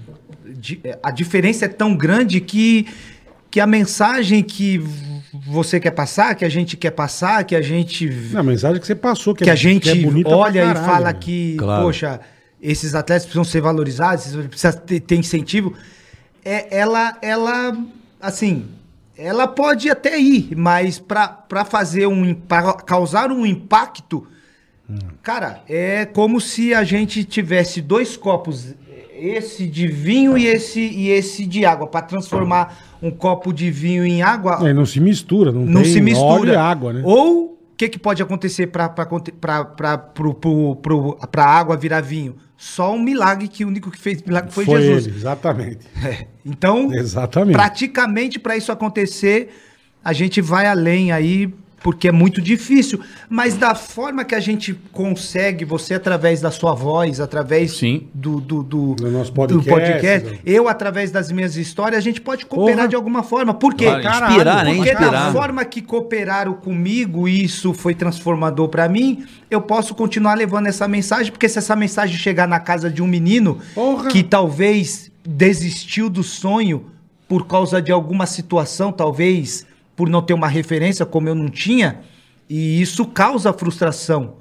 [0.56, 2.86] di- a diferença é tão grande que
[3.50, 4.82] que a mensagem que
[5.32, 8.86] você quer passar, que a gente quer passar, que a gente Não, a mensagem que
[8.86, 11.20] você passou, que, que é- a gente é bonita pra olha e caralho, fala meu.
[11.20, 11.84] que, Claro.
[11.84, 12.20] poxa,
[12.60, 15.72] esses atletas precisam ser valorizados, esses precisa ter, ter incentivo.
[16.44, 17.76] É, ela, ela,
[18.20, 18.64] assim,
[19.16, 24.26] ela pode até ir, mas para fazer um, para causar um impacto,
[25.23, 28.74] cara, é como se a gente tivesse dois copos,
[29.16, 34.05] esse de vinho e esse e esse de água, para transformar um copo de vinho
[34.05, 36.52] em água É, não se mistura, não, não tem se mistura.
[36.52, 37.02] e água, né?
[37.05, 38.85] Ou o que, que pode acontecer para
[41.36, 42.36] a água virar vinho?
[42.56, 45.06] Só um milagre que o único que fez milagre foi, Foi Jesus.
[45.06, 45.78] ele, exatamente.
[46.05, 47.55] É, Então, Exatamente.
[47.56, 49.51] praticamente para isso acontecer,
[50.05, 51.52] a gente vai além aí,
[51.85, 52.98] porque é muito difícil.
[53.28, 58.09] Mas da forma que a gente consegue, você através da sua voz, através Sim.
[58.15, 60.39] do, do, do, Do nosso do podcast, podcast, né?
[60.47, 62.89] eu através das minhas histórias, a gente pode cooperar Porra.
[62.89, 63.52] de alguma forma.
[63.52, 63.85] Por quê?
[63.85, 64.74] Claro, inspirar, né?
[64.74, 65.11] Porque Inspirar.
[65.11, 70.69] da forma que cooperaram comigo, e isso foi transformador pra mim, eu posso continuar levando
[70.69, 74.09] essa mensagem, porque se essa mensagem chegar na casa de um menino Porra.
[74.09, 76.86] que talvez desistiu do sonho
[77.28, 82.00] por causa de alguma situação, talvez por não ter uma referência como eu não tinha,
[82.48, 84.36] e isso causa frustração.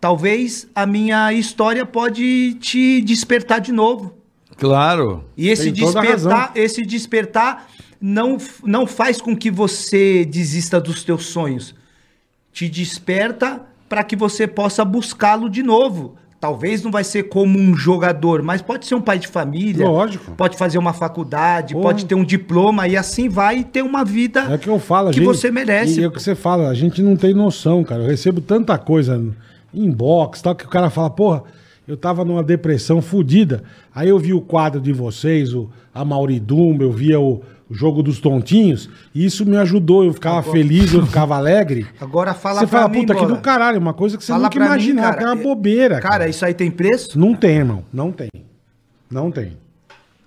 [0.00, 4.14] Talvez a minha história pode te despertar de novo.
[4.56, 5.24] Claro.
[5.36, 6.30] E esse Tem toda a razão.
[6.30, 7.66] despertar, esse despertar
[8.00, 11.74] não, não faz com que você desista dos teus sonhos.
[12.52, 16.16] Te desperta para que você possa buscá-lo de novo.
[16.40, 19.86] Talvez não vai ser como um jogador, mas pode ser um pai de família.
[19.86, 20.32] Lógico.
[20.32, 21.84] Pode fazer uma faculdade, Porra.
[21.88, 25.16] pode ter um diploma e assim vai ter uma vida É que eu falo, que
[25.16, 26.00] gente- você merece.
[26.00, 28.04] E é o que você fala, a gente não tem noção, cara.
[28.04, 29.22] Eu recebo tanta coisa
[29.74, 31.42] inbox, tal, que o cara fala, porra,
[31.86, 33.62] eu tava numa depressão fodida.
[33.94, 37.74] Aí eu vi o quadro de vocês, o a Mauri Dumba, eu via o, o
[37.74, 41.86] jogo dos tontinhos, e isso me ajudou, eu ficava feliz, eu ficava alegre.
[42.00, 43.36] Agora fala você pra fala, mim, puta, que Bola.
[43.36, 45.18] do caralho, uma coisa que você Fala nunca imaginava, cara.
[45.18, 46.00] que é uma bobeira.
[46.00, 47.16] Cara, isso aí tem preço?
[47.18, 48.28] Não tem, irmão, não tem.
[49.08, 49.56] Não tem.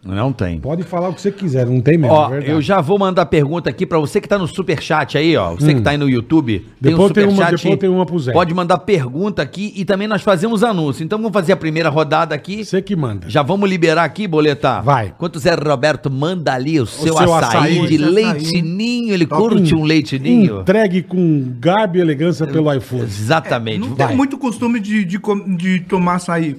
[0.06, 0.60] Não tem.
[0.60, 3.26] Pode falar o que você quiser, não tem mesmo, Ó, é eu já vou mandar
[3.26, 5.54] pergunta aqui pra você que tá no superchat aí, ó.
[5.56, 6.66] Você que tá aí no YouTube.
[6.66, 6.70] Hum.
[6.82, 8.34] Depois tem uma- superchat, depois tem uma pro Zé.
[8.34, 11.04] Pode mandar pergunta aqui e também nós fazemos anúncio.
[11.06, 12.66] Então vamos fazer a primeira rodada aqui.
[12.66, 13.30] Você que manda.
[13.30, 14.84] Já vamos liberar aqui, boletar.
[14.84, 15.08] Vai.
[15.16, 17.88] Enquanto o Zé Roberto manda ali o seu, seu açaí, açaí.
[17.88, 19.14] de leite ninho.
[19.14, 20.62] Ele Toca curte um- um leite ninho?
[20.62, 23.04] Entregue com garbo e elegância pelo iPhone.
[23.04, 23.80] Exatamente.
[23.80, 24.08] Não Vai.
[24.08, 25.18] tenho muito costume de, de,
[25.58, 26.58] de tomar açaí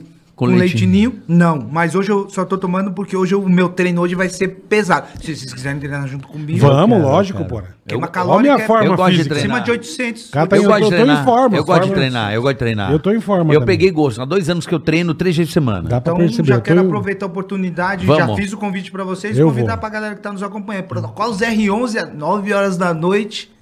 [0.52, 1.20] Com leitinho.
[1.26, 4.48] Não, mas hoje eu só tô tomando porque hoje o meu treino hoje vai ser
[4.48, 5.06] pesado.
[5.20, 7.50] Se vocês quiserem treinar junto comigo, Vamos, quero, lógico, quero.
[7.50, 7.74] porra.
[7.86, 9.40] Tem uma Olha a calórica minha é- forma Eu gosto de treinar.
[9.56, 10.30] acima de 800.
[10.30, 11.24] Cara, tá Eu Eu gosto tô- de tô em treinar.
[11.24, 12.92] forma, eu gosto de forma- treinar, eu gosto de treinar.
[12.92, 13.76] Eu tô em forma Eu também.
[13.76, 14.22] peguei gosto.
[14.22, 15.88] Há dois anos que eu treino três vezes por semana.
[15.88, 16.48] Dá pra Então perceber.
[16.48, 18.26] já quero tô- aproveitar a oportunidade, Vamos.
[18.26, 19.80] já fiz o convite pra vocês e Eu convidar vou.
[19.80, 20.84] pra galera que tá nos acompanhando.
[20.84, 23.53] Protocolos R11 às 9 horas da noite.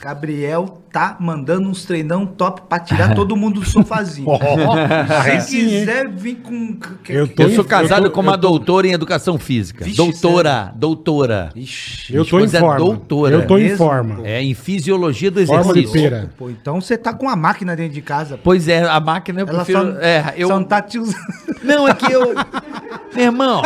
[0.00, 4.28] Gabriel tá mandando uns treinão top pra tirar todo mundo do sofazinho.
[5.24, 5.80] Aí Se sim, hein?
[5.80, 6.76] quiser vir com.
[7.08, 9.84] Eu tô Eu sou casado eu tô- com uma tô- doutora em educação física.
[9.84, 11.50] Vixe, doutora, doutora.
[11.56, 12.76] Ixi, Eu tô em é forma.
[12.76, 13.34] doutora.
[13.34, 14.26] Eu tô em forma.
[14.26, 16.10] É em fisiologia do Forma de exercício.
[16.10, 16.30] pera.
[16.38, 18.38] Pô, então você tá com a máquina dentro de casa.
[18.42, 19.92] Pois é, a máquina eu Ela prefiro.
[19.94, 20.48] só, é, eu.
[20.48, 21.16] só não tá te usando.
[21.62, 22.34] Não, é que eu.
[23.14, 23.62] Meu irmão,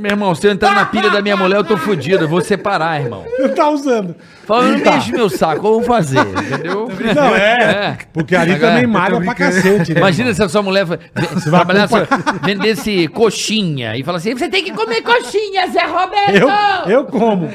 [0.00, 2.24] meu irmão, se eu entrar na pilha da minha mulher, eu tô fudido.
[2.24, 3.24] Eu vou separar, irmão.
[3.38, 4.14] Não tá usando.
[4.46, 4.92] Fala, não Tá.
[4.92, 6.88] mexe meu saco, eu vou fazer, entendeu?
[7.14, 7.98] Não, é.
[8.12, 10.00] Porque ali também malha pra cacete, né?
[10.00, 10.34] Imagina irmão?
[10.34, 11.94] se a sua mulher fa- ve- trabalhasse,
[12.42, 16.48] vendesse coxinha e fala assim: você tem que comer coxinha, Zé Roberto!
[16.86, 17.48] Eu, eu como.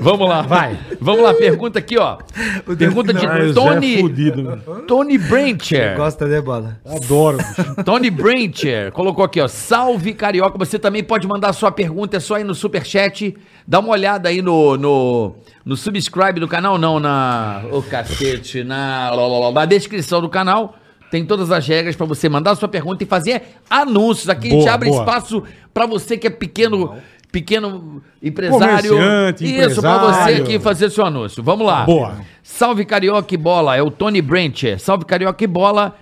[0.00, 0.76] Vamos lá, vai.
[1.00, 2.18] Vamos lá, pergunta aqui, ó.
[2.76, 4.56] Pergunta de Ah, Zé Tony, fudido, meu.
[4.86, 5.96] Tony Brancher.
[5.96, 6.76] Gosta, né, bola?
[6.84, 7.38] Adoro.
[7.38, 7.84] bicho.
[7.84, 9.48] Tony Brancher colocou aqui, ó.
[9.48, 13.36] Salve carioca, você também pode mandar sua sua pergunta, é só ir no superchat,
[13.66, 15.34] dá uma olhada aí no, no,
[15.64, 17.62] no subscribe do canal, não, na.
[17.70, 19.10] Ô cacete, na,
[19.52, 20.76] na descrição do canal.
[21.10, 24.28] Tem todas as regras para você mandar sua pergunta e fazer anúncios.
[24.28, 25.00] Aqui a gente Boa, abre boa.
[25.00, 25.42] espaço
[25.72, 26.96] para você que é pequeno,
[27.32, 28.90] pequeno empresário.
[28.90, 31.42] Comerciante, Isso, para você aqui fazer seu anúncio.
[31.42, 31.84] Vamos lá.
[31.84, 32.18] Boa.
[32.42, 34.64] Salve Carioca e Bola, é o Tony Brent.
[34.78, 35.96] Salve Carioca e Bola.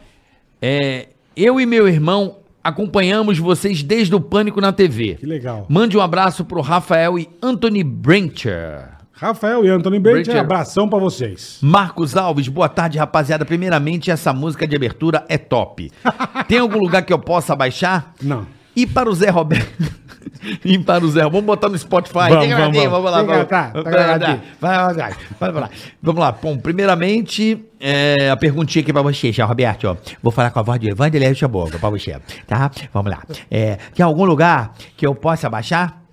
[0.61, 1.07] É,
[1.37, 5.15] eu e meu irmão acompanhamos vocês desde o Pânico na TV.
[5.15, 5.67] Que legal.
[5.69, 8.97] Mande um abraço pro Rafael e Anthony Brencher.
[9.13, 11.59] Rafael e Brent, é- abração pra vocês.
[11.63, 13.47] Marcos Alves, boa tarde, rapaziada.
[13.47, 15.91] Primeiramente, essa música de abertura é top.
[16.47, 18.13] Tem algum lugar que eu possa baixar?
[18.23, 18.47] Não.
[18.75, 20.06] E para o Zé Roberto.
[20.85, 21.23] para o Zé.
[21.23, 22.15] Vamos botar no Spotify.
[22.15, 23.11] Vamos, vamos, gravadinho, vamos.
[23.11, 23.23] lá.
[23.23, 25.71] Vamos, tá, vamos, tá vai, vai lá.
[26.03, 26.33] Vamos lá.
[26.33, 29.89] Bom, primeiramente, é, a perguntinha aqui para você, Roberto.
[29.89, 29.97] Ó.
[30.23, 32.17] Vou falar com a voz de Evangelho Chaboga para você.
[32.47, 32.71] Tá?
[32.93, 33.23] Vamos lá.
[33.51, 36.07] É, tem algum lugar que eu possa baixar?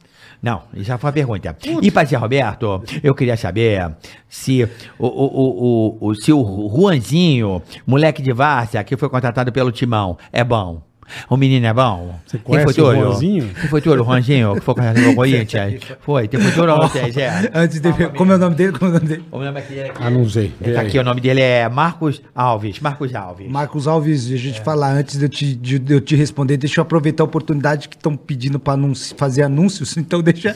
[0.44, 1.58] Não, já foi a pergunta.
[1.82, 3.96] E para Zé Roberto, eu queria saber
[4.28, 4.68] se
[5.00, 9.72] o, o, o, o, o, se o Juanzinho, moleque de Várzea, que foi contratado pelo
[9.72, 10.82] Timão, é bom.
[11.30, 12.16] O menino é bom.
[12.26, 13.50] Você conhece o Juanzinho?
[13.54, 15.82] Quem foi o Juanzinho, que foi contratado pelo Corinthians?
[16.02, 17.52] Foi, tem foi vocês, é?
[17.54, 18.72] Antes de ver, como é o nome dele?
[18.74, 19.26] Como é o nome dele?
[19.32, 19.94] O nome aqui é.
[20.00, 20.52] Ah, não sei.
[20.60, 20.88] Vê Tá aí.
[20.88, 22.80] aqui, o nome dele é Marcos Alves.
[22.80, 23.50] Marcos Alves.
[23.50, 26.80] Marcos Alves, deixa eu te falar, antes de eu te, de eu te responder, deixa
[26.80, 28.78] eu aproveitar a oportunidade que estão pedindo para
[29.18, 30.56] fazer anúncios, então deixa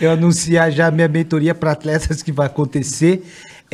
[0.00, 3.22] eu anunciar já a minha mentoria para atletas que vai acontecer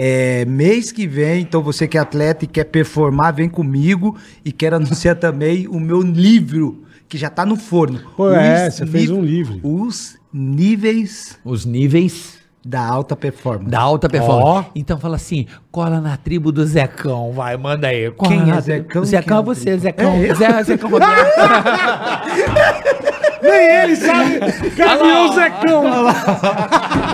[0.02, 1.42] é, mês que vem.
[1.42, 5.78] Então você que é atleta e quer performar, vem comigo e quero anunciar também o
[5.78, 8.00] meu livro que já tá no forno.
[8.16, 9.60] Pô, é, Os você fez um livro.
[9.62, 13.70] Os níveis Os níveis da alta performance.
[13.70, 14.44] da alta performance.
[14.46, 14.64] Ó.
[14.74, 18.10] Então fala assim, cola na tribo do Zecão, vai, manda aí.
[18.10, 19.04] Cola Quem na é Zecão?
[19.04, 19.78] Zecão é Quem é você?
[19.78, 20.12] Zecão.
[20.14, 20.34] É?
[20.34, 20.90] Zé, Zecão.
[23.42, 24.38] Nem ele sabe.
[24.74, 25.84] Virou o Zecão.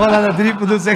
[0.01, 0.95] Olha na tribo do Zé.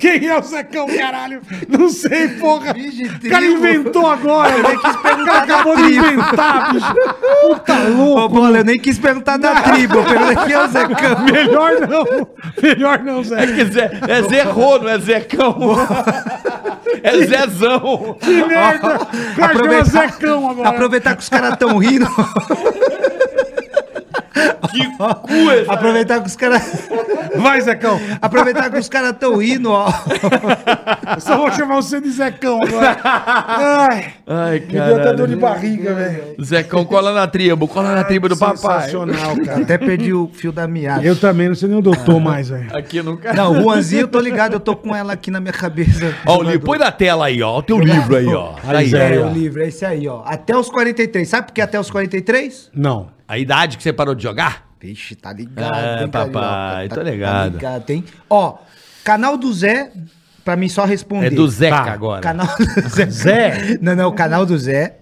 [0.00, 1.42] Quem é o Zecão, caralho?
[1.68, 2.72] Não sei, porra.
[2.74, 4.56] O cara inventou agora.
[4.56, 6.94] Eu nem quis O perguntar cara da acabou de inventar, bicho.
[7.42, 8.34] Puta Ô, louco.
[8.34, 11.24] Bola, eu nem quis perguntar da tribo, eu perguntei quem é o Zecão.
[11.30, 12.28] Melhor não.
[12.62, 13.46] Melhor não, Zé.
[13.46, 15.56] Que Zé, é Zerrô, não é Zecão.
[17.02, 18.16] é Zezão.
[18.20, 18.94] Que merda.
[19.32, 20.68] O cara chama Zecão agora.
[20.70, 22.06] aproveitar que os caras estão rindo.
[24.70, 26.88] Que cu aproveitar que os caras.
[27.36, 28.00] Vai, Zecão.
[28.20, 29.88] Aproveitar que os caras estão rindo, ó.
[31.14, 32.96] Eu só vou chamar você de Zecão agora.
[33.04, 35.12] Ai, Ai, me deu até cara.
[35.14, 36.22] dor de barriga, velho.
[36.42, 38.56] Zecão, cola na tribo, cola na tribo do papai.
[38.82, 39.62] Sensacional, cara.
[39.62, 41.04] Até perdi o fio da meada.
[41.04, 42.76] Eu também, não sei nem onde eu tô mais, velho.
[42.76, 45.52] Aqui no Não, o Juanzinho, eu tô ligado, eu tô com ela aqui na minha
[45.52, 46.14] cabeça.
[46.26, 47.58] Ó, o livro, põe na tela aí, ó.
[47.58, 48.54] O teu livro aí, ó.
[48.66, 48.94] Aí.
[48.94, 50.22] É, o livro, é esse aí, ó.
[50.24, 51.28] Até os 43.
[51.28, 52.70] Sabe por que até os 43?
[52.74, 53.08] Não.
[53.30, 54.68] A idade que você parou de jogar?
[54.80, 55.74] Vixe, tá ligado.
[55.74, 56.94] É, hein, papai, carioca?
[56.96, 57.52] tô ligado.
[57.52, 58.04] Tá ligado, hein?
[58.28, 58.58] Ó,
[59.04, 59.92] canal do Zé,
[60.44, 61.26] pra mim só responder.
[61.28, 61.92] É do Zeca Tá.
[61.92, 62.20] agora.
[62.22, 63.06] Canal do Zé.
[63.10, 63.78] Zé?
[63.80, 64.96] Não, não, o canal do Zé.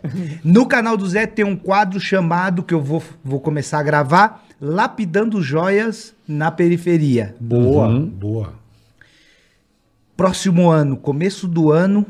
[0.45, 4.45] No canal do Zé tem um quadro chamado, que eu vou, vou começar a gravar,
[4.61, 7.35] Lapidando Joias na Periferia.
[7.41, 8.05] Boa, Uhum.
[8.07, 8.53] boa.
[10.17, 12.05] Próximo ano, começo do ano,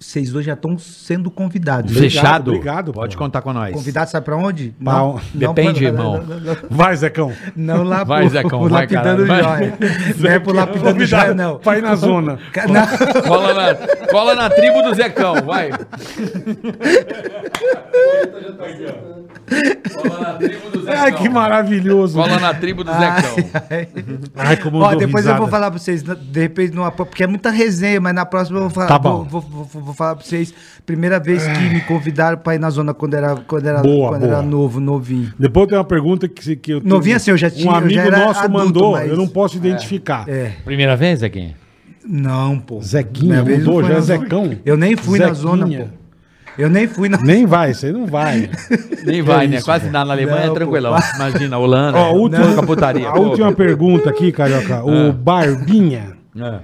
[0.00, 1.90] vocês dois já estão sendo convidados.
[1.96, 2.50] Obrigado, Fechado?
[2.52, 3.24] obrigado, Pode pô.
[3.24, 3.74] contar com nós.
[3.74, 4.72] Convidados sabe pra onde?
[4.82, 6.18] Pra on- Depende, pra- irmão.
[6.28, 7.32] Não, não, não, Vai, Zecão.
[7.56, 9.42] não lá Vai, pro, Zecão, pro vai, Lapidando vai.
[9.42, 9.78] Joia.
[10.18, 11.58] Não é pro Lapidando Joia, não.
[11.58, 12.38] Vai na zona.
[12.68, 13.22] Não.
[13.22, 15.70] Cola na, cola na tribo do Zecão, vai.
[19.94, 20.94] Cola na tribo do Zecão.
[21.02, 22.18] Ai, que maravilhoso.
[22.18, 23.36] Cola na tribo do Zecão.
[24.36, 25.38] Ai, como Ó, depois eu risada.
[25.38, 28.62] vou falar pra vocês, de repente, numa, porque é muita resenha, mas na próxima eu
[28.62, 29.24] vou falar, Tá bom.
[29.24, 30.54] vou, vou- vou- vou falar pra vocês.
[30.86, 34.20] Primeira vez que me convidaram pra ir na zona quando era, quando era, Boa, quando
[34.22, 34.32] boa.
[34.34, 35.32] era novo, novinho.
[35.38, 38.02] Depois tem uma pergunta que, que eu Novinho assim, eu já tinha- Um amigo já
[38.06, 40.28] era nosso adulto, mandou, mas- eu não posso identificar.
[40.28, 40.52] É.
[40.64, 41.54] Primeira vez, Zequinha?
[42.06, 42.80] Não, pô.
[42.80, 44.00] Zequinha, Minha vez mudou, já é.
[44.00, 44.56] Zecão.
[44.64, 45.84] Eu nem fui na zona, Zequinha.
[45.86, 45.98] pô.
[46.56, 48.50] Eu nem fui na Nem vai, você não vai.
[49.04, 49.60] Nem vai, né?
[49.62, 50.94] Quase nada na Alemanha Não, é tranquilão.
[50.96, 51.02] pô.
[51.16, 51.98] Imagina, Holanda.
[51.98, 53.08] Ó, a última, Pouca putaria.
[53.08, 54.76] a última pergunta aqui, Carioca.
[54.78, 54.84] Ah.
[54.84, 56.16] O Barbinha.
[56.36, 56.58] É.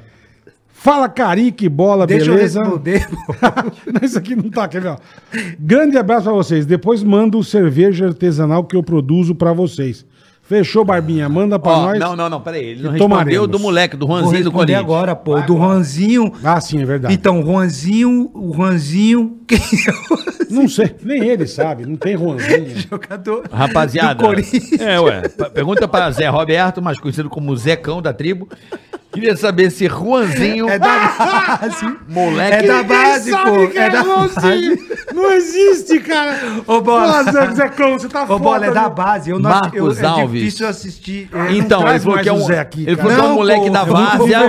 [0.84, 2.58] Fala Carique Bola, Deixa beleza?
[2.60, 3.08] eu responder.
[4.04, 4.88] Isso aqui não tá, quer ver?
[4.88, 4.96] ó.
[5.58, 6.66] Grande abraço pra vocês.
[6.66, 10.04] Depois mando o cerveja artesanal que eu produzo pra vocês.
[10.46, 11.26] Fechou, Barbinha?
[11.26, 11.98] Manda pra Ó, nós.
[11.98, 12.62] não, não, não, peraí.
[12.64, 13.48] Ele não respondeu tomaremos.
[13.48, 14.80] do moleque, do Vou Juanzinho do responder Corinthians.
[14.84, 15.40] agora, pô.
[15.40, 16.32] do Juanzinho.
[16.44, 17.14] Ah, sim, é verdade.
[17.14, 19.90] Então, Juanzinho, o Juanzinho, quem é
[20.50, 22.74] o Não sei, nem ele sabe, não tem Juanzinho.
[22.90, 24.14] jogador Rapaziada.
[24.16, 24.80] do Corinthians?
[24.80, 25.22] É, ué.
[25.28, 28.46] p- Pergunta para Zé Roberto, mais conhecido como Zecão da tribo.
[29.12, 31.96] Queria saber se Juanzinho, É da base.
[32.08, 32.64] moleque.
[32.64, 33.68] É da base, Sabe pô.
[33.68, 34.78] que É da base.
[35.14, 36.36] Não existe, cara.
[36.66, 37.22] Ô, Bola.
[37.22, 38.40] Nossa, Zecão, você tá Ô, foda.
[38.42, 38.90] Bola, é da meu.
[38.90, 39.30] base.
[39.30, 40.33] Eu não Marcos eu, é Alves.
[40.34, 41.28] Difícil assistir.
[41.32, 43.34] É, Então, ele falou que é o um, Zé aqui, ele falou que é um
[43.34, 44.40] moleque pô, da é várzea.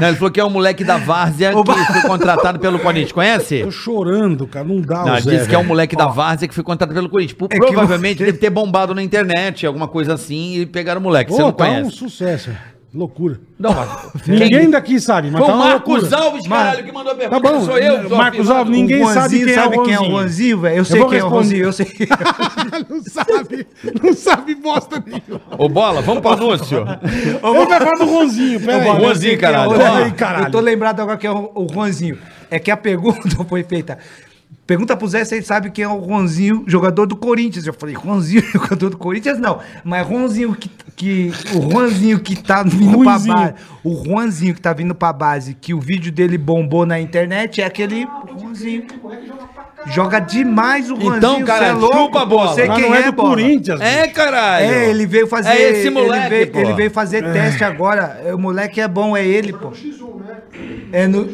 [0.00, 3.12] Não, ele falou que é um moleque da várzea que foi contratado pelo Corinthians.
[3.12, 3.62] Conhece?
[3.62, 4.64] Tô chorando, cara.
[4.64, 6.64] Não dá Não, o ele Zé, disse que é um moleque da várzea que foi
[6.64, 7.36] contratado pelo Corinthians.
[7.50, 11.30] É Provavelmente você- deve ter bombado na internet, alguma coisa assim, e pegaram o moleque.
[11.32, 11.90] Você não tá um conhece.
[11.96, 12.50] sucesso.
[12.94, 13.40] Loucura.
[13.58, 16.16] Não, mas- Ninguém daqui sabe, mas Foi tá o Marcos loucura.
[16.22, 17.52] Alves, caralho, que mandou a Tá pergunta.
[17.52, 17.64] bom.
[17.64, 18.10] Sou eu.
[18.16, 18.48] Marcos.
[18.50, 20.60] Alves, ninguém O sabe quem é o sabe quem é o Juanzinho.
[20.60, 20.76] Velho?
[20.76, 21.56] Eu sei vou quem é o responder.
[21.56, 21.86] Juanzinho, eu sei.
[22.88, 23.66] não sabe.
[24.02, 25.40] Não sabe bosta nenhuma.
[25.58, 26.84] Ô, Bola, vamos pro anúncio.
[26.84, 29.00] Vai falar do Ronzinho, pera aí.
[29.00, 29.70] Juanzinho, Eu é o caralho.
[29.74, 30.04] Juanzinho.
[30.04, 30.46] Aí, caralho.
[30.46, 32.18] Eu tô lembrado agora que é o, o Juanzinho.
[32.50, 33.98] É que a pergunta foi feita.
[34.66, 37.66] Pergunta pro Zé se ele sabe quem é o Juanzinho, jogador do Corinthians.
[37.66, 39.38] Eu falei, Juanzinho, jogador do Corinthians?
[39.38, 39.58] Não.
[39.84, 41.32] Mas Juanzinho que, que.
[41.54, 43.34] O Juanzinho que tá vindo Ruizinho.
[43.34, 43.54] pra base.
[43.84, 47.66] O Juanzinho que tá vindo pra base, que o vídeo dele bombou na internet, é
[47.66, 48.06] aquele
[48.38, 48.86] Juanzinho.
[49.86, 51.16] Joga demais o Juanzinho.
[51.16, 52.54] Então, cara, é louco, chupa a bola.
[52.54, 53.28] Você quem não é, é, do bola?
[53.28, 53.80] Corinthians.
[53.82, 54.66] É, caralho.
[54.66, 55.50] É, ele veio fazer.
[55.50, 56.58] É esse moleque, ele veio, pô.
[56.60, 58.18] ele veio fazer teste agora.
[58.34, 59.72] O moleque é bom, é ele, pô.
[60.90, 61.28] É no...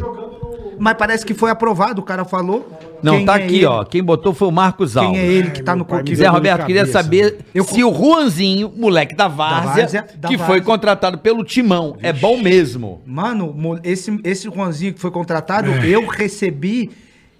[0.81, 2.90] Mas parece que foi aprovado, o cara falou.
[3.03, 3.67] Não, Quem tá é aqui, ele?
[3.67, 3.85] ó.
[3.85, 5.21] Quem botou foi o Marcos Quem Alves.
[5.21, 6.17] é ele que tá no coquinho?
[6.17, 10.37] Zé Roberto, queria cabeça, saber Eu- se o Juanzinho, moleque da várzea, várzea, da que
[10.39, 13.01] foi contratado pelo Timão, é bom mesmo.
[13.07, 13.55] Mano,
[13.85, 16.91] esse, esse Juanzinho que foi contratado, eu recebi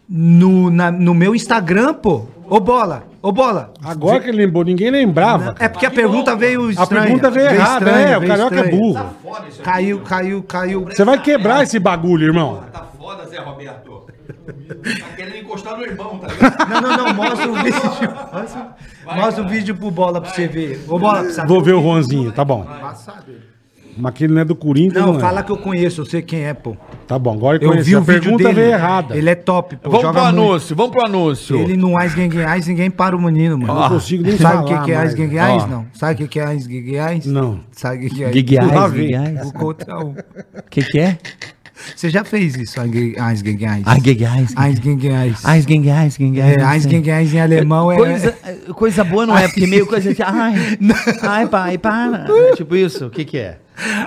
[0.09, 2.27] no, na- no meu Instagram, pô.
[2.49, 3.73] Ô, Bola, ô, Bola.
[3.81, 5.55] Agora que ele lembrou, ninguém lembrava.
[5.61, 7.05] É porque a pergunta veio A estranha.
[7.05, 8.17] pergunta veio errada, estranha, é.
[8.17, 8.77] O veio carioca é estranha.
[8.81, 9.11] burro.
[9.63, 10.85] Caiu, caiu, caiu.
[10.87, 12.61] Você vai quebrar esse bagulho, irmão.
[12.73, 13.90] Tá foda, Zé Roberto.
[14.47, 16.69] Tá querendo encostar no irmão, tá ligado?
[16.69, 17.81] Não, não, não, mostra o vídeo.
[18.33, 18.77] Mostra,
[19.17, 20.85] mostra o vídeo pro Bola pra você ver.
[20.89, 21.45] Ô, Bola, pra.
[21.47, 22.67] Vou ver o Juanzinho, tá bom.
[23.97, 25.21] Mas que ele não é do Corinthians, Não, não, é.
[25.21, 26.77] fala que eu conheço, eu sei quem é, pô.
[27.07, 28.55] Tá bom, agora eu Eu vi o A vídeo pergunta dele.
[28.55, 29.17] veio errada.
[29.17, 29.91] Ele é top, pô.
[29.91, 30.41] Vamos joga pro muito.
[30.51, 31.57] anúncio, vamos pro anúncio.
[31.59, 32.15] Ele no Ais
[32.49, 33.73] Ais, ninguém para o menino, mano.
[33.73, 35.15] Eu não consigo nem Sabe o que, que é Ais.
[35.15, 35.63] Gang Ais?
[35.65, 35.67] Ó.
[35.67, 35.87] Não.
[35.93, 36.67] Sabe o que, que é Ais
[37.05, 37.27] Ais?
[37.27, 37.61] Não.
[37.73, 38.35] Sabe o que, que é vem.
[38.35, 39.47] Giguiais.
[39.49, 40.15] O contra um.
[40.71, 41.19] Que que é?
[41.95, 43.43] Você já fez isso, Ais Gang Ais?
[43.43, 44.53] Gang Ais?
[44.57, 45.45] Ais Gang Ais.
[45.45, 46.17] Ais Gang Ais.
[46.21, 47.35] Ais Gengais, Gengais.
[47.35, 47.97] É, em alemão é...
[47.97, 48.39] Coisa,
[48.75, 50.23] coisa boa não é, porque meio coisa de.
[50.23, 50.79] Ai,
[51.23, 52.27] ai, pai, para.
[52.29, 53.59] É tipo isso, o que que é?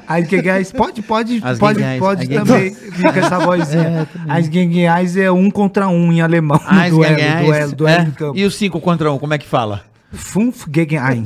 [0.07, 2.73] As Gengais, pode, pode, pode, pode também.
[2.73, 4.07] Fica essa vozinha.
[4.29, 6.59] As Gengais é um contra um em alemão.
[6.59, 8.39] no Ais duelo, duelo, duelo é?
[8.39, 9.83] E o 5 contra 1, um, como é que fala?
[10.11, 11.25] Fünf gegen eins.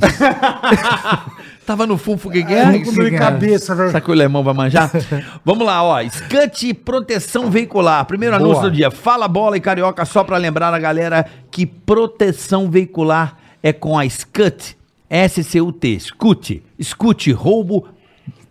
[1.68, 2.82] Tava no Funfo Tô Gengais.
[2.82, 3.88] com dor de cabeça, velho.
[3.88, 4.90] Será que o Lemão vai manjar?
[5.44, 6.00] Vamos lá, ó.
[6.08, 8.06] Scut Proteção Veicular.
[8.06, 8.48] Primeiro Boa.
[8.48, 8.90] anúncio do dia.
[8.90, 14.08] Fala bola e carioca, só pra lembrar a galera que proteção veicular é com a
[14.08, 14.78] Scut.
[15.10, 16.00] S-C-U-T.
[16.00, 16.62] Scut.
[16.82, 17.86] Scut, roubo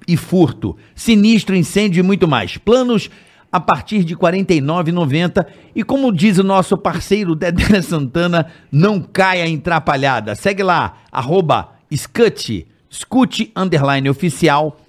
[0.07, 0.77] e furto.
[0.93, 2.57] Sinistro, incêndio e muito mais.
[2.57, 3.09] Planos
[3.51, 5.43] a partir de R$ 49,90.
[5.75, 10.35] E como diz o nosso parceiro Dedé Santana, não caia em trapalhada.
[10.35, 12.67] Segue lá, arroba Scut,
[12.97, 14.79] Scut underline oficial.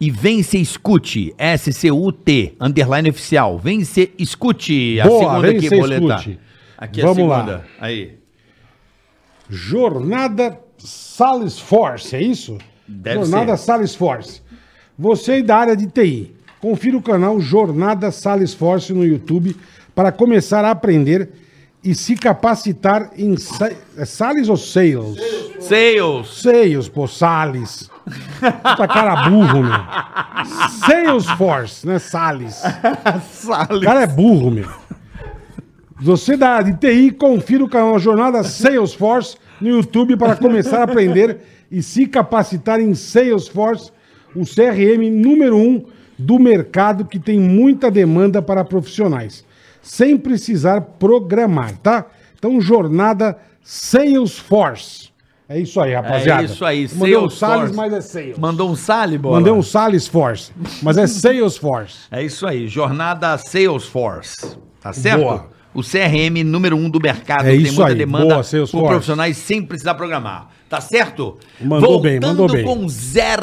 [0.00, 3.56] E vence Escute, S-C-U-T, underline oficial.
[3.56, 6.14] Vence Escute, a Boa, segunda aqui, boleta.
[6.16, 6.40] Escute.
[6.76, 7.36] Aqui Vamos a lá.
[7.38, 7.64] segunda.
[7.80, 8.18] Aí.
[9.48, 12.58] Jornada Salesforce, é isso?
[12.88, 13.64] Deve Jornada ser.
[13.64, 14.42] Salesforce.
[14.98, 19.54] Você da área de TI, confira o canal Jornada Salesforce no YouTube
[19.94, 21.30] para começar a aprender
[21.84, 25.16] e se capacitar em sa- é Sales ou Sales?
[25.60, 26.28] Sales.
[26.42, 27.90] Sales, pô, Sales.
[28.40, 30.68] Puta cara burro, meu.
[30.86, 31.98] Salesforce, né?
[31.98, 32.62] Sales.
[33.70, 34.68] O cara é burro, meu.
[36.00, 41.38] Você da de TI, confira o canal Jornada Salesforce no YouTube para começar a aprender
[41.70, 43.92] e se capacitar em Salesforce,
[44.34, 45.84] o CRM número um
[46.18, 49.44] do mercado que tem muita demanda para profissionais,
[49.82, 52.06] sem precisar programar, tá?
[52.38, 55.10] Então, Jornada Salesforce.
[55.48, 56.42] É isso aí, rapaziada.
[56.42, 57.28] É isso aí, Mandei um.
[57.28, 58.38] Sales, mas é Sales.
[58.38, 59.36] Mandou um sale, bola?
[59.36, 60.50] Mandei um Salesforce,
[60.82, 61.98] mas é Salesforce.
[62.10, 64.56] É isso aí, jornada Salesforce.
[64.80, 65.20] Tá certo?
[65.20, 65.50] Boa.
[65.74, 69.62] O CRM número um do mercado, É tem muita aí, demanda boa, por profissionais sem
[69.62, 70.48] precisar programar.
[70.68, 71.38] Tá certo?
[71.60, 72.64] Mandou bem, mandou bem.
[72.64, 73.36] com Zé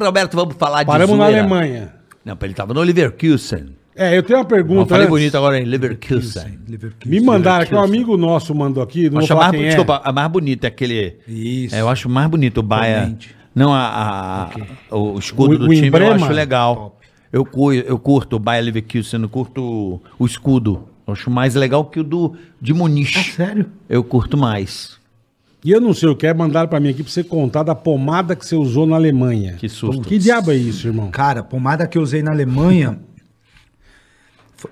[0.00, 1.40] Roberto, vamos falar Paramos de na zoeira.
[1.42, 1.94] Alemanha.
[2.24, 3.76] Não, ele tava no Leverkusen.
[3.94, 4.86] É, eu tenho uma Eu pergunta.
[4.86, 5.10] falei antes.
[5.10, 6.58] bonito agora em Leverkusen.
[7.04, 9.04] Me mandaram aqui, um amigo nosso mandou aqui.
[9.04, 9.66] Não vou Acho falar mais, quem é.
[9.66, 11.16] desculpa, a mais bonita é aquele.
[11.28, 11.74] Isso.
[11.74, 13.14] É, eu acho mais bonito o Baia.
[13.54, 14.48] Não, a,
[14.90, 16.14] a- o escudo O- do o time eu emblema?
[16.14, 16.98] acho legal.
[17.30, 17.46] Eu,
[17.86, 20.88] eu curto o Baia Leverkusen, eu curto o, o escudo.
[21.06, 23.10] Eu acho mais legal que o do de Muniz.
[23.34, 23.66] Sério?
[23.90, 24.96] Eu curto mais.
[25.64, 27.74] E eu não sei o que é, mandaram pra mim aqui pra você contar da
[27.74, 29.54] pomada que você usou na Alemanha.
[29.54, 30.02] Que susto.
[30.02, 31.10] Que diabo é isso, irmão?
[31.10, 32.98] Cara, a pomada que eu usei na Alemanha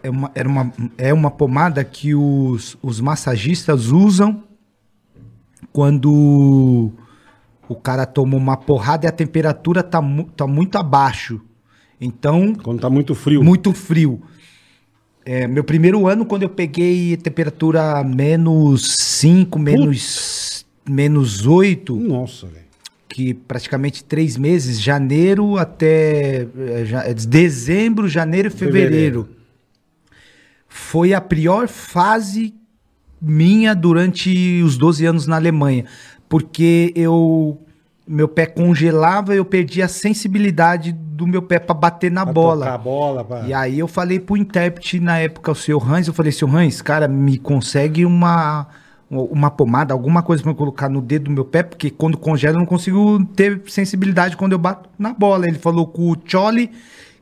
[0.02, 4.42] é uma, era uma, é uma pomada que os, os massagistas usam
[5.72, 6.90] quando
[7.68, 11.40] o cara toma uma porrada e a temperatura tá, mu- tá muito abaixo.
[12.00, 13.42] Então, Quando tá muito frio.
[13.44, 14.20] muito frio.
[15.24, 22.64] É, meu primeiro ano, quando eu peguei temperatura menos 5, menos, menos 8, Nossa, velho.
[23.06, 26.48] que praticamente três meses, janeiro até
[26.86, 29.28] ja- eh, dezembro, janeiro e fevereiro.
[30.70, 32.55] Foi a pior fase
[33.20, 35.84] minha durante os 12 anos na Alemanha,
[36.28, 37.60] porque eu
[38.06, 42.78] meu pé congelava, eu perdia a sensibilidade do meu pé para bater na Pra bola.
[42.78, 43.24] bola.
[43.24, 43.47] Pra...
[43.47, 46.80] E aí eu falei pro intérprete na época, o seu Hans, eu falei, seu Hans,
[46.82, 48.66] cara, me consegue uma,
[49.09, 52.60] uma pomada, alguma coisa eu colocar no dedo do meu pé, porque quando congela eu
[52.60, 55.47] não consigo ter sensibilidade quando eu bato na bola.
[55.47, 56.70] Ele falou com o Choli,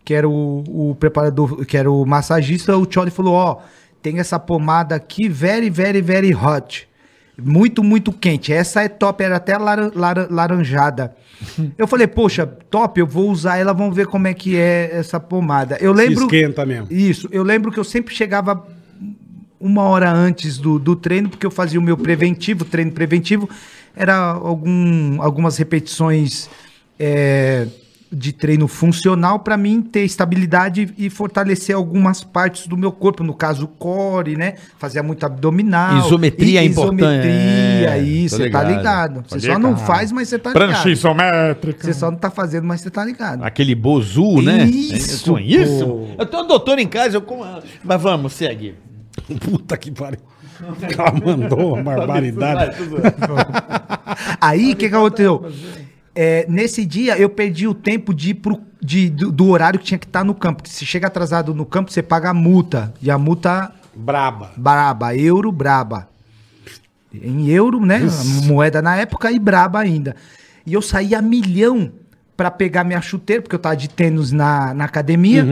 [0.09, 3.59] que era o, o preparador, que era o massagista, o Choli falou, ó,
[4.01, 6.89] tem essa pomada aqui, very, very, very hot.
[7.37, 8.51] Muito, muito quente.
[8.51, 11.15] Essa é top, era até laran- laran- laranjada.
[11.77, 15.21] Eu falei, poxa, top, eu vou usar ela, vamos ver como é que é essa
[15.21, 15.77] pomada.
[15.79, 16.25] Eu Se lembro.
[16.25, 16.87] esquenta mesmo.
[16.91, 18.67] Isso, eu lembro que eu sempre chegava
[19.61, 23.47] uma hora antes do, do treino, porque eu fazia o meu preventivo, treino preventivo,
[23.95, 26.49] era algum, algumas repetições
[26.99, 27.67] é,
[28.11, 33.35] de treino funcional para mim ter estabilidade e fortalecer algumas partes do meu corpo, no
[33.35, 34.55] caso o core, né?
[34.79, 35.99] Fazia muito abdominal.
[36.07, 37.01] Isometria é importante.
[37.03, 39.25] Isometria, É, isso, você tá ligado.
[39.29, 40.89] Você só não faz, mas você tá Prancha ligado.
[40.91, 41.85] isométrica.
[41.85, 43.45] Você só não tá fazendo, mas você tá ligado.
[43.45, 44.65] Aquele bozu, né?
[44.65, 45.87] Isso, Eu conheço.
[45.87, 46.07] pô.
[46.19, 47.45] Eu tenho um doutor em casa, eu com...
[47.85, 48.75] Mas vamos, segue.
[49.45, 50.21] Puta que pariu.
[50.83, 52.77] Ela mandou uma barbaridade.
[54.41, 55.45] Aí, o que, que aconteceu?
[56.20, 59.99] É, nesse dia, eu perdi o tempo de pro, de, do, do horário que tinha
[59.99, 60.65] que estar no campo.
[60.65, 62.93] Porque se chega atrasado no campo, você paga a multa.
[63.01, 64.51] E a multa Braba.
[64.57, 66.09] braba, euro braba.
[67.15, 68.01] Em euro, né?
[68.47, 70.16] Moeda na época e braba ainda.
[70.66, 71.93] E eu saí a milhão
[72.36, 75.45] pra pegar minha chuteira, porque eu tava de tênis na, na academia.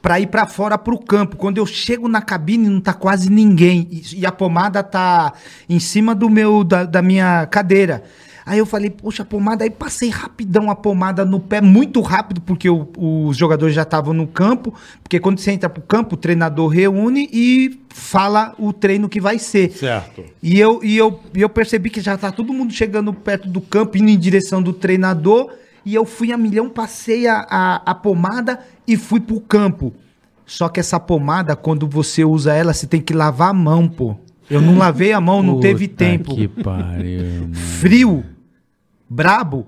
[0.00, 1.36] Pra ir pra fora pro campo.
[1.36, 3.86] Quando eu chego na cabine, não tá quase ninguém.
[3.90, 5.34] E, e a pomada tá
[5.68, 8.02] em cima do meu da, da minha cadeira.
[8.48, 9.62] Aí eu falei, poxa, a pomada.
[9.64, 14.14] Aí passei rapidão a pomada no pé, muito rápido, porque o- os jogadores já estavam
[14.14, 14.72] no campo.
[15.02, 19.38] Porque quando você entra pro campo, o treinador reúne e fala o treino que vai
[19.38, 19.70] ser.
[19.72, 20.24] Certo.
[20.42, 23.60] E eu, e eu, e eu percebi que já tá todo mundo chegando perto do
[23.60, 25.50] campo, indo em direção do treinador.
[25.84, 29.92] E eu fui a milhão, passei a, a, a pomada e fui pro campo.
[30.46, 34.16] Só que essa pomada, quando você usa ela, você tem que lavar a mão, pô.
[34.50, 36.34] Eu não lavei a mão, não teve Puta tempo.
[36.34, 37.54] Que pariu, mano.
[37.54, 38.24] Frio,
[39.08, 39.66] brabo.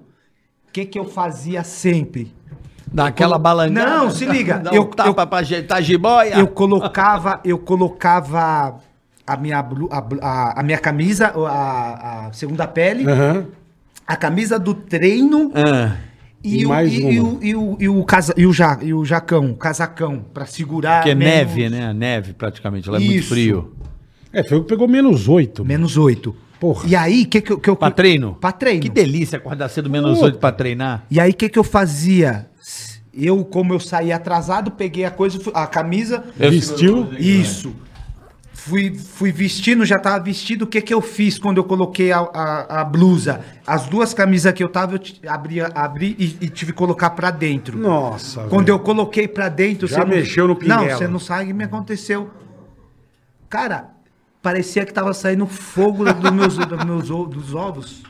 [0.68, 2.32] O que que eu fazia sempre?
[2.92, 3.88] Dá aquela balangada.
[3.90, 6.34] Não, se liga, Dá eu- um tapa eu- pra ajeitar a jiboia.
[6.38, 8.76] eu colocava, eu colocava
[9.26, 13.46] a minha, blu- a, a, a minha camisa, a, a segunda pele, Aham.
[14.06, 15.96] a camisa do treino Ah,
[16.42, 18.78] E e, o, mais e, e o, e, o, e, o casa, e, o ja,
[18.82, 21.02] e o jacão, o casacão, pra segurar.
[21.04, 21.92] que é menos- neve, né?
[21.92, 22.90] Neve, praticamente.
[22.90, 23.28] Lá é muito Isso.
[23.28, 23.72] frio.
[24.32, 25.64] É, foi o que pegou menos oito.
[25.64, 26.34] Menos oito.
[26.60, 26.86] Porra.
[26.86, 27.74] E aí, o que, que, eu- que eu.
[27.74, 28.34] Pra treino?
[28.34, 28.82] Pra treino.
[28.82, 30.26] Que delícia acordar cedo menos Puta.
[30.26, 31.04] oito pra treinar.
[31.10, 32.46] E aí, o que, que eu fazia?
[33.12, 36.22] Eu, como eu saí atrasado, peguei a coisa, fui- a camisa.
[36.36, 37.08] Vestiu.
[37.18, 37.74] Isso.
[38.52, 40.66] Fui, fui vestindo, já tava vestido.
[40.66, 43.40] O que que eu fiz quando eu coloquei a, a, a blusa?
[43.66, 47.08] As duas camisas que eu tava, eu ti- abri, abri e, e tive que colocar
[47.10, 47.78] pra dentro.
[47.78, 48.42] Nossa.
[48.50, 48.74] Quando velho.
[48.76, 49.88] eu coloquei pra dentro...
[49.88, 50.94] Já você mexeu no Não, pinguela.
[50.98, 52.28] você não sabe o que me aconteceu.
[53.48, 53.88] Cara,
[54.42, 58.02] parecia que tava saindo fogo dos meus, dos meus dos ovos.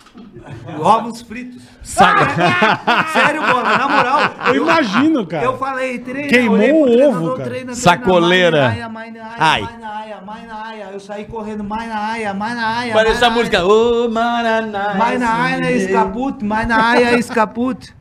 [0.79, 1.63] Ovos fritos.
[1.83, 4.21] Sério, bola, na moral.
[4.49, 5.45] Eu imagino, cara.
[5.45, 7.49] Eu falei, treina, Queimou olhei o ovo, cara.
[7.49, 8.91] treina, treina, Sacoleira.
[9.39, 9.69] Ai.
[10.93, 12.93] Eu saí correndo mais na área, mais na área.
[12.93, 13.65] Parece a música.
[13.65, 14.95] Ô, Maraná.
[14.95, 17.95] Mais na área, escapute, mais na área, escapute.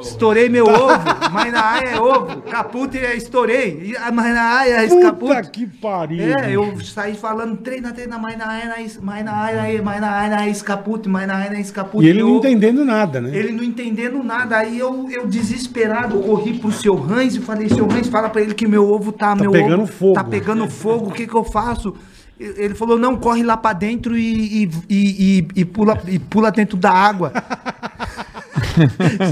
[0.00, 2.42] Estourei meu ovo, mais na área é ovo.
[2.42, 3.94] Capute, é, estourei.
[4.12, 5.50] Mais na área, é Puta escapute.
[5.50, 6.20] que pariu.
[6.38, 10.48] É, eu saí falando, treina, treina, mais na área, mais na área, mais na área,
[10.48, 12.04] escapute, mais na área, escapute.
[12.06, 13.30] E ele não entendendo nada, né?
[13.36, 14.56] ele não entendendo nada.
[14.58, 18.54] Aí eu, eu desesperado, corri pro seu Hans e falei, seu Hans, fala pra ele
[18.54, 20.14] que meu ovo tá, meu pegando ovo fogo.
[20.14, 21.94] Tá pegando fogo, o que que eu faço?
[22.38, 26.50] Ele falou, não, corre lá pra dentro e, e, e, e- e pula, e pula
[26.50, 27.32] dentro da água.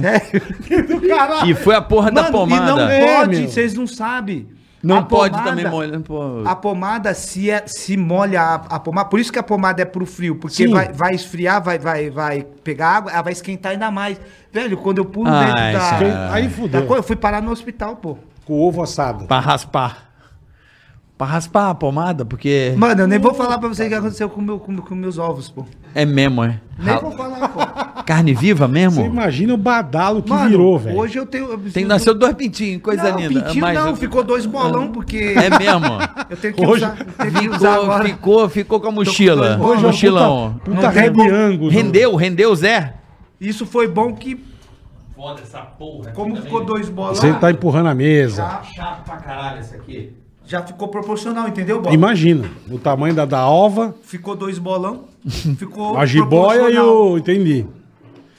[0.01, 0.43] Sério?
[1.47, 2.63] E foi a porra da Mano, pomada.
[2.63, 3.49] e não É, pode, meu.
[3.49, 4.47] vocês não sabem.
[4.83, 6.01] Não A pode pomada- também molhar.
[6.03, 6.43] pô.
[6.45, 9.85] A pomada se, é- se molha a, a pomada, por isso que a pomada é
[9.85, 10.73] pro frio, porque Sim.
[10.73, 14.21] vai, vai esfriar, vai, vai, vai pegar água, ela vai esquentar ainda mais.
[14.53, 16.33] Velho, quando eu pulo Ai, dentro da, cara.
[16.33, 16.87] Aí da fudeu.
[16.87, 18.17] coisa, eu fui parar no hospital, pô.
[18.45, 19.25] Com o ovo assado.
[19.27, 20.08] Pra raspar.
[21.19, 22.73] Pra raspar a pomada, porque.
[22.77, 25.19] Mano, eu nem vou falar pra você o que aconteceu com, meu, com, com meus
[25.19, 25.67] ovos, pô.
[25.93, 26.61] É mesmo, é?
[26.79, 27.59] Nem vou falar, pô.
[28.07, 29.03] Carne viva mesmo?
[29.03, 30.97] Você imagina o badalo que Mano, virou, velho.
[30.97, 31.51] hoje eu tenho...
[31.51, 33.43] eu Tem nasceu dois pintinhos, coisa não, linda.
[33.43, 35.87] pintinho Mas- não, ficou dois bolão, porque É mesmo?
[36.31, 38.05] eu tenho que Hoje- usar, eu tenho que usar Ficou, agora.
[38.05, 39.57] ficou, ficou com a mochila.
[39.57, 40.61] dois- hoje é Mochilão.
[40.65, 41.73] Puta, puta Angus.
[41.75, 42.95] Rendeu, rendeu, Zé?
[43.41, 44.41] Isso foi bom que,
[45.17, 46.13] Foda essa porra.
[46.13, 48.37] como ficou dois bolão, Você tá empurrando a mesa.
[48.43, 50.13] já, chato pra caralho esse aqui.
[50.49, 51.95] Já ficou proporcional, entendeu, bola?
[51.95, 55.05] Imagina, o tamanho da, da ova, Ficou dois bolão,
[55.57, 57.19] ficou a jiboia e o...
[57.19, 57.67] Entendi.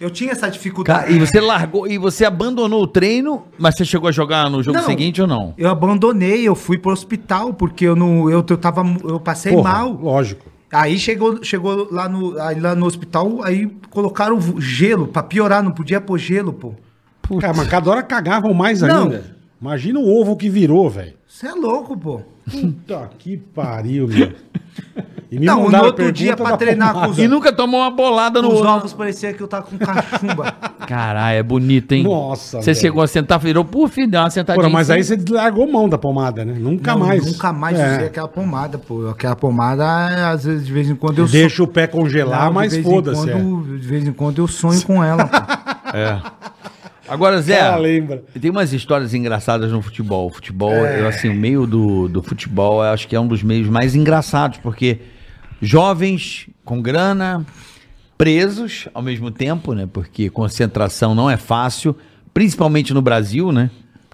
[0.02, 1.00] Eu tinha essa dificuldade.
[1.02, 4.64] Cara, e você largou, e você abandonou o treino, mas você chegou a jogar no
[4.64, 4.86] jogo Não.
[4.86, 5.54] seguinte ou não?
[5.58, 8.30] Eu abandonei, eu fui pro hospital, porque eu não.
[8.30, 8.82] Eu, eu tava.
[9.04, 9.92] Eu passei Porra, mal.
[9.92, 10.46] Lógico.
[10.72, 15.62] Aí chegou, chegou lá, no, aí lá no hospital, aí colocaram vo- gelo pra piorar,
[15.62, 16.74] não podia pôr gelo, pô.
[17.42, 19.04] Cara, mas cada hora cagavam mais Não.
[19.04, 19.36] ainda.
[19.62, 21.14] Imagina o ovo que virou, velho.
[21.28, 22.22] Você é louco, pô.
[22.50, 24.32] Puta que pariu, meu.
[25.32, 27.08] E me Não, no mandaram outro dia pra treinar pomada.
[27.08, 28.68] com os- E nunca tomou uma bolada no Os ovo.
[28.68, 30.52] ovos parecia que eu tava com cachumba.
[30.88, 32.04] Caralho, é bonito, hein?
[32.04, 34.64] Nossa, Você chegou a sentar, virou, puf, deu uma sentadinha.
[34.64, 36.56] Porra, mas aí você largou mão da pomada, né?
[36.58, 37.26] Nunca Não, mais.
[37.32, 37.94] Nunca mais É.
[37.96, 39.08] usei aquela pomada, pô.
[39.10, 42.76] Aquela pomada, às vezes, de vez em quando eu Deixa o pé congelar, Não, mas
[42.78, 43.30] foda-se.
[43.30, 43.36] é.
[43.36, 45.38] De vez em quando eu sonho com ela, pô.
[47.10, 48.24] Agora, Zé, Ela lembra.
[48.40, 50.28] tem umas histórias engraçadas no futebol.
[50.28, 53.42] O futebol, eu, assim, o meio do, do futebol, eu acho que é um dos
[53.42, 55.00] meios mais engraçados, porque
[55.62, 57.46] jovens com grana,
[58.18, 59.88] presos ao mesmo tempo, né?
[59.92, 61.96] Porque concentração não é fácil,
[62.34, 63.70] principalmente no Brasil, né?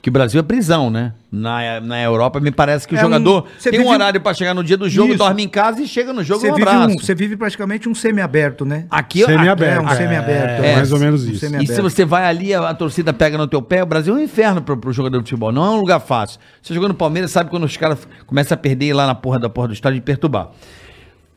[0.05, 1.13] Porque o Brasil é prisão, né?
[1.31, 4.35] Na, na Europa, me parece que o É um- jogador você tem um horário pra
[4.35, 5.17] chegar no dia do jogo, Isso.
[5.17, 6.93] dorme em casa e chega no jogo Você um vive, abraço.
[6.93, 8.85] um, você vive praticamente um semi-aberto, né?
[8.87, 9.81] Aqui, aqui- Semi-aberto.
[9.81, 10.63] É, um semi-aberto.
[10.63, 11.43] É, É, mais ou menos um isso.
[11.59, 14.19] E se você vai ali, a, a torcida pega no teu pé, o Brasil é
[14.19, 15.51] um inferno pro, pro jogador de futebol.
[15.51, 16.39] Não é um lugar fácil.
[16.61, 19.49] Você jogou no Palmeiras, sabe quando os caras começam a perder lá na porra da
[19.49, 20.49] porra do estádio de perturbar.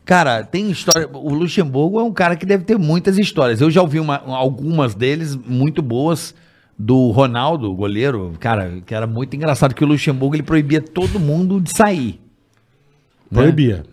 [0.05, 1.09] Cara, tem história.
[1.11, 3.61] O Luxemburgo é um cara que deve ter muitas histórias.
[3.61, 6.35] Eu já ouvi uma- algumas deles muito boas
[6.81, 11.59] do Ronaldo, goleiro, cara, que era muito engraçado que o Luxemburgo ele proibia todo mundo
[11.59, 12.21] de sair.
[13.29, 13.41] né?
[13.41, 13.83] Proibia.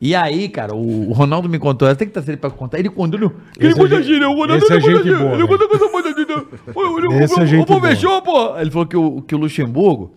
[0.00, 2.78] E aí, cara, o, o Ronaldo me contou, tenho que trazer ele pra contar.
[2.78, 3.18] Ele contou.
[3.58, 5.88] Ele é conta gente- gíria, o Ronaldo é ele conta gíria, boa, ele conta coisa
[5.88, 6.48] boa, entendeu?
[6.74, 6.80] O-
[7.10, 8.56] o- Esse é gente fechou, pô.
[8.58, 10.12] Ele falou que o, que o Luxemburgo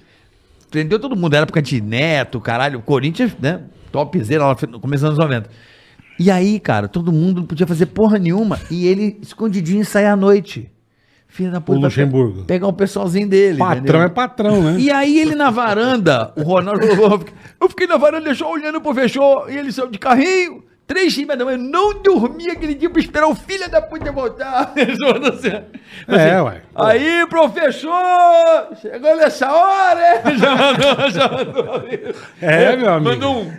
[0.72, 3.62] prendeu todo mundo, era época de Neto, caralho, o Corinthians, né?
[3.92, 5.50] Topzera lá no começo dos anos 90.
[6.20, 8.60] E aí, cara, todo mundo não podia fazer porra nenhuma.
[8.72, 10.70] E ele escondidinho saia à noite.
[11.36, 11.78] Filho da puta.
[11.80, 12.40] O Luxemburgo.
[12.40, 13.58] pe- Pegar um pessoalzinho dele.
[13.58, 14.02] Patrão entendeu?
[14.04, 14.76] é patrão, né?
[14.80, 17.20] E aí ele na varanda, o Ronaldo falou,
[17.60, 21.38] eu fiquei na varanda, deixou olhando pro fechou, e ele saiu de carrinho, três times
[21.38, 24.72] da manhã, não dormia aquele dia pra esperar o filho da puta voltar.
[24.78, 25.52] Ele falou assim,
[26.08, 26.62] É, ué.
[26.76, 27.92] Aí, professor,
[28.82, 30.38] chegou nessa hora, hein?
[30.38, 31.84] Já mandou, já mandou.
[32.42, 33.10] É, meu amigo.
[33.12, 33.52] Mandou um...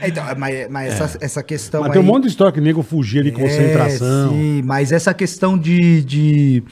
[0.00, 1.94] É, Então, mas, mas essa, essa questão Mas aí...
[1.94, 4.26] tem um monte de história que nego fugia de concentração.
[4.26, 6.62] É, sim, mas essa questão de, de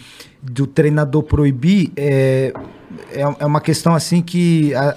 [0.43, 2.53] do treinador proibir é,
[3.13, 4.95] é, é uma questão assim que a-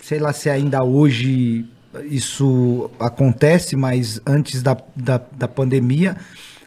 [0.00, 1.64] sei lá se ainda hoje
[2.04, 6.16] isso acontece, mas antes da, da, da pandemia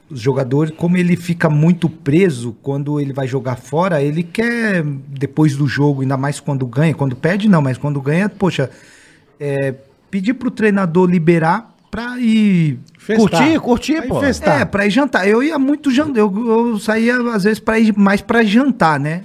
[0.09, 5.55] os jogadores, como ele fica muito preso quando ele vai jogar fora, ele quer depois
[5.55, 8.69] do jogo, ainda mais quando ganha, quando perde não, mas quando ganha, poxa,
[9.39, 9.73] é,
[10.11, 13.29] pedir pro treinador liberar pra ir Festar.
[13.29, 14.19] Curtir, curtir, pô.
[14.19, 14.61] festar.
[14.61, 15.27] é, pra ir jantar.
[15.27, 16.19] Eu ia muito jantar.
[16.19, 16.33] Eu,
[16.71, 19.21] eu saía, às vezes, pra ir mais pra jantar, né?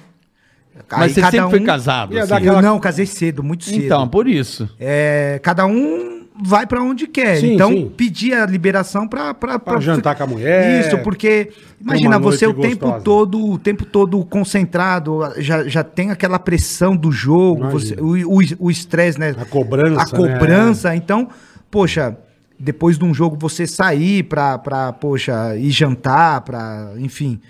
[0.91, 2.33] Mas Aí você cada sempre foi um- casado, Ia assim.
[2.35, 3.85] aquela- não, casei cedo, muito cedo.
[3.85, 4.69] Então, por isso.
[4.79, 7.37] É, cada um vai pra onde quer.
[7.39, 7.93] Sim, então, sim.
[7.97, 9.35] pedir a liberação pra...
[9.35, 11.51] Pra, Pra jantar com a mulher, Isso, porque...
[11.81, 13.05] Imagina, você o noite tempo gostosa.
[13.05, 19.19] todo, o tempo todo concentrado, já, já tem aquela pressão do jogo, você- o estresse,
[19.19, 19.35] né?
[19.39, 20.95] A cobrança, A cobrança.
[20.97, 21.29] Então,
[21.71, 22.17] poxa,
[22.59, 27.41] depois de um jogo você sair pra, pra poxa, ir jantar, pra, enfim.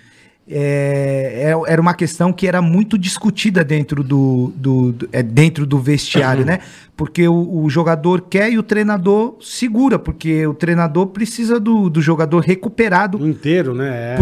[0.51, 5.65] É, é- era uma questão que era muito discutida dentro do, do, do- é, dentro
[5.65, 6.59] do vestiário, né?
[6.95, 12.01] Porque o, o jogador quer e o treinador segura, porque o treinador precisa do, do
[12.01, 14.15] jogador recuperado Inteiro, né?
[14.15, 14.17] É.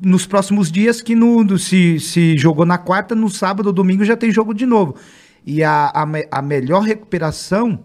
[0.00, 4.16] nos próximos dias que no, se, se jogou na quarta, no sábado ou domingo já
[4.16, 4.96] tem jogo de novo.
[5.46, 6.06] E a, a,
[6.38, 7.78] a melhor recuperação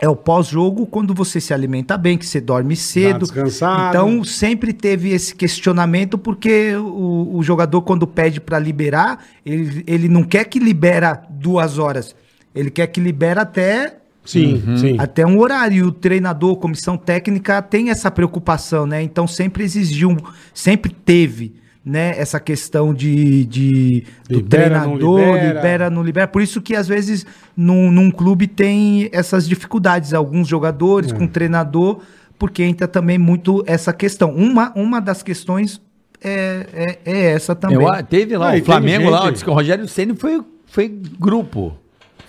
[0.00, 3.20] é o pós-jogo quando você se alimenta bem, que você dorme cedo.
[3.20, 3.90] descansada.
[3.90, 10.08] Então sempre teve esse questionamento porque o, o jogador quando pede para liberar, ele, ele
[10.08, 12.14] não quer que libera duas horas,
[12.54, 14.96] ele quer que libera até Sim, sim.
[14.98, 15.76] até um horário.
[15.76, 19.02] E o treinador, comissão técnica tem essa preocupação, né?
[19.02, 20.16] Então sempre exigiu,
[20.52, 21.54] sempre teve,
[21.84, 22.14] né?
[22.18, 25.54] Essa questão de, de do Libera, não treinador, libera.
[25.54, 25.90] libera.
[25.90, 26.28] não libera.
[26.28, 31.14] Por isso que às vezes num, num clube tem essas dificuldades, alguns jogadores É.
[31.14, 32.00] com treinador,
[32.38, 34.34] porque entra também muito essa questão.
[34.34, 35.80] Uma, uma das questões
[36.22, 37.86] é, é, é essa também.
[37.86, 41.76] Eu, teve lá, e o Flamengo lá, disse que o Rogério Ceni foi, foi grupo.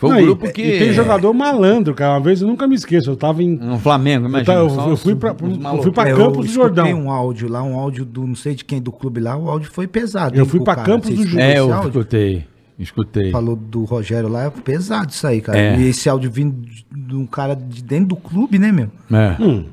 [0.08, 0.62] Foi Não, um e- grupo que.
[0.62, 2.14] E tem jogador malandro, cara.
[2.14, 3.10] Uma vez eu nunca me esqueço.
[3.10, 3.56] Eu tava em.
[3.56, 4.54] No Flamengo, Eu, imagina.
[4.58, 6.88] tava- eu- eu os- fui pra, eu fui pra É, eu Campos do Jordão.
[6.94, 9.70] um áudio lá, um áudio do não sei de quem do clube lá, o áudio
[9.72, 10.36] foi pesado.
[10.36, 10.88] Eu hein, fui pra cara.
[10.88, 11.90] Campos do escutou É, eu áudio?
[11.90, 12.46] escutei.
[12.78, 13.32] Escutei.
[13.32, 15.58] falou do Rogério lá, é pesado isso aí, cara.
[15.58, 15.80] É.
[15.80, 16.58] E esse áudio vindo
[16.92, 18.90] de um cara de dentro do clube, né, meu?
[19.14, 19.36] É.
[19.42, 19.64] Hum.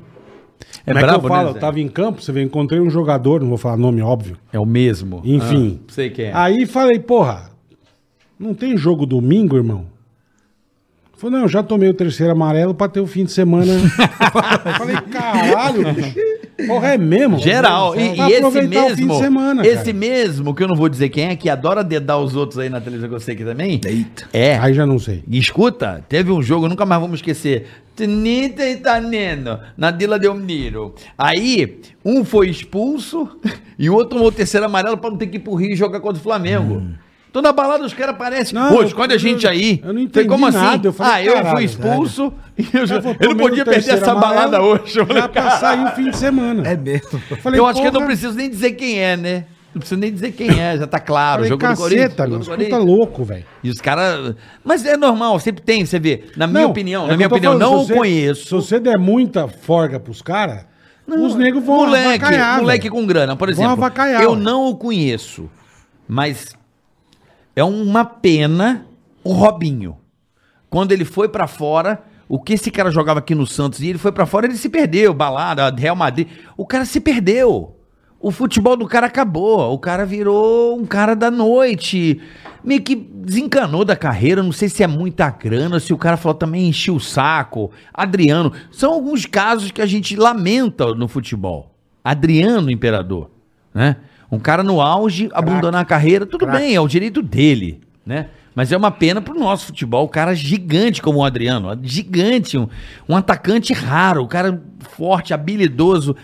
[0.85, 1.49] É Como é que brabo, eu falo?
[1.51, 1.55] né?
[1.57, 4.37] eu tava em campo, você vê, encontrei um jogador, não vou falar nome, óbvio.
[4.53, 5.21] É o mesmo.
[5.25, 5.81] Enfim.
[5.81, 6.31] Ah, sei quem é.
[6.33, 7.49] Aí falei, porra,
[8.39, 9.85] não tem jogo domingo, irmão?
[11.23, 13.71] Falei, não, já tomei o terceiro amarelo pra ter o fim de semana.
[14.77, 16.15] falei, caralho, bicho.
[16.67, 17.39] Porra, é mesmo?
[17.39, 17.95] Geral.
[17.95, 19.13] E, e esse aproveitar o fim mesmo.
[19.13, 19.97] de semana, esse cara.
[19.97, 22.81] mesmo, que eu não vou dizer quem é, que adora dedar os outros aí na
[22.81, 23.79] televisão que eu sei que também.
[23.85, 24.27] Eita.
[24.33, 24.57] É.
[24.57, 25.23] Aí já não sei.
[25.29, 27.67] Escuta, teve um jogo, nunca mais vamos esquecer.
[27.95, 30.93] Tinita e Taneno, na Dila Del Miro.
[31.17, 33.29] Aí, um foi expulso
[33.79, 35.75] e o outro tomou o terceiro amarelo pra não ter que ir pro Rio e
[35.77, 36.83] jogar contra o Flamengo.
[37.33, 38.53] Tô na balada, os caras aparecem.
[38.53, 39.81] Não, eu- esconde a gente eu- aí.
[39.83, 40.57] eu não entendi como assim?
[40.57, 43.89] nada, eu falei, ah, eu fui expulso e eu, já- vou eu não podia perder
[43.95, 44.99] essa amarelo, balada hoje.
[44.99, 46.65] Eu, falei, pra sair o fim de semana.
[46.69, 47.19] É mesmo.
[47.41, 49.45] Falei, eu acho que eu não preciso nem dizer quem é, né?
[49.73, 51.37] Não preciso nem dizer quem é, já tá claro.
[51.43, 52.03] Falei, jogo Corinthians.
[52.13, 52.85] caceta, do Os puta Corinthians.
[52.85, 53.45] louco, velho.
[53.63, 54.35] E os caras.
[54.63, 56.25] Mas é normal, sempre tem, você vê.
[56.37, 58.45] Na minha Não, opinião, é na minha eu opinião, falando, não você- conheço.
[58.45, 60.67] Se você der muita forga pros caras,
[61.07, 62.23] os negros vão moleque,
[62.59, 62.91] moleque velho.
[62.93, 63.75] com grana, por exemplo.
[64.21, 65.49] eu não o conheço,
[66.07, 66.53] mas
[67.55, 68.85] é uma pena
[69.23, 69.97] o Robinho.
[70.69, 73.97] Quando ele foi pra fora, o que esse cara jogava aqui no Santos e ele
[73.97, 76.27] foi pra fora, ele se perdeu, balada, Real Madrid.
[76.57, 77.77] O cara se perdeu.
[78.19, 79.73] O futebol do cara acabou.
[79.73, 82.21] O cara virou um cara da noite.
[82.63, 84.41] Meio que desencanou da carreira.
[84.41, 87.69] Não sei se é muita grana, se o cara falou também encheu o saco.
[87.93, 88.53] Adriano.
[88.71, 91.75] São alguns casos que a gente lamenta no futebol.
[92.01, 93.29] Adriano Imperador,
[93.73, 93.97] né?
[94.33, 98.27] Um cara no auge, abandonar a carreira, tudo bem, é o direito dele, né?
[98.55, 102.67] Mas é uma pena pro nosso futebol, o cara gigante como o Adriano, gigante, um,
[103.09, 104.61] um atacante raro, um cara
[104.95, 106.15] forte, habilidoso.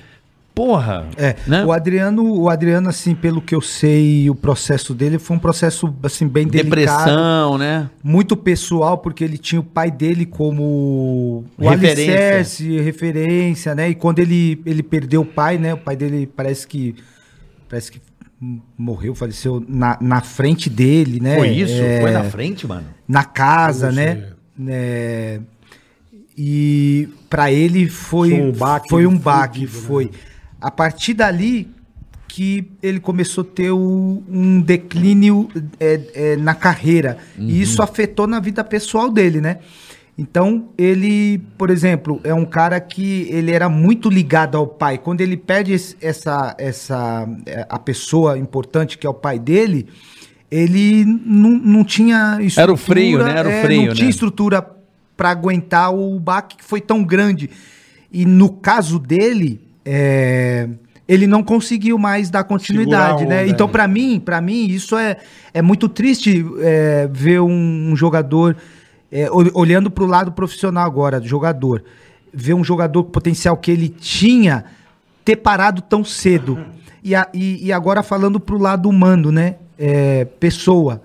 [0.54, 1.64] Porra, É, né?
[1.64, 5.94] o Adriano, o Adriano, assim, pelo que eu sei, o processo dele foi um processo,
[6.04, 6.70] assim, bem delicado.
[6.76, 7.90] Depressão, né?
[8.04, 12.04] Muito pessoal, porque ele tinha o pai dele como o Referência.
[12.14, 13.90] alicerce, referência, né?
[13.90, 15.74] E quando ele, ele perdeu o pai, né?
[15.74, 16.94] O pai dele parece que
[17.70, 18.02] parece que
[18.78, 21.36] morreu, faleceu na, na frente dele, né?
[21.38, 21.74] Foi isso?
[21.82, 22.88] É, Foi na frente, mano?
[23.08, 24.30] na casa, né?
[24.58, 25.42] né?
[26.38, 29.88] E para ele foi Foi um baque foi um baque, fudido, né?
[29.88, 30.12] foi.
[30.62, 31.70] A partir dali
[32.28, 38.28] que ele começou a ter o- um declínio é, é, na carreira e isso afetou
[38.28, 39.58] na vida pessoal dele, né?
[40.20, 44.98] Então ele, por exemplo, é um cara que ele era muito ligado ao pai.
[44.98, 49.88] Quando ele perde essa essa é, a pessoa importante que é o pai dele,
[50.52, 53.38] ele não, não tinha Era o freio, né?
[53.38, 54.10] Era o é, freio, não tinha né?
[54.10, 54.62] estrutura
[55.16, 57.50] para aguentar o baque que foi tão grande.
[58.12, 60.68] E no caso dele, é,
[61.08, 63.44] ele não conseguiu mais dar continuidade, né?
[63.44, 63.72] onda, Então, é.
[63.72, 65.16] para mim, para mim, isso é,
[65.54, 68.58] é muito triste é, ver um, um jogador
[69.12, 71.84] é, ol- olhando para o lado profissional agora, do jogador,
[72.34, 74.66] ver um jogador com o potencial que ele tinha
[75.26, 76.58] ter parado tão cedo.
[77.02, 79.56] E, a- e- e agora falando pro lado humano, né?
[79.78, 81.02] É, pessoa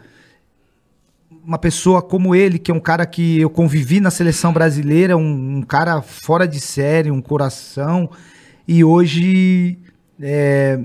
[1.46, 5.58] uma pessoa como ele, que é um cara que eu convivi na seleção brasileira, um,
[5.58, 8.10] um cara fora de série, um coração,
[8.66, 9.78] e hoje
[10.20, 10.78] é,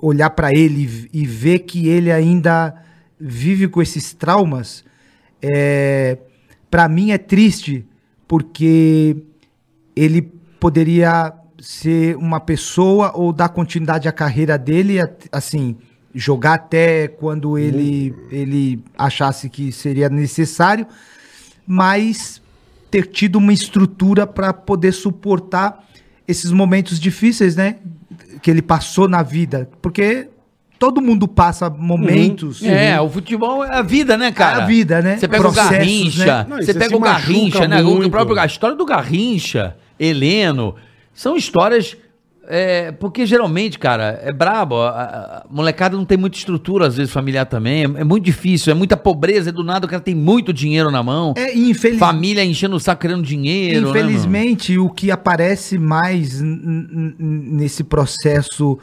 [0.00, 2.74] olhar para ele e ver que ele ainda
[3.20, 4.84] vive com esses traumas,
[5.42, 6.18] é,
[6.70, 7.84] para mim é triste,
[8.28, 9.16] porque
[9.94, 10.22] ele
[10.60, 14.98] poderia ser uma pessoa ou dar continuidade à carreira dele,
[15.30, 15.76] assim,
[16.14, 20.86] jogar até quando ele, ele achasse que seria necessário,
[21.66, 22.40] mas
[22.90, 25.86] ter tido uma estrutura para poder suportar
[26.26, 27.76] esses momentos difíceis, né?
[28.42, 29.68] Que ele passou na vida.
[29.80, 30.28] Porque
[30.82, 32.60] todo mundo passa momentos.
[32.64, 34.64] É, o futebol é a vida, né, cara?
[34.64, 35.16] A vida, né?
[35.16, 36.46] Você pega Processos, o Garrincha, né?
[36.48, 37.82] Não, e você você pega o Garrincha, né?
[37.84, 40.74] O próprio, a história do Garrincha, Heleno,
[41.14, 41.96] são histórias.
[42.48, 44.74] é, porque geralmente, cara, é brabo.
[44.74, 47.82] A, a- a molecada não tem muita estrutura, às vezes, familiar também.
[47.82, 49.50] É, é muito difícil, é muita pobreza.
[49.50, 51.32] É do nada o cara tem muito dinheiro na mão.
[51.36, 53.82] É, e infeliz- Família enchendo o saco querendo dinheiro.
[53.84, 53.88] né?
[53.90, 58.76] Infelizmente, o que aparece mais nesse processo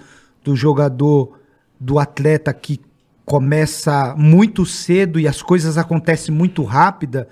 [0.44, 1.38] do jogador,
[1.80, 2.80] do atleta que
[3.26, 7.28] começa muito cedo e as coisas acontecem muito rápida,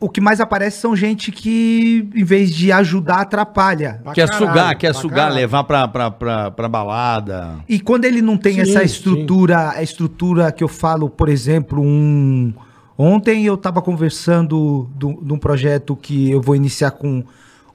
[0.00, 4.00] o que mais aparece são gente que, em vez de ajudar, atrapalha.
[4.04, 5.34] Pra Quer caralho, sugar, quer sugar, caralho.
[5.34, 7.56] levar pra, pra, pra, pra balada.
[7.68, 8.84] E quando ele não tem Sim, essa sim.
[8.84, 12.52] estrutura, a estrutura que eu falo, por exemplo, um.
[12.96, 17.24] Ontem eu estava conversando do- de um projeto que eu vou iniciar com,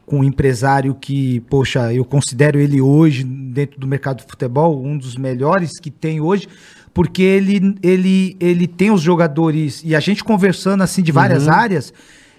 [0.05, 4.97] com um empresário que, poxa, eu considero ele hoje, dentro do mercado de futebol, um
[4.97, 6.47] dos melhores que tem hoje,
[6.93, 11.93] porque ele, ele, ele tem os jogadores, e a gente conversando assim de várias áreas,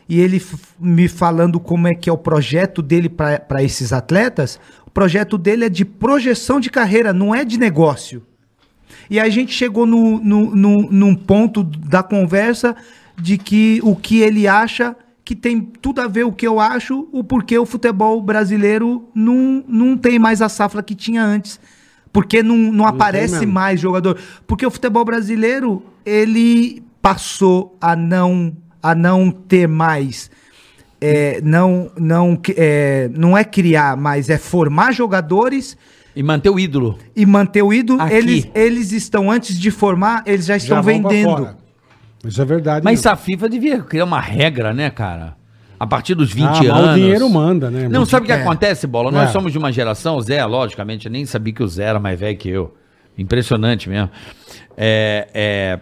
[0.08, 0.40] e ele
[0.78, 5.64] me falando como é que é o projeto dele para esses atletas, o projeto dele
[5.64, 8.22] é de projeção de carreira, não é de negócio.
[9.08, 12.76] E a gente chegou no, no, no- num ponto da conversa
[13.20, 17.08] de que o que ele acha que tem tudo a ver o que eu acho,
[17.10, 21.58] o porquê o futebol brasileiro não, não tem mais a safra que tinha antes.
[22.12, 24.18] Porque não, não aparece mais jogador.
[24.46, 30.30] Porque o futebol brasileiro, ele passou a não, a não ter mais.
[31.00, 35.76] é, não, não, é, não é criar, mas é formar jogadores
[36.14, 36.98] E manter o ídolo.
[37.16, 38.00] e manter o ídolo.
[38.00, 38.14] Aqui.
[38.14, 41.56] Eles, eles estão, antes de formar, eles já Já estão pra vendendo.
[42.24, 42.84] Isso é verdade.
[42.84, 43.10] Mas mesmo.
[43.12, 45.36] a FIFA devia criar uma regra, né, cara?
[45.78, 46.90] A partir dos 20 Ah, mas anos.
[46.90, 47.88] o dinheiro manda, né?
[47.88, 48.36] Não, sabe o que É.
[48.42, 49.10] acontece, Bola?
[49.10, 49.32] Nós É.
[49.32, 52.18] somos de uma geração, o Zé, logicamente, eu nem sabia que o Zé era mais
[52.18, 52.74] velho que eu.
[53.18, 54.08] Impressionante mesmo.
[54.76, 55.80] É, é,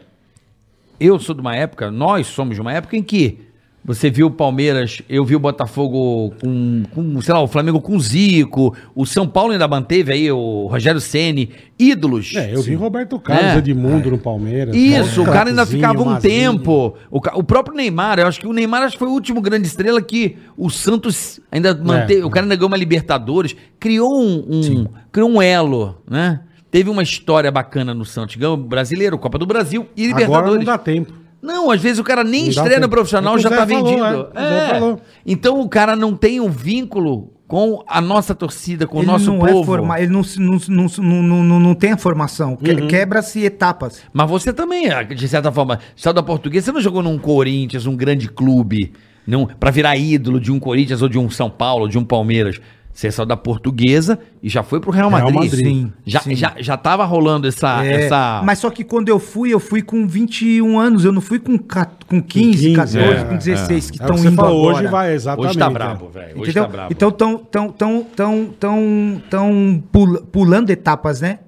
[0.98, 3.39] eu sou de uma época, nós somos de uma época em que
[3.85, 7.99] você viu o Palmeiras, eu vi o Botafogo com, com, sei lá, o Flamengo com
[7.99, 12.33] Zico, o São Paulo ainda manteve aí o Rogério Ceni, ídolos.
[12.37, 13.59] É, eu vi Roberto Carlos, É.
[13.59, 14.75] Edmundo no Palmeiras.
[14.77, 16.21] Isso, o cara ainda ficava um Mazinho.
[16.59, 16.95] tempo.
[17.11, 19.67] O, o próprio Neymar, eu acho que o Neymar acho que foi o último grande
[19.67, 22.23] estrela que o Santos ainda manteve.
[22.23, 26.41] O cara ainda ganhou uma Libertadores, criou um, um- criou um elo, né?
[26.71, 30.67] Teve uma história bacana no Santos, ganhou brasileiro, Copa do Brasil e Agora não Libertadores.
[30.67, 31.13] dá tempo.
[31.43, 33.85] Não, às vezes o cara nem estreia no profissional É o já o tá falou,
[33.85, 34.05] vendido.
[34.06, 34.81] é.
[34.81, 34.97] O É.
[35.27, 39.27] Então o cara não tem um vínculo com a nossa torcida, com o ele nosso
[39.27, 39.60] não povo.
[39.60, 42.56] é forma, ele não, não, não, não, não, não, tem a formação.
[42.56, 42.89] Que- Uhum.
[42.89, 44.01] Quebra-se etapas.
[44.12, 47.85] Mas você também, ah, de certa forma, saiu da portuguesa, você não jogou num Corinthians,
[47.86, 48.93] um grande clube,
[49.27, 52.59] não, pra virar ídolo de um Corinthians ou de um São Paulo, de um Palmeiras.
[52.94, 55.51] Você saiu da portuguesa e já foi pro Real Real Madrid.
[55.51, 55.66] Madrid.
[55.66, 56.35] Sim, Já, sim.
[56.35, 57.82] já, já tava rolando essa.
[57.85, 58.43] É, essa...
[58.44, 61.56] Mas só que quando eu fui, eu fui com 21 anos, eu não fui com,
[61.56, 64.69] ca- com 15, 15, 14, é, com 16 que É que estão você indo falou,
[64.69, 64.77] agora.
[64.85, 65.51] hoje vai, exatamente.
[65.51, 65.70] Hoje tá é.
[65.70, 66.32] brabo, velho.
[66.32, 66.62] Hoje Entendeu?
[66.64, 66.93] tá brabo.
[66.93, 71.39] Então estão tão, tão, tão, tão, tão pula- pulando etapas, né?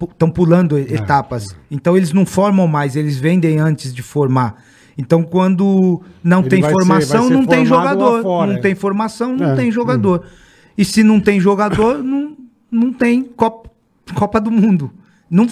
[0.00, 1.56] Estão pulando e- etapas.
[1.70, 4.62] Então eles não formam mais, eles vendem antes de formar.
[4.96, 8.22] Então quando não Ele tem formação, ser não tem jogador.
[8.22, 8.60] fora, não é.
[8.60, 10.22] tem formação, não É, tem jogador.
[10.76, 12.36] E se não tem jogador, não,
[12.70, 13.70] não tem Copa,
[14.14, 14.90] Copa do Mundo.
[15.30, 15.46] Não,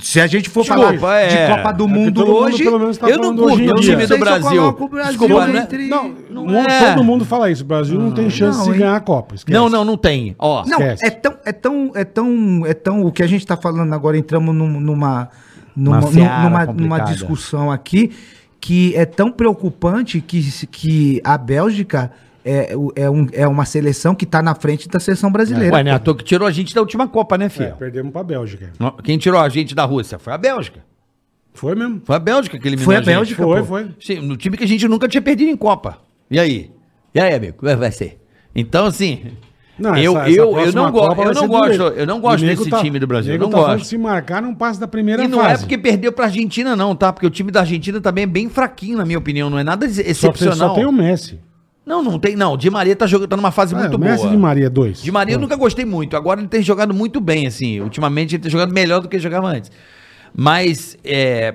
[0.00, 1.28] se a gente for Desculpa, falar é.
[1.48, 3.74] de Copa do É mundo mundo, hoje, pelo menos, tá eu não curto o dia.
[3.80, 4.50] time não do Brasil.
[4.50, 5.58] coloco o Brasil Desculpa, né?
[5.60, 6.94] entre- Não, Não não- é.
[6.94, 7.62] todo mundo fala isso.
[7.62, 8.78] O Brasil não tem chance não, de hein?
[8.78, 9.34] ganhar a Copa.
[9.34, 9.56] esquece.
[9.56, 10.34] Não, não, não tem.
[10.38, 11.04] Ó, Não, Esquece.
[11.06, 13.02] é tão, é tão, é tão, é tão.
[13.04, 15.28] O que a gente está falando agora, entramos num- numa,
[15.74, 18.10] numa, numa, numa discussão aqui
[18.60, 22.10] que é tão preocupante que, que a Bélgica
[22.72, 25.74] é, o- é, um, é uma seleção que está na frente da seleção brasileira.
[25.74, 25.90] Ué, né?
[25.92, 27.74] A toa que tirou a gente da última Copa, né, É, filho?
[27.78, 28.70] perdemos pra Bélgica.
[29.04, 30.18] Quem tirou a gente da Rússia?
[30.18, 30.80] Foi a Bélgica.
[31.54, 32.00] Foi mesmo.
[32.04, 33.00] Foi a Bélgica que eliminou Foi a.
[33.00, 33.64] Bélgica, Foi, pô.
[33.66, 33.88] foi.
[34.00, 35.98] Sim, no time que a gente nunca tinha perdido em Copa.
[36.30, 36.70] E aí?
[37.14, 37.56] E aí, amigo?
[37.58, 38.20] Como é que vai ser?
[38.54, 39.22] Então, assim.
[39.78, 42.20] Não, eu, essa- essa eu, eu próxima não, go Copa eu não gosto, eu não
[42.20, 43.34] gosto desse tá- time do Brasil.
[43.34, 43.84] Eu não tá gosto.
[43.86, 45.54] se marcar, não passa da primeira E não fase.
[45.54, 47.12] é porque perdeu pra Argentina, não, tá?
[47.12, 49.48] Porque o time da Argentina também é bem fraquinho, na minha opinião.
[49.48, 50.70] Não é nada ex- Só, excepcional.
[50.70, 51.38] só tem o Messi.
[51.88, 52.54] Não, não tem, não.
[52.54, 54.30] Di Maria tá, jogando, tá numa fase É, muito o Messi boa.
[54.30, 55.02] de Maria, dois.
[55.02, 55.42] De Maria eu Pô.
[55.42, 56.14] nunca gostei muito.
[56.16, 57.80] Agora ele tem jogado muito bem, assim.
[57.80, 59.72] Ultimamente ele tem jogado melhor do que jogava antes.
[60.34, 61.54] Mas é,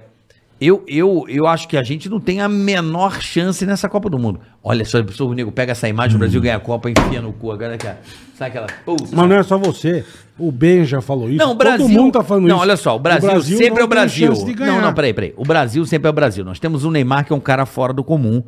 [0.60, 4.18] eu, eu, eu acho que a gente não tem a menor chance nessa Copa do
[4.18, 4.39] Mundo.
[4.64, 7.51] Olha só, o nego pega essa imagem, o Brasil ganha a Copa, enfia no cu.
[7.51, 8.68] Agora que sabe aquela.
[8.84, 10.03] Putz, Mas não é só você.
[10.39, 11.38] O Ben já falou isso.
[11.38, 11.85] não, o Brasil.
[11.85, 12.61] Todo mundo tá falando não, isso.
[12.64, 14.34] olha só, o Brasil, sempre não é o Brasil.
[14.60, 15.34] Não, não, peraí, peraí.
[15.38, 16.43] O Brasil sempre é o Brasil.
[16.43, 18.41] Nós temos o Neymar, que é um cara fora do comum,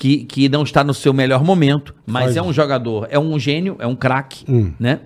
[0.00, 3.38] que, que não está no seu melhor momento, mas Faz é um jogador, é um
[3.38, 4.72] gênio, é um craque, Hum.
[4.80, 5.00] né?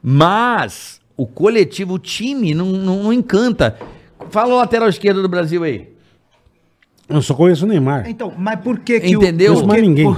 [0.00, 3.76] Mas o coletivo, o time não, não, não encanta.
[4.30, 5.88] Fala o lateral esquerdo do Brasil aí.
[7.10, 8.04] Eu só conheço o Neymar.
[8.06, 9.54] Então, mas por que que Entendeu?
[9.54, 10.16] Não conheço mais ninguém.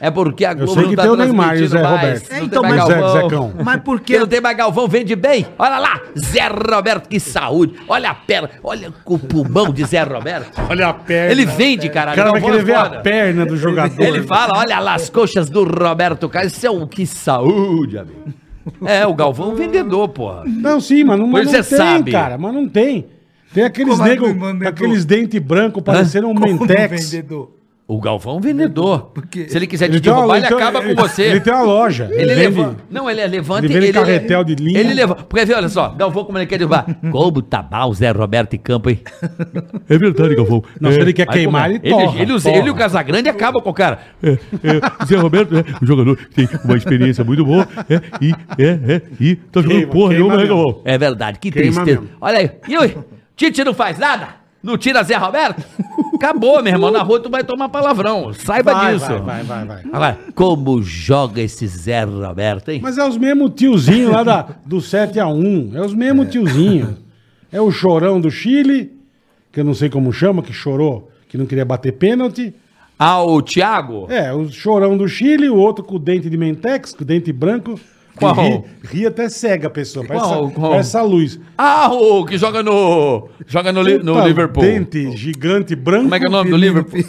[0.00, 2.30] É porque a Globo sei que tem o Neymar e o Zé Roberto.
[2.30, 3.22] não É, então, mas- Zé-.
[3.22, 3.52] Zecão.
[3.64, 5.44] Mas por que não tem mais Galvão, vende bem.
[5.58, 7.74] Olha lá, Zé Roberto, que saúde.
[7.88, 10.52] Olha a perna, olha o pulmão de Zé Roberto.
[10.70, 11.32] Olha a perna.
[11.32, 12.16] Ele vende, O caralho.
[12.16, 14.00] cara vai Galvão é querer ver a perna do jogador.
[14.00, 16.52] Ele fala, olha lá as coxas do Roberto Carlos.
[16.56, 18.32] Isso é um que saúde, amigo.
[18.86, 20.44] É, o Galvão é um vendedor, porra.
[20.46, 22.12] Não, sim, mas não, mas não você tem, sabe.
[22.12, 22.38] cara.
[22.38, 23.06] Mas não tem.
[23.52, 27.10] Tem aqueles Como é negros aqueles dentes brancos parecendo um mentex.
[27.10, 27.56] vendedor?
[27.88, 29.10] O Galvão é um vendedor.
[29.28, 29.46] quê?
[29.48, 31.22] Se ele quiser te Ele tem uma- derrubar, ele ele acaba ele- com você.
[31.24, 32.04] Ele tem uma loja.
[32.08, 32.76] Ele vende- levanta.
[32.88, 34.78] Não, ele é levanta ele vende carretel de linha.
[34.78, 35.24] Ele levanta.
[35.24, 36.86] Porque vê, olha só, Galvão, como ele quer derrubar.
[37.10, 39.00] Como tá mal, Zé Roberto e Campo, hein?
[39.88, 40.62] É verdade, Galvão.
[40.80, 42.56] Não, se ele quer queimar, ele, ele torra, ele, torra.
[42.58, 43.98] ele e o Casagrande acabam com o cara.
[44.22, 47.66] É, é, Zé Roberto é um jogador que tem uma experiência muito boa.
[47.88, 50.46] É, e, é, é, e tá jogando Queima, porra nenhuma, né.
[50.46, 50.80] Galvão?
[50.84, 52.02] É verdade, que Queima tristeza.
[52.02, 52.16] mesmo.
[52.20, 52.50] Olha aí.
[52.68, 52.96] E oi,
[53.40, 54.34] Tite não faz nada?
[54.62, 55.64] Não tira Zé Roberto?
[56.14, 56.90] Acabou, meu irmão.
[56.90, 58.34] Na rua tu vai tomar palavrão.
[58.34, 59.06] Saiba Vai, disso.
[59.06, 59.82] vai, vai, vai, vai.
[59.90, 62.80] Agora, como joga esse Zé Roberto, hein?
[62.82, 65.74] Mas é os mesmos tiozinhos lá da, do 7x1.
[65.74, 66.96] É os mesmos tiozinhos.
[67.50, 68.92] É o chorão do Chile,
[69.50, 72.52] que eu não sei como chama, que chorou, que não queria bater pênalti.
[72.98, 74.06] Ah, o Thiago?
[74.10, 77.32] É, o chorão do Chile, o outro com o dente de mentex, com o dente
[77.32, 77.80] branco.
[78.20, 78.34] Qual?
[78.34, 78.64] Ri,
[79.00, 80.06] ri até cega a pessoa.
[80.06, 80.50] Parece, Qual?
[80.50, 80.70] Qual?
[80.70, 81.40] parece luz.
[81.56, 83.28] Ah, o que joga no.
[83.46, 84.62] Joga no, no Liverpool.
[84.62, 86.04] Dente gigante branco.
[86.04, 87.00] Como é que é o nome do Liverpool?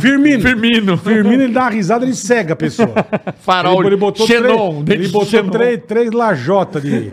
[0.00, 0.40] Firmino.
[0.40, 0.96] Firmino.
[0.96, 2.94] Firmino, ele dá uma risada, ele cega a pessoa.
[3.40, 3.80] Farol.
[3.80, 5.50] Ele, ele botou, Xenon, três, ele botou Xenon.
[5.50, 7.10] três, três lajotas de.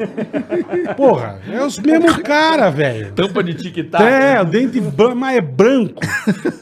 [0.95, 3.11] Porra, é os mesmos cara, velho.
[3.13, 4.03] Tampa de tic-tac.
[4.03, 4.81] É, o dente
[5.15, 6.01] mas é branco.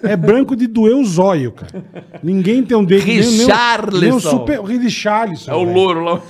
[0.04, 1.84] É branco de doer o zóio, cara.
[2.24, 3.06] Ninguém tem um dente.
[3.06, 4.00] nem- nem Richarlison.
[4.02, 4.62] Nem o super.
[4.62, 5.52] Richarlison.
[5.52, 6.22] É o louro lá.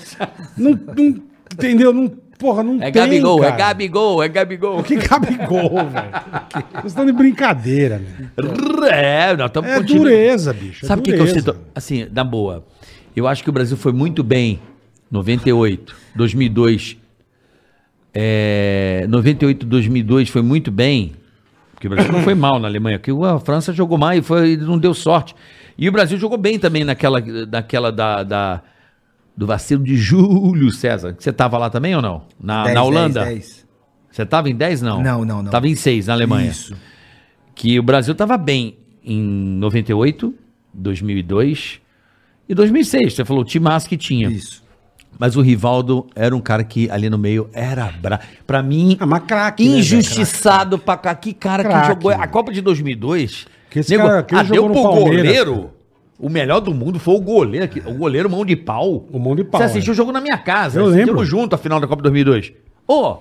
[0.57, 1.21] Não, não-
[1.53, 1.93] entendeu?
[1.93, 2.93] Não, porra, não É tem.
[2.93, 3.57] Gabigol, é cara.
[3.57, 4.83] Gabigol, é Gabigol.
[4.83, 6.11] Que Gabigol, velho.
[6.73, 8.85] Vocês estão de brincadeira, velho.
[8.91, 10.85] É, nós estamos É dureza, bicho.
[10.85, 11.55] é Sabe o que, que eu sinto?
[11.73, 12.65] Assim, na boa.
[13.15, 14.59] Eu acho que o Brasil foi muito bem.
[15.09, 16.97] 98, 2002.
[18.17, 21.11] É, 98, 2002 foi muito bem.
[21.73, 22.97] Porque o Brasil não foi mal na Alemanha.
[22.97, 25.35] Porque a França jogou mal e foi, não deu sorte.
[25.77, 27.19] E o Brasil jogou bem também naquela,
[27.51, 28.61] naquela da, da-
[29.35, 31.13] do vacilo de Júlio César.
[31.19, 32.23] Você estava lá também ou não?
[32.39, 33.25] Na, Dez, na Holanda?
[33.25, 33.65] dez, dez.
[34.09, 35.03] Você estava em 10, não?
[35.03, 35.45] Não, não, não.
[35.45, 36.49] Estava em 6 na Alemanha.
[36.49, 36.73] Isso.
[37.53, 40.33] Que o Brasil estava bem em 98,
[40.73, 41.81] 2002
[42.47, 43.13] e 2006.
[43.13, 44.29] Você falou o timaço que tinha.
[44.29, 44.63] Isso.
[45.17, 48.19] Mas o Rivaldo era um cara que ali no meio era bra...
[48.45, 51.15] Pra mim, Ah, mas craque, né, injustiçado pra cá.
[51.15, 52.11] Que cara que Craque, jogou.
[52.11, 52.27] A.
[52.27, 53.47] Copa de 2002.
[53.69, 55.71] Que esse cara- que ah, deu jogou no pro Palmeiras, goleiro.
[56.19, 57.67] O melhor do mundo foi o goleiro.
[57.67, 59.05] que- O goleiro mão de pau.
[59.11, 59.93] O mão de pau, Você assistiu é.
[59.93, 60.79] o jogo na minha casa.
[60.79, 61.23] Eu lembro.
[61.25, 62.53] junto a final da Copa de 2002.
[62.87, 63.17] Ô,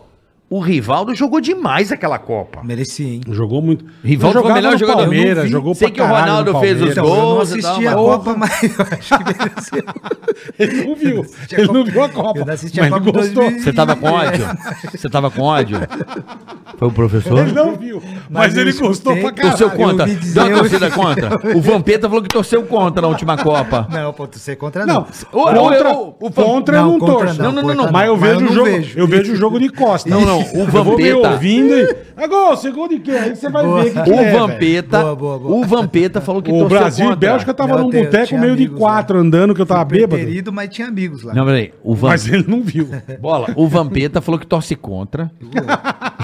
[0.54, 2.62] o Rivaldo jogou demais aquela Copa.
[2.62, 3.20] Merecia, hein?
[3.28, 3.84] Jogou muito.
[4.04, 6.96] Rivaldo o melhor não Palmeiras, jogou Sei que o Ronaldo fez os Palmeiras.
[6.96, 9.84] Então, eu não gols assisti a Copa, mas eu acho que mereceu.
[10.56, 11.26] Ele não viu.
[11.50, 12.38] Ele não viu a Copa.
[12.38, 13.42] Eu não assisti a Copa ele de gostou.
[13.42, 13.64] 2000.
[13.64, 14.46] Você tava com ódio?
[14.92, 15.78] Você tava com ódio?
[16.78, 17.38] Foi o professor?
[17.40, 18.00] Ele não viu.
[18.30, 19.88] Mas, ele gostou pra Torceu caralho.
[19.88, 20.06] contra?
[20.06, 21.56] ouvi dizer, Deu uma torcida contra?
[21.56, 23.88] O Vampeta falou que torceu contra na última Copa.
[23.90, 27.42] Não, pô, tu ser contra Não, contra, o contra eu Não, contra torço.
[27.42, 28.04] não, Não, não, contra Mas.
[28.94, 30.08] Eu vejo o jogo de costa.
[30.08, 32.04] Não, não, o Eu vou Vampeta- ouvindo e.
[32.28, 33.10] Gol, você gol de quê?
[33.10, 33.82] Aí você vai Boa.
[33.82, 34.30] ver que, que O é.
[34.32, 35.54] Vampeta, Boa, boa, boa.
[35.56, 37.28] o Vampeta falou que O torceu Brasil e contra.
[37.30, 40.14] Bélgica tava Não, num boteco meio de quatro andando que eu tava bêbado.
[40.16, 41.34] Preterido, mas tinha amigos lá.
[41.34, 41.72] Não, peraí.
[41.82, 42.08] O, Van...
[42.08, 42.88] Mas ele não viu.
[43.20, 45.30] Bola, o Vampeta falou que torce contra.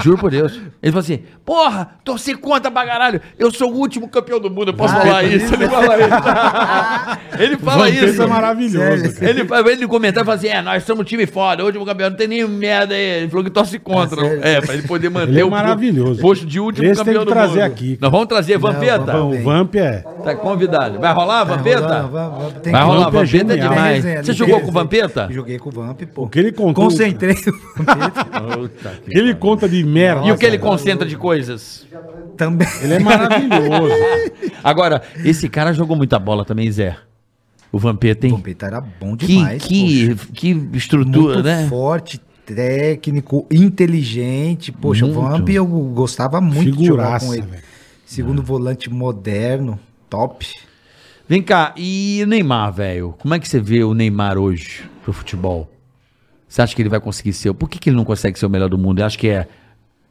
[0.03, 0.53] Juro por Deus.
[0.81, 3.21] Ele falou assim: Porra, torci contra pra caralho.
[3.37, 5.53] Eu sou o último campeão do mundo, eu posso Ah, falar é isso.
[5.53, 7.37] Ele fala isso.
[7.39, 8.21] ele fala Vampeta isso.
[8.21, 9.29] é maravilhoso, cara.
[9.29, 12.17] Ele, ele no comentário fala assim: É, nós somos um time foda, último campeão, não
[12.17, 13.21] tem nem merda aí.
[13.21, 14.00] Ele falou que torce contra.
[14.03, 14.39] Ah, sério?
[14.43, 16.21] é, pra ele poder manter Ele é o maravilhoso.
[16.21, 17.71] posto de último Esse tem campeão que do trazer mundo.
[17.71, 17.97] aqui.
[18.01, 18.99] Nós vamos trazer Vampeta.
[19.11, 19.39] vamos.
[19.39, 19.97] O Vamp é.
[20.23, 20.99] Tá convidado.
[20.99, 22.09] Vai rolar, Vampeta?
[22.61, 23.95] Tem Vai que- rolar, é Vampeta é demais.
[24.03, 25.27] resenha, Você jogou com o Vampeta?
[25.31, 26.23] Joguei com o Vamp, pô.
[26.23, 26.83] O que ele contou.
[26.85, 28.25] Concentrei o Vampeta
[29.07, 30.27] O que ele conta de merda.
[30.27, 31.85] E o que ele concentra de coisas?
[32.37, 32.67] também.
[32.81, 33.93] Ele é maravilhoso.
[34.63, 36.95] Agora, esse cara jogou muita bola também, Zé.
[37.71, 38.35] O Vampeta, O hein?
[38.35, 39.63] Vampeta era bom Que, demais.
[39.63, 41.67] que, que estrutura, muito né?
[41.69, 42.19] forte,
[42.55, 44.71] técnico, inteligente.
[44.71, 45.19] Poxa, Muito.
[45.19, 47.41] o Vamp eu gostava muito de jogar Figuraça, com ele.
[47.43, 47.63] velho.
[48.05, 49.79] Segundo volante moderno,
[50.09, 50.45] top.
[51.27, 53.15] Vem cá, e o Neymar, velho?
[53.19, 55.69] Como é que você vê o Neymar hoje pro futebol?
[56.47, 57.53] Você acha que ele vai conseguir ser?
[57.53, 58.99] Por que, que ele não consegue ser o melhor do mundo?
[58.99, 59.47] Eu acho que é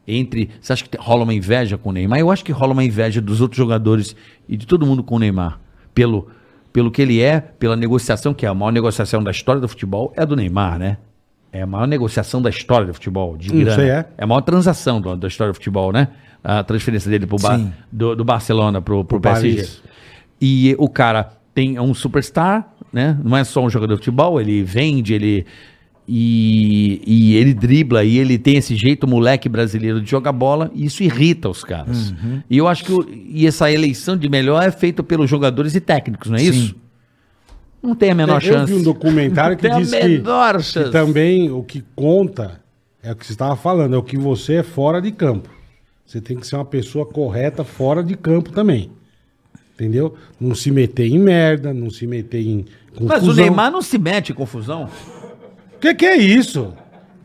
[0.07, 0.49] entre.
[0.59, 2.19] Você acha que rola uma inveja com o Neymar?
[2.19, 4.15] Eu acho que rola uma inveja dos outros jogadores
[4.49, 5.59] e de todo mundo com o Neymar.
[5.93, 6.27] Pelo,
[6.73, 10.11] pelo que ele é, pela negociação, que é a maior negociação da história do futebol,
[10.17, 10.97] é a do Neymar, né?
[11.53, 13.75] É a maior negociação da história do futebol, de grana.
[13.75, 14.05] sei, é.
[14.17, 16.07] a maior transação do- da história do futebol, né?
[16.43, 17.73] A transferência dele pro Ba- Sim.
[17.91, 19.55] do, do Barcelona pro, pro Pro PSG.
[19.55, 19.83] Paris.
[20.39, 23.17] E o cara tem é um superstar, né?
[23.23, 25.45] Não é só um jogador de futebol, ele vende, ele.
[26.13, 30.85] E, e ele dribla e ele tem esse jeito moleque brasileiro de jogar bola e
[30.85, 32.13] isso irrita os caras.
[32.49, 35.79] E eu acho que o- e essa eleição de melhor é feita pelos jogadores e
[35.79, 36.75] técnicos, não é isso?
[37.81, 38.71] Não tem a menor Eu chance.
[38.71, 40.19] vi um documentário que diz que,
[40.83, 42.61] que também o que conta
[43.01, 45.49] é o que você estava falando, é o que você é fora de campo.
[46.05, 48.91] Você tem que ser uma pessoa correta fora de campo também.
[49.73, 50.13] Entendeu?
[50.39, 53.07] Não se meter em merda, não se meter em confusão.
[53.07, 54.89] Mas o Neymar não se mete em confusão.
[55.75, 56.73] O que, que é isso?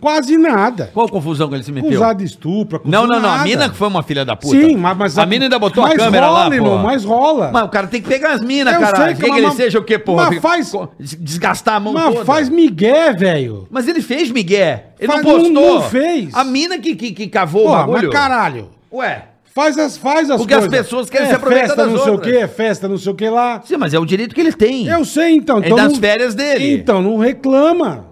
[0.01, 0.91] Quase nada.
[0.93, 1.91] Qual confusão que ele se meteu?
[1.91, 3.31] Acusar de estupro, Não, não, não.
[3.31, 4.55] A mina que foi uma filha da puta.
[4.57, 6.83] Sim, mas, mas a mina ainda botou a mas câmera rola, lá, irmão, pô.
[6.85, 7.51] Mas rola.
[7.53, 9.83] Mas o cara tem que pegar as minas, sei Quer que- que ele seja o
[9.85, 10.31] quê, porra?
[10.31, 10.73] mas faz-
[11.19, 12.25] Desgastar a mão mas toda.
[12.25, 13.67] faz migué, velho.
[13.71, 14.81] Mas ele fez, Miguel.
[14.99, 15.51] Ele Faz- não postou.
[15.53, 16.35] não- não fez.
[16.35, 18.09] A mina que, que, que cavou o Porra, bagulho.
[18.09, 18.69] mas caralho.
[18.93, 19.25] Ué.
[19.55, 20.81] Faz as, faz as Porque as coisas.
[20.85, 22.31] pessoas querem é se aproveitar festa das não sei o outras.
[22.33, 23.63] que, é festa não sei o que lá.
[23.65, 24.87] Sim, mas é o direito que ele tem.
[24.87, 25.57] Eu sei, então.
[25.63, 26.75] É então das não- férias dele.
[26.75, 28.05] Então, não reclama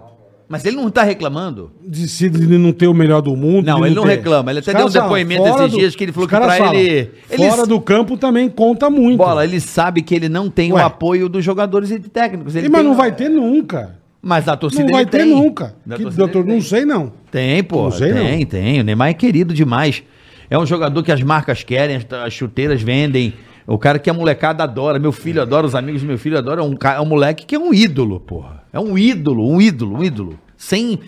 [0.47, 1.71] Mas ele não tá reclamando.
[1.83, 3.65] de, se, de não ter o melhor do mundo.
[3.65, 4.51] Não, ele não ter- reclama.
[4.51, 7.65] Ele até deu um depoimento esses dias que ele falou que falam, ele- ele- Fora
[7.65, 9.17] do campo também conta muito.
[9.17, 10.81] Bola, ele sabe que ele não tem Ué.
[10.81, 12.55] o apoio dos jogadores e de técnicos.
[12.55, 13.95] Ele E, mas tem- não vai ter nunca.
[14.21, 15.29] Mas da torcida Não vai ele ter tem.
[15.29, 15.75] nunca.
[15.85, 16.53] Da Que, doutor, ele tem.
[16.55, 17.11] não sei não.
[17.29, 17.83] Tem, pô.
[17.83, 18.45] Não sei, tem, não.
[18.45, 18.79] tem.
[18.81, 20.01] O Neymar é querido demais.
[20.49, 23.33] É um jogador que as marcas querem, as, as chuteiras vendem.
[23.67, 24.97] O cara que a molecada adora.
[24.99, 26.63] Meu filho adora, os amigos do meu filho adoram.
[26.63, 28.63] É um, ca- é um moleque que é um ídolo, porra.
[28.75, 30.39] É um ídolo, um ídolo, um ídolo.
[30.57, 30.99] Sem.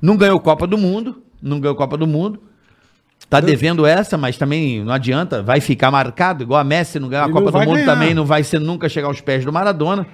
[0.00, 1.22] Não ganhou Copa do Mundo.
[1.40, 2.40] Não ganhou Copa do Mundo.
[3.30, 5.42] Tá devendo essa, mas também não adianta.
[5.42, 7.86] Vai ficar marcado, igual a Messi não ganhar a Ele Copa do Mundo ganhar.
[7.86, 8.12] também.
[8.12, 10.06] Não vai ser nunca chegar aos pés do Maradona.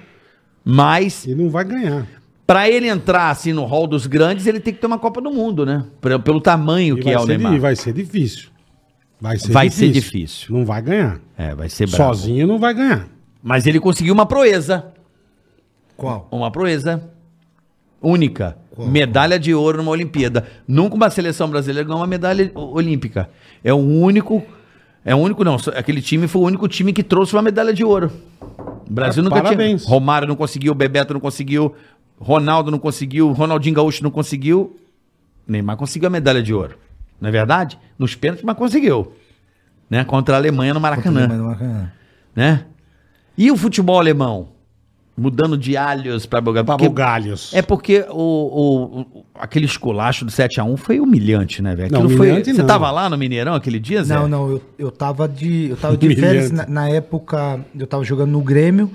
[0.63, 2.07] Mas Ele não vai ganhar.
[2.45, 5.31] Pra ele entrar assim no hall dos grandes, ele tem que ter uma Copa do
[5.31, 5.85] Mundo, né?
[6.01, 7.53] Pra- Pelo tamanho E que é o ser, Neymar.
[7.53, 8.49] di- vai ser difícil.
[9.21, 9.87] Vai ser Vai difícil.
[9.87, 10.55] ser difícil.
[10.57, 11.19] Não vai ganhar.
[11.37, 12.15] É, vai ser bravo.
[12.15, 13.07] Sozinho não vai ganhar.
[13.43, 14.85] Mas ele conseguiu uma proeza.
[15.99, 16.27] Qual?
[16.31, 17.03] Uma proeza
[18.01, 18.57] única.
[18.77, 20.47] Medalha de ouro numa Olimpíada.
[20.67, 23.29] Nunca uma seleção brasileira ganhou uma medalha olímpica.
[23.63, 24.41] É o único.
[25.03, 25.57] É o único, não.
[25.75, 28.09] Aquele time foi o único time que trouxe uma medalha de ouro.
[28.89, 29.81] O Brasil Ah, nunca parabéns.
[29.83, 29.91] tinha.
[29.93, 31.75] Romário não conseguiu, Bebeto não conseguiu,
[32.17, 34.77] Ronaldo não conseguiu, Ronaldinho Gaúcho não conseguiu.
[35.47, 36.77] Neymar conseguiu a medalha de ouro.
[37.19, 37.77] Não é verdade?
[37.97, 39.11] Nos pênaltis, mas conseguiu.
[39.89, 40.05] Né?
[40.05, 41.91] Contra a Alemanha no Maracanã Maracanã.
[42.35, 42.63] né?
[43.37, 44.49] E o futebol alemão?
[45.19, 47.51] Mudando de alhos para bugalhos.
[47.53, 51.91] É porque o, o- o- aquele esculacho do 7x1 foi humilhante, né, velho?
[51.91, 52.67] Não, Aquilo foi- humilhante Você não.
[52.67, 54.15] tava lá no Mineirão aquele dia, Zé?
[54.15, 55.69] Não, não, eu, eu tava de.
[55.69, 56.25] Eu tava de Humilhante.
[56.27, 56.51] férias.
[56.51, 58.89] Na, na época, eu tava jogando no Grêmio,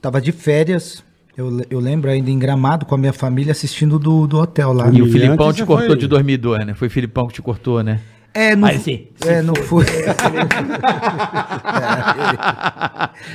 [0.00, 1.02] tava de férias.
[1.36, 4.84] Eu, eu lembro ainda em Gramado com a minha família assistindo do, do hotel lá.
[4.86, 6.74] E o Humilhante Filipão te cortou foi- de 2002, né?
[6.74, 8.00] Foi o Filipão que te cortou, né?
[8.32, 9.84] É, não, Aí sim, é, não foi.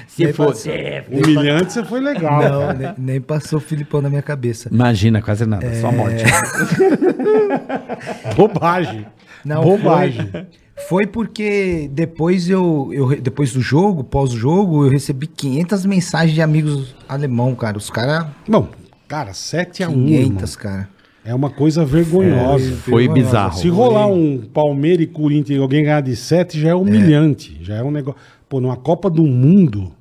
[0.07, 0.69] Se Nem fosse.
[0.69, 2.41] passou- Humilhante você foi legal.
[2.41, 4.69] Não, nem, nem passou o Filipão na minha cabeça.
[4.71, 5.81] Imagina, quase nada, É.
[5.81, 6.23] só morte.
[8.35, 9.05] Bobagem.
[9.43, 10.29] Não, Bobagem.
[10.31, 10.45] Foi,
[10.87, 16.95] foi porque depois eu, eu depois do jogo, pós-jogo, eu recebi 500 mensagens de amigos
[17.07, 17.77] alemão, cara.
[17.77, 18.69] Os caras Bom,
[19.07, 20.71] cara, 7 a 1 500, irmão.
[20.71, 20.89] cara.
[21.25, 22.75] É uma coisa vergonhosa.
[22.75, 23.57] Foi bizarro.
[23.57, 27.57] Se rolar um Palmeiras e Corinthians e alguém ganhar de 7, já é humilhante.
[27.61, 28.21] Já é um negócio.
[28.47, 29.91] Pô, numa Copa do Mundo.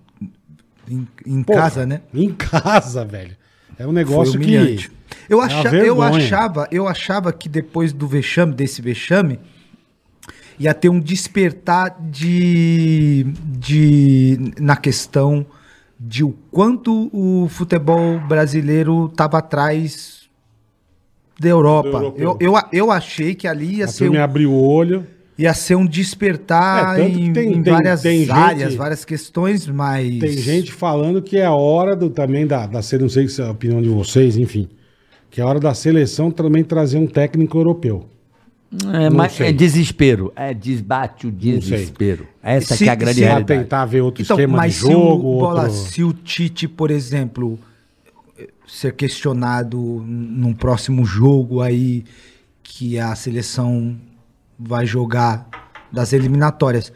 [0.87, 2.03] Em, em porra, casa, né?
[2.13, 3.35] Em casa, velho.
[3.79, 4.91] É um negócio humilhante.
[4.91, 4.95] que.
[5.27, 9.41] Eu, É acha, uma eu achava, eu achava que depois do vexame, desse vexame,
[10.59, 13.27] ia ter um despertar de,
[13.59, 15.47] de na questão
[15.99, 20.24] de o quanto o futebol brasileiro estava atrás
[21.39, 22.15] da Europa.
[22.17, 25.07] Eu, eu, eu achei que ali ia A ser, um, abriu o olho.
[25.37, 29.67] ia ser um despertar É, em, tem- em tem- várias tem áreas, gente- várias questões,
[29.67, 33.29] mas Tem gente falando que é a hora do, também da, da seleção, não sei
[33.29, 34.69] se é a opinião de vocês, enfim.
[35.31, 38.07] Que é a hora da seleção também trazer um técnico europeu.
[38.93, 39.49] É, Não mas sei.
[39.49, 40.33] é desespero.
[40.35, 42.27] É desbate o desespero.
[42.43, 43.61] Essa Se- que é a grande se- realidade.
[43.61, 44.91] tentar ver outro Então, esquema de jogo.
[44.91, 47.57] se o, Bola, outro- se o Tite, por exemplo,
[48.67, 52.05] ser questionado num próximo jogo aí
[52.63, 53.97] que a seleção
[54.59, 55.47] vai jogar
[55.93, 56.93] das eliminatórias,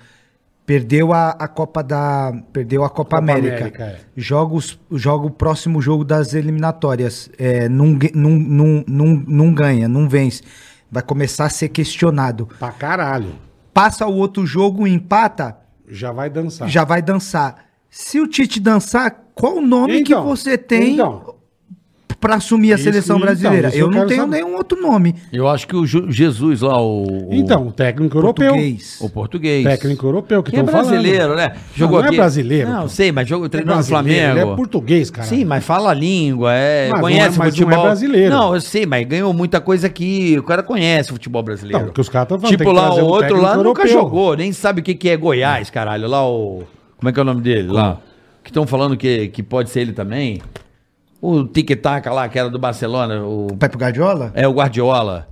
[0.65, 4.01] perdeu a, a Copa da, perdeu a Copa, Copa América, América, é.
[4.16, 9.89] joga, os- joga o próximo jogo das eliminatórias, é, não, não, não, não, não ganha,
[9.89, 10.43] não vence,
[10.90, 12.49] vai começar a ser questionado.
[12.59, 13.35] Pra caralho.
[13.73, 16.69] Passa o outro jogo, empata, Já vai dançar.
[16.69, 17.65] já vai dançar.
[17.90, 21.36] Se o Tite dançar, qual o nome Então, que você tem então.
[22.20, 23.69] Pra assumir a seleção então, brasileira?
[23.73, 24.36] eu eu não tenho saber.
[24.43, 25.15] nenhum outro nome.
[25.32, 27.28] Eu acho que o Jesus lá, o.
[27.28, 28.49] o- Então, o técnico europeu.
[28.53, 28.99] Português.
[29.01, 29.65] O português.
[29.65, 30.90] Técnico europeu que Que é estão falando.
[30.90, 31.53] brasileiro, né?
[31.77, 32.89] Não, não é brasileiro, Não, pô.
[32.89, 34.40] sei, mas jogou, É treinou no brasileiro, Flamengo.
[34.40, 35.28] Ele é português, cara.
[35.28, 37.82] Sim, mas fala a língua, é, Mas não conhece é- mas não é futebol.
[37.85, 38.31] brasileiro.
[38.35, 40.36] Não, eu sei, mas ganhou muita coisa aqui.
[40.39, 41.78] O cara conhece o futebol brasileiro.
[41.78, 43.89] Não, porque os caras Tipo que lá, o outro lá técnico nunca europeu.
[43.89, 46.09] jogou, nem sabe o que, que é Goiás, caralho.
[46.09, 46.65] Lá o.
[46.97, 47.69] Como é que é o nome dele?
[47.70, 47.99] Lá.
[48.43, 50.40] Que estão falando que, que pode ser ele também.
[51.20, 54.31] O Tic-Tac lá, que era do Barcelona, o Pepe Guardiola?
[54.35, 55.28] é o Guardiola.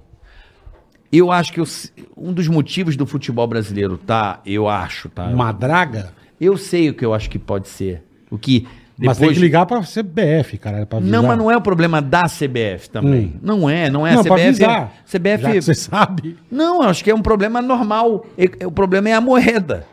[1.13, 4.41] Eu acho que os- um dos motivos do futebol brasileiro, tá?
[4.45, 5.27] Eu acho, tá?
[5.27, 6.13] Uma draga.
[6.41, 8.03] Eu sei o que eu acho que pode ser.
[8.31, 8.67] O que
[8.99, 10.85] Mas tem que ligar pra CBF, cara.
[10.85, 10.99] Pra.
[11.01, 13.27] Não, mas não é o problema da CBF também.
[13.37, 13.39] Hum.
[13.43, 14.49] Não é, não é Não, a pra CBF.
[14.65, 14.93] avisar.
[15.07, 15.43] CBF.
[15.43, 16.37] Já que você sabe.
[16.51, 18.27] Não, eu acho que é um problema normal.
[18.37, 19.87] E- O problema é a moeda.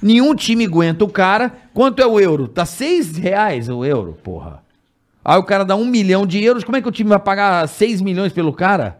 [0.00, 1.52] Nenhum time aguenta o cara.
[1.74, 2.46] Quanto é o euro?
[2.46, 4.62] Tá seis reais o euro, porra.
[5.30, 6.64] Aí o cara dá um milhão de euros.
[6.64, 8.98] Como é que o time vai pagar seis milhões pelo cara?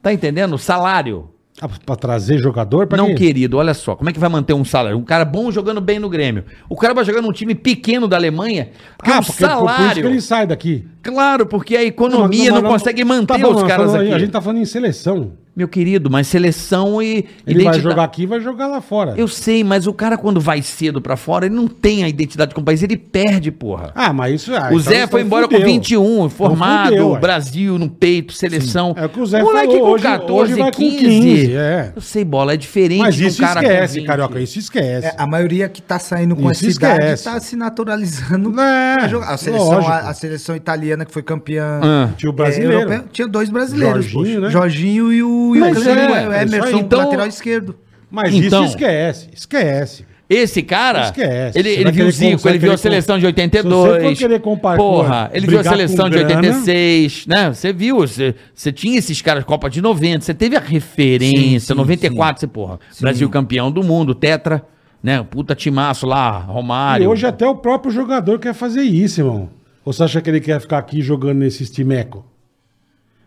[0.00, 0.56] Tá entendendo?
[0.56, 1.28] Salário.
[1.60, 2.86] Ah, Pra trazer jogador?
[2.86, 3.14] Pra não, quê?
[3.14, 3.96] querido, olha só.
[3.96, 4.96] Como é que vai manter um salário?
[4.96, 6.44] Um cara bom jogando bem no Grêmio.
[6.68, 8.70] O cara vai jogar num time pequeno da Alemanha.
[8.96, 10.02] Porque Ah, o porque por isso salário.
[10.02, 10.86] que ele sai daqui.
[11.02, 14.12] Claro, porque a economia não, mas- mas- consegue manter Tá bom, os caras falando- aqui.
[14.14, 15.32] A gente tá falando em seleção.
[15.56, 17.06] Meu querido, mas seleção e
[17.46, 19.14] Ele vai identidade- jogar aqui e vai jogar lá fora.
[19.16, 22.52] Eu sei, mas o cara quando vai cedo pra fora, ele não tem a identidade
[22.52, 23.92] com o país, ele perde, porra.
[23.94, 24.52] Ah, mas isso...
[24.52, 25.60] Ah, o então- Zé então foi embora fudeu.
[25.60, 27.20] com 21, formado, fudeu, ué.
[27.20, 28.94] Brasil no peito, seleção.
[28.98, 30.98] É o que o Zé Moleque falou, com hoje- 14, hoje vai com 15.
[31.04, 31.92] 15, é.
[31.94, 34.06] Eu sei, bola, é diferente Mas um isso cara com esquece, 20.
[34.06, 35.06] Carioca, isso esquece.
[35.06, 37.24] É, a maioria que tá saindo com Isso essa idade esquece.
[37.24, 39.28] tá se naturalizando É, pra jogar.
[39.34, 41.80] A seleção, a, a seleção italiana que foi campeã.
[41.80, 42.08] Ah.
[42.16, 42.72] Tinha o é, brasileiro.
[42.74, 44.04] europeia, tinha dois brasileiros.
[44.06, 44.50] Jorginho, né?
[44.50, 46.42] Jorginho e o, e Mas o, é, o é.
[46.42, 47.76] Emerson, Então- lateral esquerdo.
[48.10, 50.04] Mas Então- isso esquece, esquece.
[50.30, 51.58] Esse cara, Esquece.
[51.58, 54.18] ele, ele viu o Zico, com- ele viu a seleção de com- 82.
[54.18, 57.52] Se você comparar, Porra, ele viu a seleção de grana- 86, né?
[57.52, 61.66] Você viu, você, você tinha esses caras, Copa de 90, você teve a referência, Sim,
[61.66, 64.64] sim, 94, você, porra, Brasil campeão do mundo, tetra,
[65.02, 65.22] né?
[65.28, 67.04] Puta timaço lá, Romário.
[67.04, 69.50] E hoje até o próprio jogador quer fazer isso, irmão.
[69.84, 72.24] Ou você acha que ele quer ficar aqui jogando nesses timeco?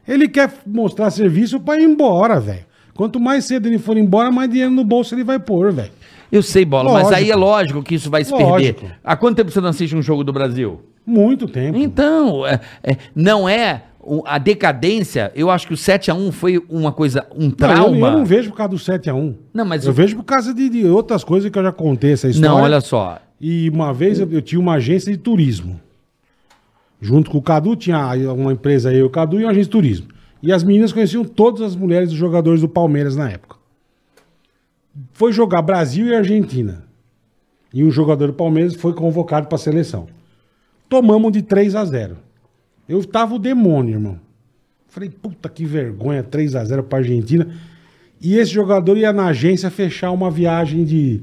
[0.07, 2.65] Ele quer mostrar serviço pra ir embora, velho.
[2.95, 5.91] Quanto mais cedo ele for embora, mais dinheiro no bolso ele vai pôr, velho.
[6.31, 7.15] Eu sei, Bola, mas Lógico.
[7.21, 8.81] aí é lógico que isso vai se Lógico.
[8.81, 8.97] perder.
[9.03, 10.81] Há quanto tempo você não assiste um jogo do Brasil?
[11.05, 11.77] Muito tempo.
[11.77, 13.83] Então, é- é, não é
[14.25, 17.97] a decadência, eu acho que o 7x1 foi uma coisa, um Não, trauma.
[17.97, 19.35] eu, eu não vejo por causa do 7x1.
[19.53, 22.11] Não, mas eu o- vejo por causa de, de outras coisas que eu já contei
[22.13, 22.49] essa história.
[22.49, 23.19] Não, olha só.
[23.39, 25.79] E uma vez eu, eu tinha uma agência de turismo.
[26.99, 30.07] Junto com o Cadu, tinha uma empresa aí, o Cadu, e uma agência de turismo.
[30.41, 33.57] E as meninas conheciam todas as mulheres dos jogadores do Palmeiras na época.
[35.13, 36.83] Foi jogar Brasil e Argentina.
[37.73, 40.07] E um jogador do Palmeiras foi convocado para a seleção.
[40.89, 42.17] Tomamos de 3 a 0
[42.87, 44.19] Eu tava o demônio, irmão.
[44.87, 47.47] Falei, puta que vergonha, 3 a 0 para Argentina.
[48.19, 51.21] E esse jogador ia na agência fechar uma viagem de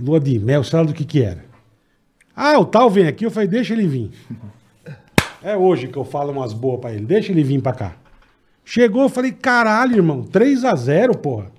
[0.00, 1.44] lua de mel, sei lá do que que era.
[2.34, 4.10] Ah, o tal vem aqui, eu falei, deixa ele vir.
[5.42, 7.96] É hoje que eu falo umas boas pra ele, deixa ele vir pra cá.
[8.64, 11.52] Chegou, eu falei, caralho, irmão, 3 a 0 porra.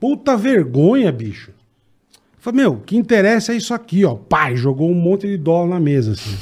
[0.00, 1.50] Puta vergonha, bicho.
[1.50, 4.14] Eu falei, meu, o que interessa é isso aqui, ó.
[4.14, 6.36] Pai, jogou um monte de dólar na mesa, assim.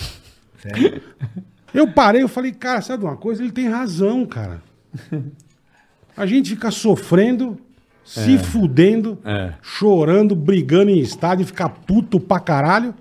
[1.75, 3.43] Eu parei, eu falei, cara, sabe uma coisa?
[3.43, 4.63] Ele tem razão, cara.
[6.17, 7.59] A gente fica sofrendo,
[8.05, 9.53] se fudendo, É.
[9.61, 12.95] chorando, brigando em estádio, ficar puto pra caralho.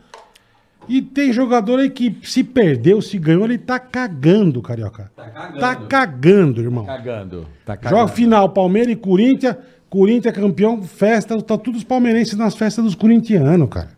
[0.88, 5.12] E tem jogador aí que se perdeu, se ganhou, ele tá cagando, carioca.
[5.60, 6.86] Tá cagando, irmão.
[6.86, 7.46] Cagando.
[7.66, 9.56] Tá Joga final, Palmeiras e Corinthians.
[9.90, 13.90] Corinthians campeão, festa, tá todos os palmeirenses nas festas dos corintianos, cara.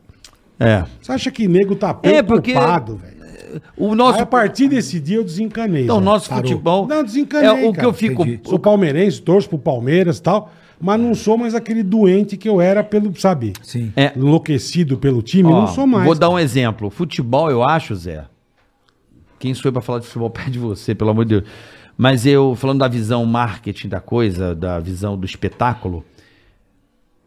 [0.60, 0.84] É.
[1.02, 3.19] Você acha que nego tá É, porque- preocupado, velho?
[3.78, 5.84] O Aí, nosso, a partir desse dia eu desencanei.
[5.84, 6.44] então, o nosso Parou.
[6.44, 6.88] futebol.
[6.88, 7.88] Não, desencanei, É o que cara.
[7.88, 8.22] eu fico.
[8.24, 8.42] Entendi.
[8.48, 12.62] Sou palmeirense, torço pro Palmeiras e tal, mas não sou mais aquele doente que eu
[12.62, 13.54] era pelo, sabe?
[13.62, 13.92] Sim.
[13.96, 16.06] É, Enlouquecido pelo time, Ó, não sou mais.
[16.06, 16.44] Vou dar um cara.
[16.44, 16.90] exemplo.
[16.90, 18.26] Futebol, eu acho, Zé.
[19.40, 21.50] Quem sou eu pra falar de futebol perto de você, pelo amor de Deus.
[21.98, 26.06] Mas eu, falando da visão marketing da coisa, da visão do espetáculo,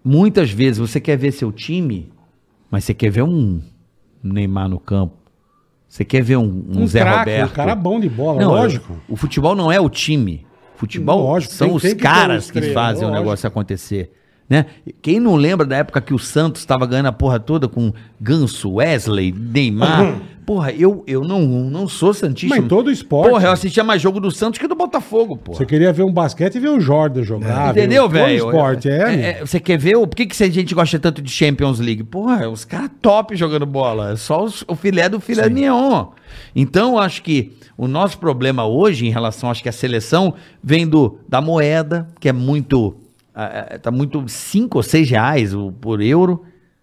[0.04, 2.10] muitas vezes você quer ver seu time,
[2.70, 3.60] mas você quer ver um
[4.22, 5.14] Neymar no campo.
[5.92, 7.50] Você quer ver um, um Um Zé craque, Roberto.
[7.50, 8.96] um cara bom de bola, Não, lógico.
[9.06, 10.46] O futebol não é o time.
[10.74, 13.22] Futebol Lógico, são tem- os tem que caras que fazem o lógico.
[13.22, 14.10] negócio acontecer.
[14.52, 14.66] Né?
[15.00, 18.72] Quem não lembra da época que o Santos estava ganhando a porra toda com Ganso,
[18.74, 20.20] Wesley, Neymar?
[20.44, 22.54] Porra, eu, eu não, não sou Santista.
[22.56, 23.30] Mas em todo esporte.
[23.30, 25.56] Porra, eu assistia mais jogo do Santos que do Botafogo, porra.
[25.56, 27.70] Você queria ver um basquete e ver o Jordan jogar.
[27.70, 28.44] Entendeu, ver todo velho?
[28.50, 29.22] esporte, é, amigo.
[29.22, 29.96] é, Você quer ver?
[29.96, 32.02] o- Por que, que a gente gosta tanto de Champions League?
[32.02, 34.12] Porra, os caras top jogando bola.
[34.12, 36.08] É só os- o filé do filé mignon.
[36.54, 40.86] Então, eu acho que o nosso problema hoje, em relação, acho que a seleção, vem
[40.86, 42.96] do, da moeda, que é muito.
[43.34, 46.42] Ah, ah, tá muito 5 ou 6 reais o- por euro.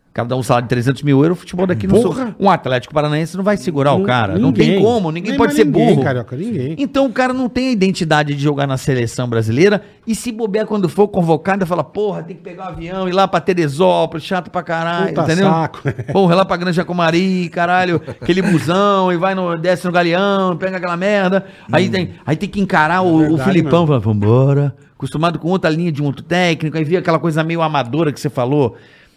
[0.09, 2.25] O cara dá um salário de 300 mil euros, o futebol daqui não Porra!
[2.25, 4.39] sou, Um Atlético Paranaense não vai segurar o Não- cara.
[4.39, 4.83] não tem ninguém.
[4.83, 6.03] como, ninguém Nem pode ser ninguém, burro.
[6.03, 6.75] Carioca, ninguém.
[6.79, 10.65] Então o cara não tem a identidade de jogar na seleção brasileira e se bobear
[10.65, 14.49] quando for convocado, fala, porra, tem que pegar um avião, ir lá pra Teresópolis, chato
[14.49, 15.45] pra caralho, Puta entendeu?
[15.45, 15.79] saco.
[16.11, 20.77] Porra, lá pra Granja Comari, caralho, aquele busão, e vai no, desce no galeão, pega
[20.77, 21.45] aquela merda.
[21.71, 23.23] Aí, tem, aí tem que encarar o, o Hum.
[23.23, 23.87] É verdade Filipão, mesmo.
[23.87, 24.75] fala, vambora.
[24.99, 28.19] Acostumado com outra linha de um outro técnico, aí via aquela coisa meio amadora que
[28.19, 28.75] você falou,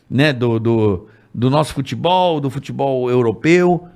[0.09, 3.88] né, do, do, do nosso futebol, do futebol europeu.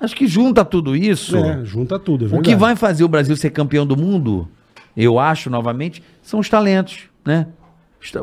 [0.00, 1.36] Acho que junta tudo isso.
[1.36, 4.48] É, junta tudo, é O que vai fazer o Brasil ser campeão do mundo,
[4.96, 7.46] eu acho, novamente, são os talentos, né?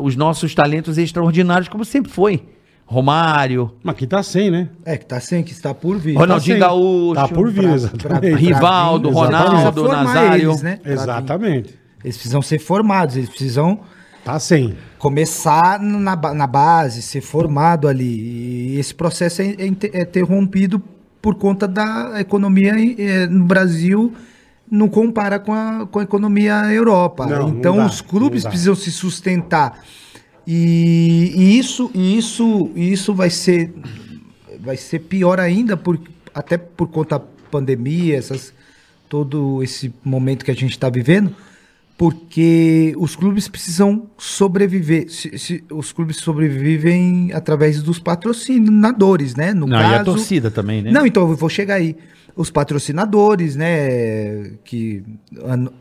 [0.02, 2.44] Os nossos talentos extraordinários, como sempre foi.
[2.86, 4.68] Romário, Mas aqui tá sem, né?
[4.84, 6.18] É, que tá sem, que está por vir.
[6.18, 6.60] Ronaldinho sem.
[6.60, 8.36] Gaúcho, Tá por vir, exatamente.
[8.36, 10.50] Rivaldo, vir, Ronaldo, Nazário.
[10.52, 10.80] Eles, né?
[10.84, 11.85] Exatamente.
[12.06, 13.80] Eles precisam ser formados, eles precisam
[14.24, 14.76] Tá sem.
[15.00, 18.74] começar na, na base, ser formado ali.
[18.76, 20.82] E esse processo é, é inter- é interrompido
[21.22, 24.14] por conta da economia eh, no Brasil
[24.70, 27.26] não compara com a, com a economia Europa.
[27.26, 29.80] Não, não então dá, os clubes não precisam se sustentar.
[30.46, 33.74] E, e isso, e isso, e isso vai ser
[34.60, 36.00] vai ser pior ainda por,
[36.34, 38.54] até por conta da pandemia, essas,
[39.10, 41.36] todo esse momento que a gente está vivendo,
[41.98, 45.10] porque os clubes precisam sobreviver.
[45.10, 49.54] Se- se- os clubes sobrevivem através dos patrocinadores, né?
[49.54, 50.92] No Não, e a torcida também, né?
[50.92, 51.96] Não, então eu vou chegar aí.
[52.36, 54.52] Os patrocinadores, né?
[54.66, 55.04] Que
[55.42, 55.72] ano-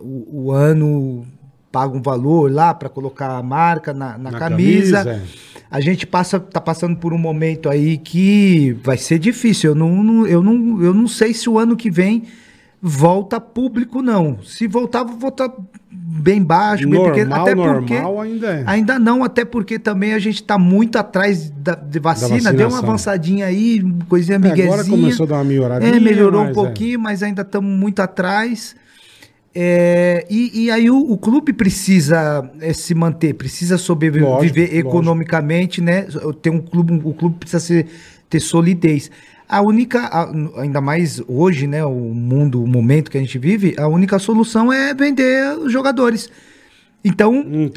[0.00, 1.26] o, o ano
[1.72, 5.04] paga um valor lá para colocar a marca na, na Na camisa.
[5.04, 5.22] camisa,
[5.70, 9.70] A gente passa, tá passando por um momento aí que vai ser difícil.
[9.70, 12.24] Eu não, não- eu não, eu não sei se o ano que vem
[12.80, 14.38] volta público, não.
[14.42, 15.52] Se voltar, vou voltar
[15.90, 17.34] bem baixo, bem Normal, pequeno.
[17.34, 17.94] Até porque.
[17.94, 18.64] normal ainda é.
[18.66, 22.52] Ainda não, até porque também a gente tá muito atrás da, de vacina.
[22.52, 24.66] Da Deu uma avançadinha aí, coisinha É, miguezinha.
[24.66, 26.52] agora começou a dar uma melhoradinha, É, melhorou um é.
[26.52, 28.74] pouquinho, mas ainda estamos muito atrás.
[29.54, 34.76] É, e, e aí o, o clube precisa é, se manter, precisa sobreviver Lógico, lógico.
[34.78, 36.06] economicamente, né?
[36.40, 37.86] Tem um clube, o clube precisa ser,
[38.28, 39.10] ter solidez.
[39.48, 40.30] A única, a-
[40.60, 41.84] ainda mais hoje, né?
[41.84, 46.28] O mundo, o momento que a gente vive, a única solução é vender os jogadores.
[47.04, 47.32] Então,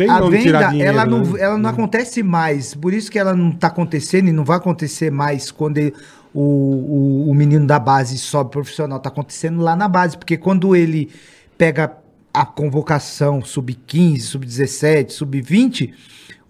[0.09, 1.39] a venda, dinheiro, ela, não, né?
[1.39, 2.73] ela não acontece mais.
[2.75, 5.93] Por isso que ela não está acontecendo e não vai acontecer mais quando ele-
[6.33, 8.97] o, o, o menino da base sobe profissional.
[8.97, 10.17] Está acontecendo lá na base.
[10.17, 11.09] Porque quando ele
[11.57, 11.95] pega
[12.33, 15.93] a convocação sub-15, sub-17, sub-20,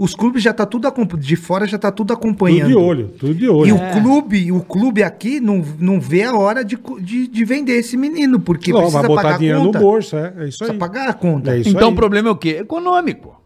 [0.04, 2.68] os clubes já tá tudo de fora já tá tudo Tudo acompanhando.
[2.70, 3.68] de olho, tudo de olho.
[3.70, 7.74] E o clube, o clube aqui não, não vê a hora de, de, de vender
[7.74, 9.80] esse menino, porque vai precisa botar pagar a dinheiro conta.
[9.80, 10.78] no bolso, é, é isso Precisa aí.
[10.78, 11.56] pagar a conta.
[11.56, 11.94] É isso então aí.
[11.94, 12.58] o problema é o quê?
[12.62, 13.40] Econômico.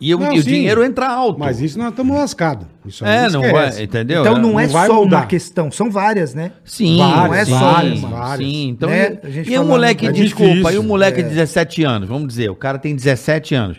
[0.00, 1.40] E, o- Não, e o dinheiro entra alto.
[1.40, 2.68] Mas isso nós estamos lascados.
[2.86, 4.20] Isso é, não vai, entendeu?
[4.20, 5.16] Então não, Não é vai só mudar.
[5.16, 6.52] uma questão, são várias, né?
[6.64, 8.08] Sim, Várias, não é só várias, uma.
[8.10, 8.48] várias.
[8.48, 9.18] Sim, então, Né?
[9.24, 10.72] e- A gente e falando- moleque, É desculpa, difícil.
[10.72, 13.78] e um moleque de 17 anos, vamos dizer, o cara tem 17 anos.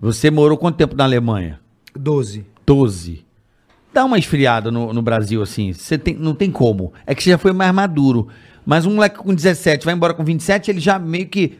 [0.00, 1.58] Você morou quanto tempo na Alemanha?
[1.96, 2.44] 12.
[2.64, 3.24] 12.
[3.92, 5.72] Dá uma esfriada no, no Brasil, assim.
[5.72, 6.92] Você tem, não tem como.
[7.06, 8.28] É que você já foi mais maduro.
[8.64, 11.54] Mas um moleque com 17 vai embora com 27, ele já meio que.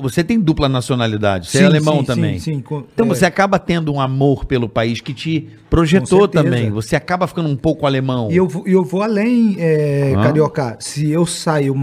[0.00, 1.50] Você tem dupla nacionalidade.
[1.50, 2.38] Você é Sim, alemão sim, também.
[2.38, 2.64] sim, sim,
[2.94, 3.08] então é.
[3.08, 6.70] você acaba tendo um amor pelo país que te projetou também.
[6.70, 8.30] Você acaba ficando um pouco alemão.
[8.30, 10.22] E eu, vou- eu vou além, é, Hã?
[10.22, 10.76] Carioca.
[10.78, 11.74] Se eu saio,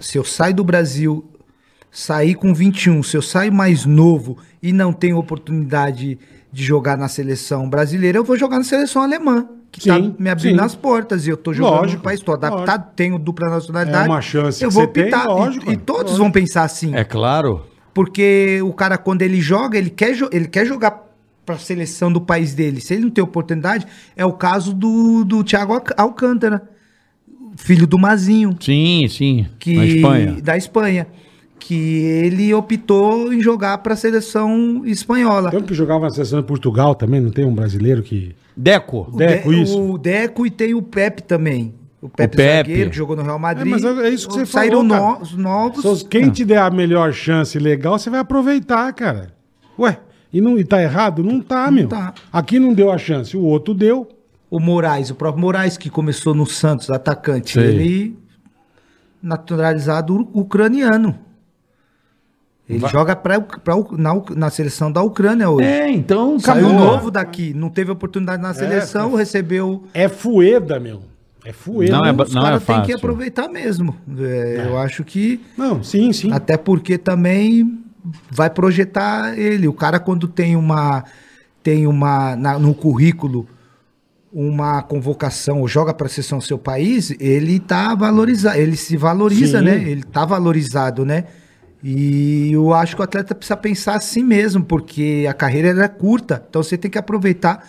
[0.00, 1.28] se eu saio do Brasil,
[1.90, 6.18] sair com 21, se eu saio mais novo e não tenho oportunidade
[6.52, 9.46] de jogar na seleção brasileira, eu vou jogar na seleção alemã.
[9.70, 10.64] Que tá Sim, me abrindo sim.
[10.64, 14.06] as portas e eu tô jogando Lógico, no país, tô adaptado, tenho dupla nacionalidade.
[14.06, 15.24] É uma chance eu que vou você tem, optar.
[15.24, 15.76] E- lógico, e, é.
[15.76, 16.18] todos Lógico.
[16.18, 16.94] vão pensar assim.
[16.94, 17.66] É claro.
[17.92, 21.06] Porque o cara, quando ele joga, ele quer, jo- ele quer jogar
[21.44, 22.80] para a seleção do país dele.
[22.80, 23.86] Se ele não tem oportunidade,
[24.16, 26.62] é o caso do, do Thiago Alc- Alcântara,
[27.56, 29.46] filho do Mazinho, Sim, sim.
[29.58, 30.32] que, Na Espanha.
[30.42, 31.06] da Espanha.
[31.58, 31.74] Que
[32.04, 35.50] ele optou em jogar para a seleção espanhola.
[35.50, 38.34] Tem um que jogava na seleção de Portugal também, não tem um brasileiro que.
[38.56, 39.08] Deco.
[39.12, 39.80] O Deco, De- isso.
[39.92, 41.74] O Deco e tem o Pepe também.
[42.00, 42.70] O Pepe, Pepe.
[42.70, 43.66] zagueiro, que jogou no Real Madrid.
[43.66, 45.98] É, mas é isso que você Saíram falou, no- novos.
[45.98, 49.32] Se quem te der a melhor chance legal, você vai aproveitar, cara.
[49.78, 49.98] Ué,
[50.32, 51.22] E, não, e tá errado?
[51.24, 51.88] Não tá, meu.
[51.88, 52.14] tá.
[52.32, 54.06] Aqui não deu a chance, o outro deu.
[54.50, 57.64] O Moraes, o próprio Moraes, que começou no Santos, atacante, Sei.
[57.64, 58.18] ele
[59.22, 61.18] naturalizado ucraniano.
[62.68, 65.66] Ele joga pra, pra, na, na seleção da Ucrânia hoje.
[65.66, 66.86] É, então Saiu acabou.
[66.86, 69.84] novo daqui, não teve oportunidade na seleção, recebeu.
[69.94, 71.00] É fueda, meu.
[71.44, 71.92] É fueda.
[71.92, 72.96] Não é Os têm que fácil.
[72.96, 73.96] aproveitar mesmo.
[74.18, 75.40] É, Eu acho que.
[75.56, 76.30] Não, sim, sim.
[76.30, 77.78] Até porque também
[78.30, 79.66] vai projetar ele.
[79.66, 81.04] O cara, quando tem uma.
[81.62, 82.36] Tem uma.
[82.36, 83.48] na- no currículo
[84.30, 88.94] uma convocação ou joga para a seleção do seu país, ele tá valorizado, ele se
[88.96, 89.64] valoriza, Sim.
[89.64, 89.76] né?
[89.82, 91.24] Ele tá valorizado, né?
[91.82, 96.44] E eu acho que o atleta precisa pensar assim mesmo, porque a carreira era curta,
[96.48, 97.68] então você tem que aproveitar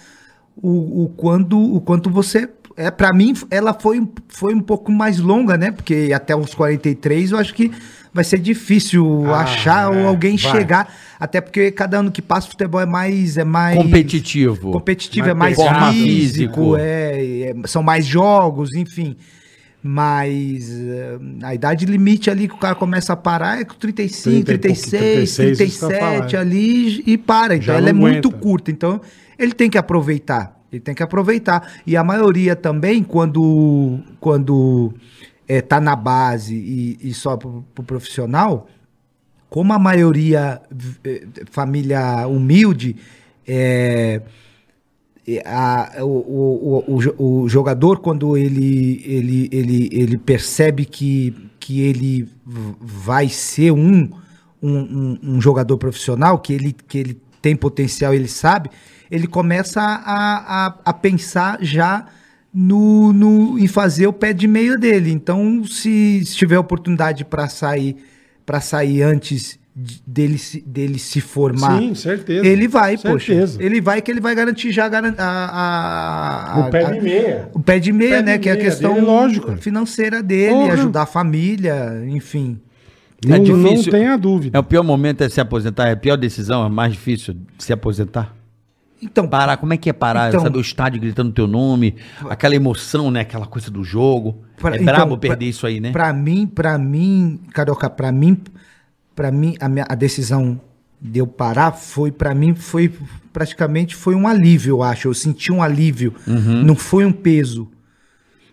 [0.62, 4.92] o, o quando o quanto você é para mim ela foi, um- foi um pouco
[4.92, 5.70] mais longa, né?
[5.72, 7.72] Porque até os 43 eu acho que
[8.14, 10.52] vai ser difícil Ah, achar é, ou alguém vai.
[10.52, 14.72] chegar, até porque cada ano que passa o futebol é mais é mais competitivo.
[14.72, 16.76] competitivo, Mais é mais físico, físico.
[16.78, 19.16] é, é- são mais jogos, enfim.
[19.82, 24.46] Mas eh, a idade limite ali que o cara começa a parar é com 35,
[24.46, 26.38] 30 e pouco, 36, 36, isso que eu ia 37 falar, é.
[26.38, 27.56] ali e para.
[27.56, 28.72] Então Já ela é muito curta.
[28.72, 29.00] Então
[29.38, 30.60] ele tem que aproveitar.
[30.72, 31.72] Ele tem que aproveitar.
[31.88, 34.94] E a maioria também, quando, quando
[35.48, 38.68] eh, tá na base e, e só pro, pro profissional,
[39.50, 40.62] como a maioria
[41.04, 42.96] eh, família humilde,
[43.48, 44.22] é, é,
[45.46, 51.36] a- o, o, o, o jo- o jogador, quando ele, ele, ele, ele percebe que,
[51.60, 52.28] que ele
[52.80, 54.10] vai ser um,
[54.62, 58.70] um, um, jogador profissional, que ele, que ele tem potencial, ele sabe,
[59.12, 62.08] ele começa a, a, a pensar já
[62.54, 65.12] no, no, em fazer o pé de meio dele.
[65.12, 67.96] Então, se, se tiver oportunidade para sair
[68.46, 72.46] para sair antes dele se, dele se formar, Sim, certeza.
[72.46, 73.14] ele vai, Certeza.
[73.58, 73.64] poxa.
[73.64, 77.50] Ele vai que ele vai garantir já garan- a, a- O pé a- de meia.
[77.54, 78.34] O pé de meia, pé né?
[78.34, 79.58] de que é a meia questão dele, lógico.
[79.58, 80.74] financeira dele, Porra.
[80.74, 82.60] ajudar a família, enfim.
[83.26, 83.92] Não, É não difícil.
[83.92, 84.58] tenha dúvida.
[84.58, 87.72] É o pior momento é se aposentar, é a pior decisão, é mais difícil se
[87.74, 88.34] aposentar.
[89.02, 90.28] Então, Parar, como é que é parar?
[90.30, 91.96] Então- Sabe, o estádio gritando teu nome,
[92.30, 93.22] aquela emoção, né?
[93.22, 94.44] Aquela coisa do jogo.
[94.58, 95.92] pra- é então, brabo pra- perder isso aí, né?
[95.92, 98.38] Pra mim, para mim, Carioca, pra mim,
[99.20, 100.62] para mim a, minha, a decisão
[101.02, 102.90] de eu parar foi para mim foi
[103.34, 105.10] praticamente foi um alívio, eu acho.
[105.10, 106.64] Eu senti um alívio, Uhum.
[106.64, 107.68] não foi um peso.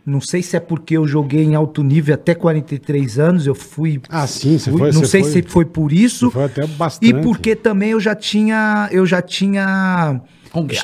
[0.06, 4.00] Não sei se é porque eu joguei em alto nível até 43 anos, eu fui
[4.08, 4.92] Ah, sim, você fui- foi.
[4.92, 7.10] não você sei foi- se foi por isso foi até bastante.
[7.10, 10.20] e porque também eu já tinha eu já tinha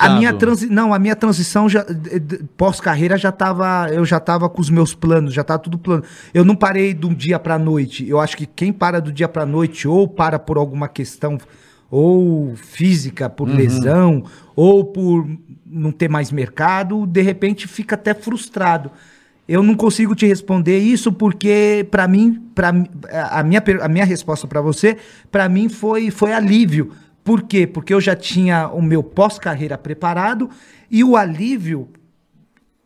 [0.01, 1.85] a minha transi não a minha transição já
[2.57, 6.03] pós-carreira já tava eu já tava com os meus planos já tava tudo plano.
[6.33, 8.07] Eu não parei de um dia para noite.
[8.07, 11.37] Eu acho que quem para do dia para noite ou para por alguma questão
[11.89, 14.23] ou física por lesão
[14.55, 15.27] ou por
[15.65, 18.91] não ter mais mercado de repente fica até frustrado
[19.47, 24.47] eu não consigo te responder isso porque para mim, para a minha a minha resposta
[24.47, 24.97] para você,
[25.31, 26.91] para mim foi foi alívio.
[27.23, 27.65] Por quê?
[27.65, 30.49] Porque eu já tinha o meu pós-carreira preparado
[30.89, 31.89] e o alívio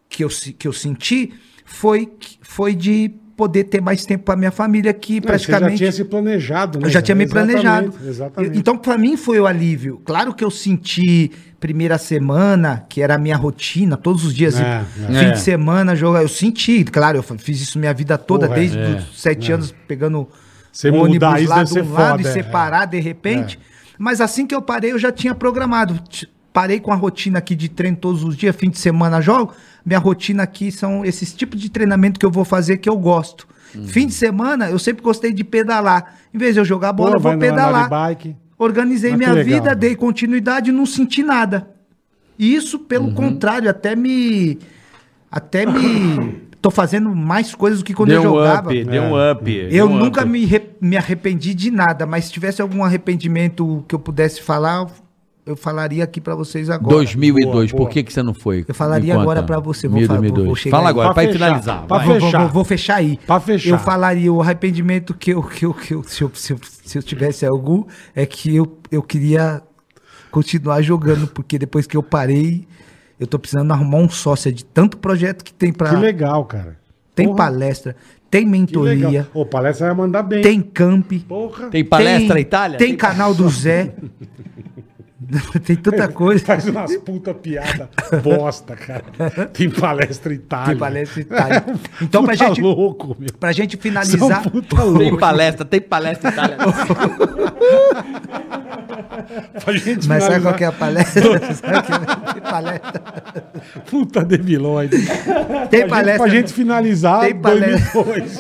[0.09, 1.33] que eu, que eu senti
[1.65, 2.11] foi
[2.41, 5.91] foi de poder ter mais tempo para minha família que É, Você praticamente já tinha
[5.91, 6.87] se planejado, né?
[6.87, 7.93] eu já tinha me Exatamente, planejado.
[8.05, 8.53] Exatamente.
[8.53, 10.01] Eu- Então, para mim, foi o alívio.
[10.03, 14.83] Claro que eu senti primeira semana, que era a minha rotina, todos os dias, É,
[15.07, 15.31] fim é.
[15.31, 16.23] de semana, jogar.
[16.23, 18.95] Eu senti, claro, eu fiz isso minha vida toda, Porra, desde é.
[18.97, 20.27] os sete anos, pegando
[20.71, 22.33] Você mudar isso lá de ser um lado foda, e é.
[22.33, 23.59] separar de repente.
[23.99, 25.99] Mas assim que eu parei, eu já tinha programado.
[26.51, 29.53] Parei com a rotina aqui de treino todos os dias, fim de semana jogo.
[29.87, 33.47] Minha rotina aqui são esses tipos de treinamento que eu vou fazer que eu gosto.
[33.73, 33.87] Uhum.
[33.87, 36.15] Fim de semana, eu sempre gostei de pedalar.
[36.33, 37.87] Em vez de eu jogar bola, Pô, eu vou pedalar.
[37.89, 38.35] bike.
[38.59, 39.45] Organizei Mas minha legal.
[39.61, 41.69] vida, dei continuidade e não senti nada.
[42.37, 44.59] E Isso, pelo contrário, até me.
[45.31, 46.45] Até me.
[46.61, 48.69] Tô fazendo mais coisas do que quando deu eu jogava.
[48.69, 49.07] up, deu É.
[49.07, 49.51] um up.
[49.55, 50.29] Eu deu um nunca up.
[50.29, 54.85] me, me arrependi de nada, mas se tivesse algum arrependimento que eu pudesse falar,
[55.47, 56.95] eu falaria aqui pra vocês agora.
[56.97, 57.87] 2002, Boa, boa.
[57.87, 58.63] por que, que você não foi?
[58.67, 60.45] Eu falaria agora pra você, vou fa- vou- 2002.
[60.47, 61.85] vou chegar Fala agora, fechar, finalizar.
[61.87, 61.97] pra.
[61.97, 62.39] Vou, vou- fechar.
[62.41, 63.19] vou- vou fechar aí.
[63.25, 63.69] Pra fechar.
[63.69, 66.97] Eu falaria o arrependimento que eu, que eu, que eu, se, eu, se, eu, se
[66.97, 67.83] eu tivesse algum,
[68.15, 69.61] é que eu, eu queria
[70.29, 72.67] continuar jogando, porque depois que eu parei,
[73.19, 75.89] eu tô precisando arrumar um sócio de tanto projeto que tem pra.
[75.89, 76.77] Que legal, cara.
[77.15, 77.95] Tem Porra, palestra,
[78.29, 79.27] tem mentoria.
[79.33, 80.41] Ô, palestra vai mandar bem.
[80.43, 81.11] tem camp.
[81.27, 81.69] Porra.
[81.69, 82.77] Tem palestra Itália?
[82.77, 83.95] Tem canal do Zé.
[85.65, 86.45] tem tanta coisa.
[86.45, 87.89] Faz umas puta piada
[88.23, 89.03] bosta, cara.
[89.51, 90.67] Tem palestra Itália.
[90.67, 91.65] Tem palestra Itália.
[92.01, 93.29] Então, pra Puta gente, louco, meu.
[93.39, 94.43] pra gente São finalizar.
[94.49, 95.17] puta Tem louco.
[95.17, 96.57] palestra, tem palestra Itália.
[99.63, 100.41] Pra gente Mas sabe finalizar.
[100.41, 101.21] qual que é a palestra?
[101.55, 103.01] sabe que que palestra?
[103.89, 104.97] Puta debilóide.
[104.97, 106.17] Tem Pra gente, palestra.
[106.17, 108.03] pra gente finalizar, Tem palestra.
[108.03, 108.39] 2002.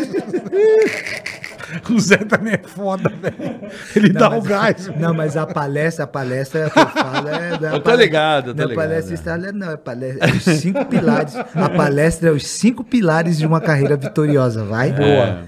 [1.89, 3.71] o Zé também é foda, velho.
[3.95, 4.87] Ele dá o gás.
[4.99, 7.49] Não, mas a palestra, a palestra que eu falo é.
[7.49, 9.15] não Eu tô palestra- ligado, eu tô não é ligado, palestra é.
[9.15, 10.29] estrela, não, é palestra.
[10.29, 11.35] É os cinco pilares.
[11.35, 14.89] A palestra é os cinco pilares de uma carreira vitoriosa, vai?
[14.91, 15.39] É.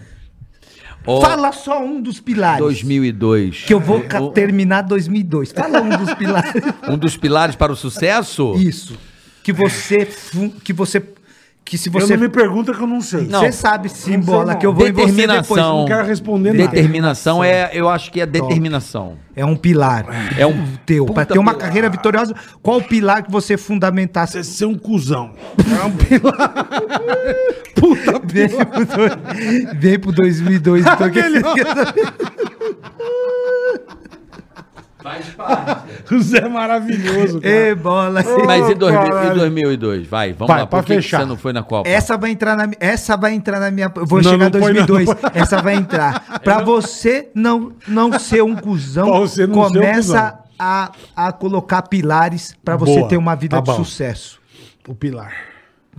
[1.07, 2.59] Ó, Fala só um dos pilares.
[2.59, 3.63] 2002.
[3.65, 5.51] Que eu vou ca- terminar 2002.
[5.53, 6.53] Fala um dos pilares.
[6.89, 8.53] Um dos pilares para o sucesso?
[8.57, 8.97] Isso.
[9.41, 10.05] Que você.
[10.05, 11.01] fu- Que você.
[11.69, 12.15] Que se Eu você.
[12.15, 13.27] não me pergunta que eu não sei.
[13.27, 13.41] Não.
[13.41, 15.11] Você sabe sim, Não bola, que eu vou em você depois.
[15.15, 15.77] Determinação.
[15.81, 16.67] Não quero responder nada.
[16.71, 19.17] Determinação é, eu acho que é determinação.
[19.35, 20.03] É um pilar.
[20.35, 21.05] É um teu.
[21.05, 21.67] puta Pra ter uma pilar.
[21.67, 22.33] carreira vitoriosa,
[22.63, 24.33] qual o pilar que você fundamentasse?
[24.43, 25.31] Você ser um cuzão.
[25.79, 26.67] É um pilar.
[27.75, 30.85] Puta Vem pro, do- vem pro 2002.
[30.87, 31.21] Então, que-
[36.11, 37.53] O Zé é maravilhoso, cara.
[37.53, 38.23] Ê, bola.
[38.45, 39.39] Mas e, 2000, e caralho.
[39.39, 40.07] 2002?
[40.07, 40.67] Vai, vamos Vai, lá.
[40.67, 41.19] Por que que fechar.
[41.21, 41.89] você não foi na Copa?
[41.89, 44.51] Essa vai entrar na essa vai entrar na minha, eu vou Não, chegar não em
[44.63, 45.07] põe não, 2002.
[45.07, 45.31] não põe.
[45.41, 46.39] essa vai entrar.
[46.43, 50.39] Pra você não não ser um cuzão, não um começa cuzão.
[50.57, 53.83] a, a colocar pilares pra você Boa, ter uma vida tá de bom.
[53.83, 54.39] sucesso.
[54.87, 55.33] O pilar.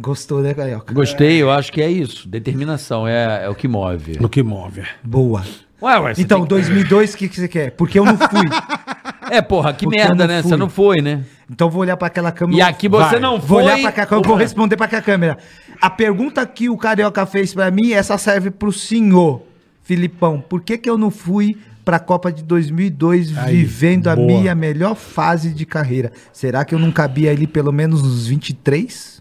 [0.00, 0.94] Gostou, né, Carioca?
[0.94, 2.26] Gostei, eu acho que é isso.
[2.28, 4.18] Determinação é, é o que move.
[4.20, 4.82] No que move.
[5.04, 5.44] Boa.
[5.82, 7.70] Ué, ué, Então, tem 2002, o que, que você quer?
[7.72, 8.46] Porque eu não fui.
[9.30, 10.42] É, porra, que Porque merda, eu não né?
[10.42, 10.50] fui.
[10.50, 11.24] Você não foi, né?
[11.50, 12.58] Então vou olhar pra aquela câmera.
[12.58, 13.20] E aqui você Vai.
[13.20, 13.64] não Vou foi.
[13.64, 15.38] olhar pra cá, eu vou responder pra cá câmera.
[15.80, 19.42] A pergunta que o Carioca fez pra mim, essa serve pro senhor,
[19.82, 20.40] Filipão.
[20.46, 24.26] Por que que eu não fui pra Copa de 2002 Aí, vivendo a boa.
[24.26, 26.12] minha melhor fase de carreira?
[26.32, 29.20] Será que eu não cabia ali pelo menos uns 23?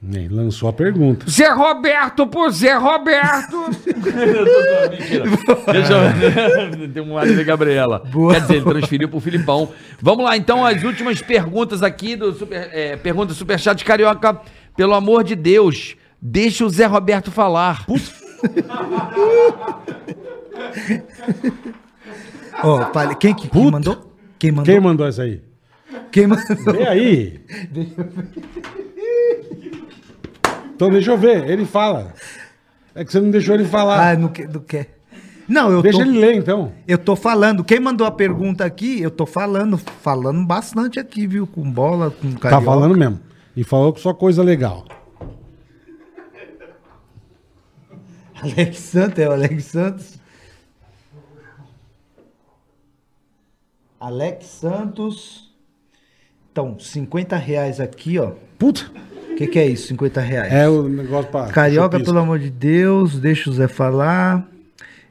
[0.00, 1.28] Nem lançou a pergunta.
[1.28, 3.64] Zé Roberto por Zé Roberto.
[4.90, 5.24] Mentira.
[5.72, 6.88] Deixa eu...
[6.94, 7.98] Tem um marido da Gabriela.
[8.12, 8.34] Boa.
[8.34, 9.70] Quer dizer, ele transferiu pro Filipão.
[10.00, 14.40] Vamos lá, então, as últimas perguntas aqui do super, é, pergunta Superchat Carioca.
[14.76, 17.84] Pelo amor de Deus, deixa o Zé Roberto falar.
[22.62, 24.14] Ó, fale- quem que quem mandou?
[24.38, 24.72] Quem mandou?
[24.72, 25.42] Quem mandou essa aí?
[26.12, 26.74] Quem mandou?
[26.80, 27.40] E aí?
[30.78, 32.14] Então deixa eu ver, ele fala.
[32.94, 34.12] É que você não deixou ele falar.
[34.12, 34.48] Ah, não quer.
[34.48, 34.96] Não, quer.
[35.48, 36.04] não eu deixa tô...
[36.04, 36.72] ele ler então.
[36.86, 37.64] Eu tô falando.
[37.64, 41.48] Quem mandou a pergunta aqui, eu tô falando, falando bastante aqui, viu?
[41.48, 42.64] Com bola, com Tá carioca.
[42.64, 43.18] falando mesmo.
[43.56, 44.84] E falou que só coisa legal.
[48.40, 50.14] Alex Santos, é o Alex Santos.
[53.98, 55.52] Alex Santos.
[56.52, 58.34] Então, 50 reais aqui, ó.
[58.58, 58.90] Puta,
[59.32, 60.52] O que, que é isso, 50 reais?
[60.52, 61.46] é o negócio pra.
[61.46, 64.46] Carioca, pelo amor de Deus, deixa o Zé falar.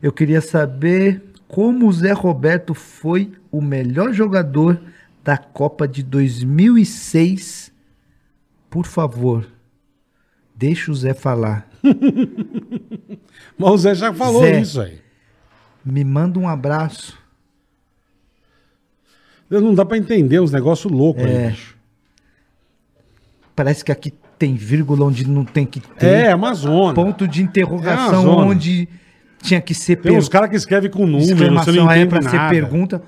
[0.02, 4.80] Eu queria saber como o Zé Roberto foi o melhor jogador
[5.24, 7.72] da Copa de 2006.
[8.70, 9.48] Por favor,
[10.54, 11.68] deixa o Zé falar.
[13.58, 14.60] Mas o Zé já falou Zé.
[14.60, 15.00] isso aí.
[15.86, 17.18] Me manda um abraço.
[19.50, 21.46] Não dá pra entender uns negócios loucos É.
[21.46, 21.77] aí, bicho.
[23.58, 26.06] Parece que aqui tem vírgula onde não tem que ter.
[26.06, 26.94] É, Amazônia.
[26.94, 28.44] Ponto de É interrogação zona.
[28.46, 28.88] onde
[29.42, 31.26] tinha que ser Tem uns caras que escrevem com número,
[31.56, 32.30] você não entende pra nada.
[32.30, 33.02] ser pergunta.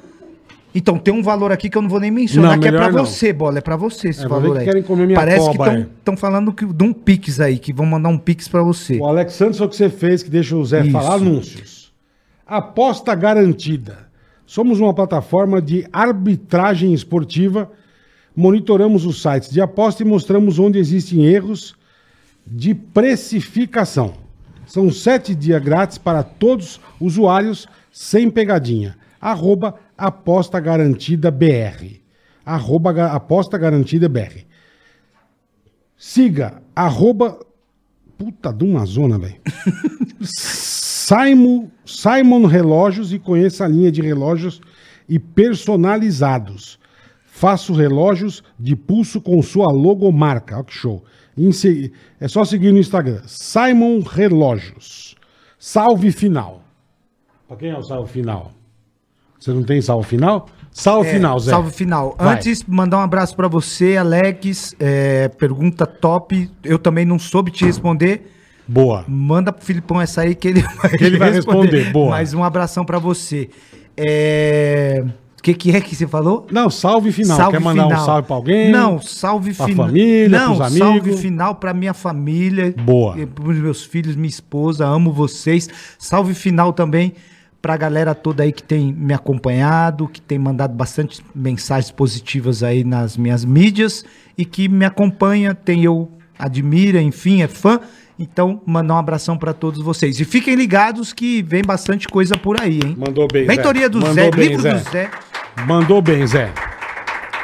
[0.74, 2.92] Então, tem um valor aqui que eu não vou nem mencionar, Não, que é não.
[3.06, 3.60] você, bola.
[3.60, 4.66] É pra você esse É, valor que aí.
[4.66, 7.86] querem comer minha Parece cobra, que estão falando que, de um Pix aí, que vão
[7.86, 8.98] mandar um Pix pra você.
[8.98, 10.92] O Alex Santos, é o que você fez, que deixa o Zé Isso.
[10.92, 11.92] falar, anúncios.
[12.46, 14.10] Aposta garantida.
[14.48, 17.72] Somos uma plataforma de arbitragem esportiva.
[18.40, 21.76] Monitoramos os sites de aposta e mostramos onde existem erros
[22.48, 24.14] de precificação.
[24.66, 28.96] São sete dias grátis para todos os usuários, sem pegadinha.
[29.20, 32.00] Arroba aposta garantida BR.
[32.46, 34.46] Arroba ga- aposta garantida BR.
[35.98, 37.38] Siga, arroba
[38.18, 39.36] Puta de uma zona, velho.
[40.22, 44.62] Simon, Simon Relógios e conheça a linha de relógios
[45.10, 46.80] e personalizados.
[47.40, 50.56] Faço relógios de pulso com sua logomarca.
[50.56, 51.02] Olha que show.
[52.20, 53.22] É só seguir no Instagram.
[53.26, 55.16] Simon Relógios.
[55.58, 56.62] Salve final.
[57.48, 58.52] Pra quem é o salve final?
[59.40, 60.50] Você não tem salve final?
[60.70, 61.52] Salve É, final, Zé.
[61.52, 62.14] Salve final.
[62.20, 62.36] Vai.
[62.36, 64.76] Antes, mandar um abraço pra você, Alex.
[64.78, 66.52] É, pergunta top.
[66.62, 68.30] Eu também não soube te responder.
[68.68, 69.06] Boa.
[69.08, 72.10] Manda pro Filipão essa aí que ele vai, ele vai responder, boa.
[72.10, 73.50] Mas um abração pra você.
[73.96, 75.06] É,
[75.40, 76.46] O que, que é que você falou?
[76.52, 77.50] Não, salve final.
[77.50, 78.70] Quer mandar um salve pra alguém?
[78.72, 79.86] Não, salve Pra final.
[79.88, 81.20] família, Não, pros salve amigos?
[81.22, 82.76] final pra minha família.
[82.78, 83.16] Boa.
[83.28, 85.70] Pros meus filhos, minha esposa, amo vocês.
[85.98, 87.14] Salve final também
[87.62, 92.84] pra galera toda aí que tem me acompanhado, que tem mandado bastante mensagens positivas aí
[92.84, 94.04] nas minhas mídias
[94.38, 97.80] e que me acompanha, tem eu admira, enfim, é fã.
[98.22, 100.20] Então, mandar um abração pra todos vocês.
[100.20, 102.94] E fiquem ligados que vem bastante coisa por aí, hein?
[102.98, 103.56] Mandou bem, Zé.
[103.56, 104.74] Mentoria do Mandou Zé, bem, livro Zé.
[104.74, 105.10] do Zé.
[105.68, 106.52] Mandou bem, Zé.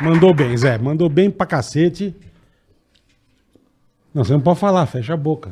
[0.01, 0.77] Mandou bem, Zé.
[0.77, 2.15] Mandou bem pra cacete.
[4.13, 5.51] Não, você não pode falar, fecha a boca.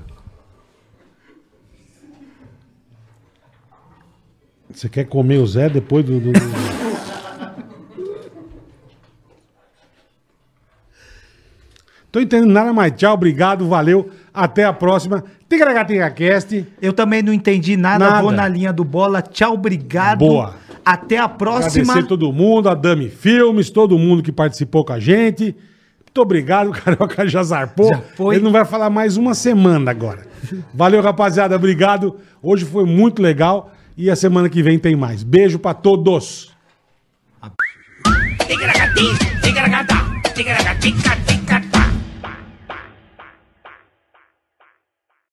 [4.72, 6.20] Você quer comer o Zé depois do.
[6.20, 6.74] do- do-
[12.12, 12.94] Tô entendendo nada mais.
[12.94, 14.10] Tchau, obrigado, valeu.
[14.34, 15.24] Até a próxima.
[15.50, 16.66] Tigragatigacast.
[16.82, 18.22] Eu também não entendi nada, Nada.
[18.22, 19.22] vou na linha do bola.
[19.22, 20.20] Tchau, obrigado.
[20.20, 20.56] Boa.
[20.86, 21.84] Até a próxima.
[21.84, 25.56] Agradecer todo mundo, a Dami Filmes, todo mundo que participou com a gente.
[26.06, 27.88] Muito obrigado, o Carioca já zarpou.
[27.88, 28.36] Já foi.
[28.36, 30.28] Ele não vai falar mais uma semana agora.
[30.74, 32.18] Valeu, rapaziada, obrigado.
[32.42, 35.24] Hoje foi muito legal e a semana que vem tem mais.
[35.24, 36.52] Beijo pra todos.
[40.80, 41.23] Ticatá.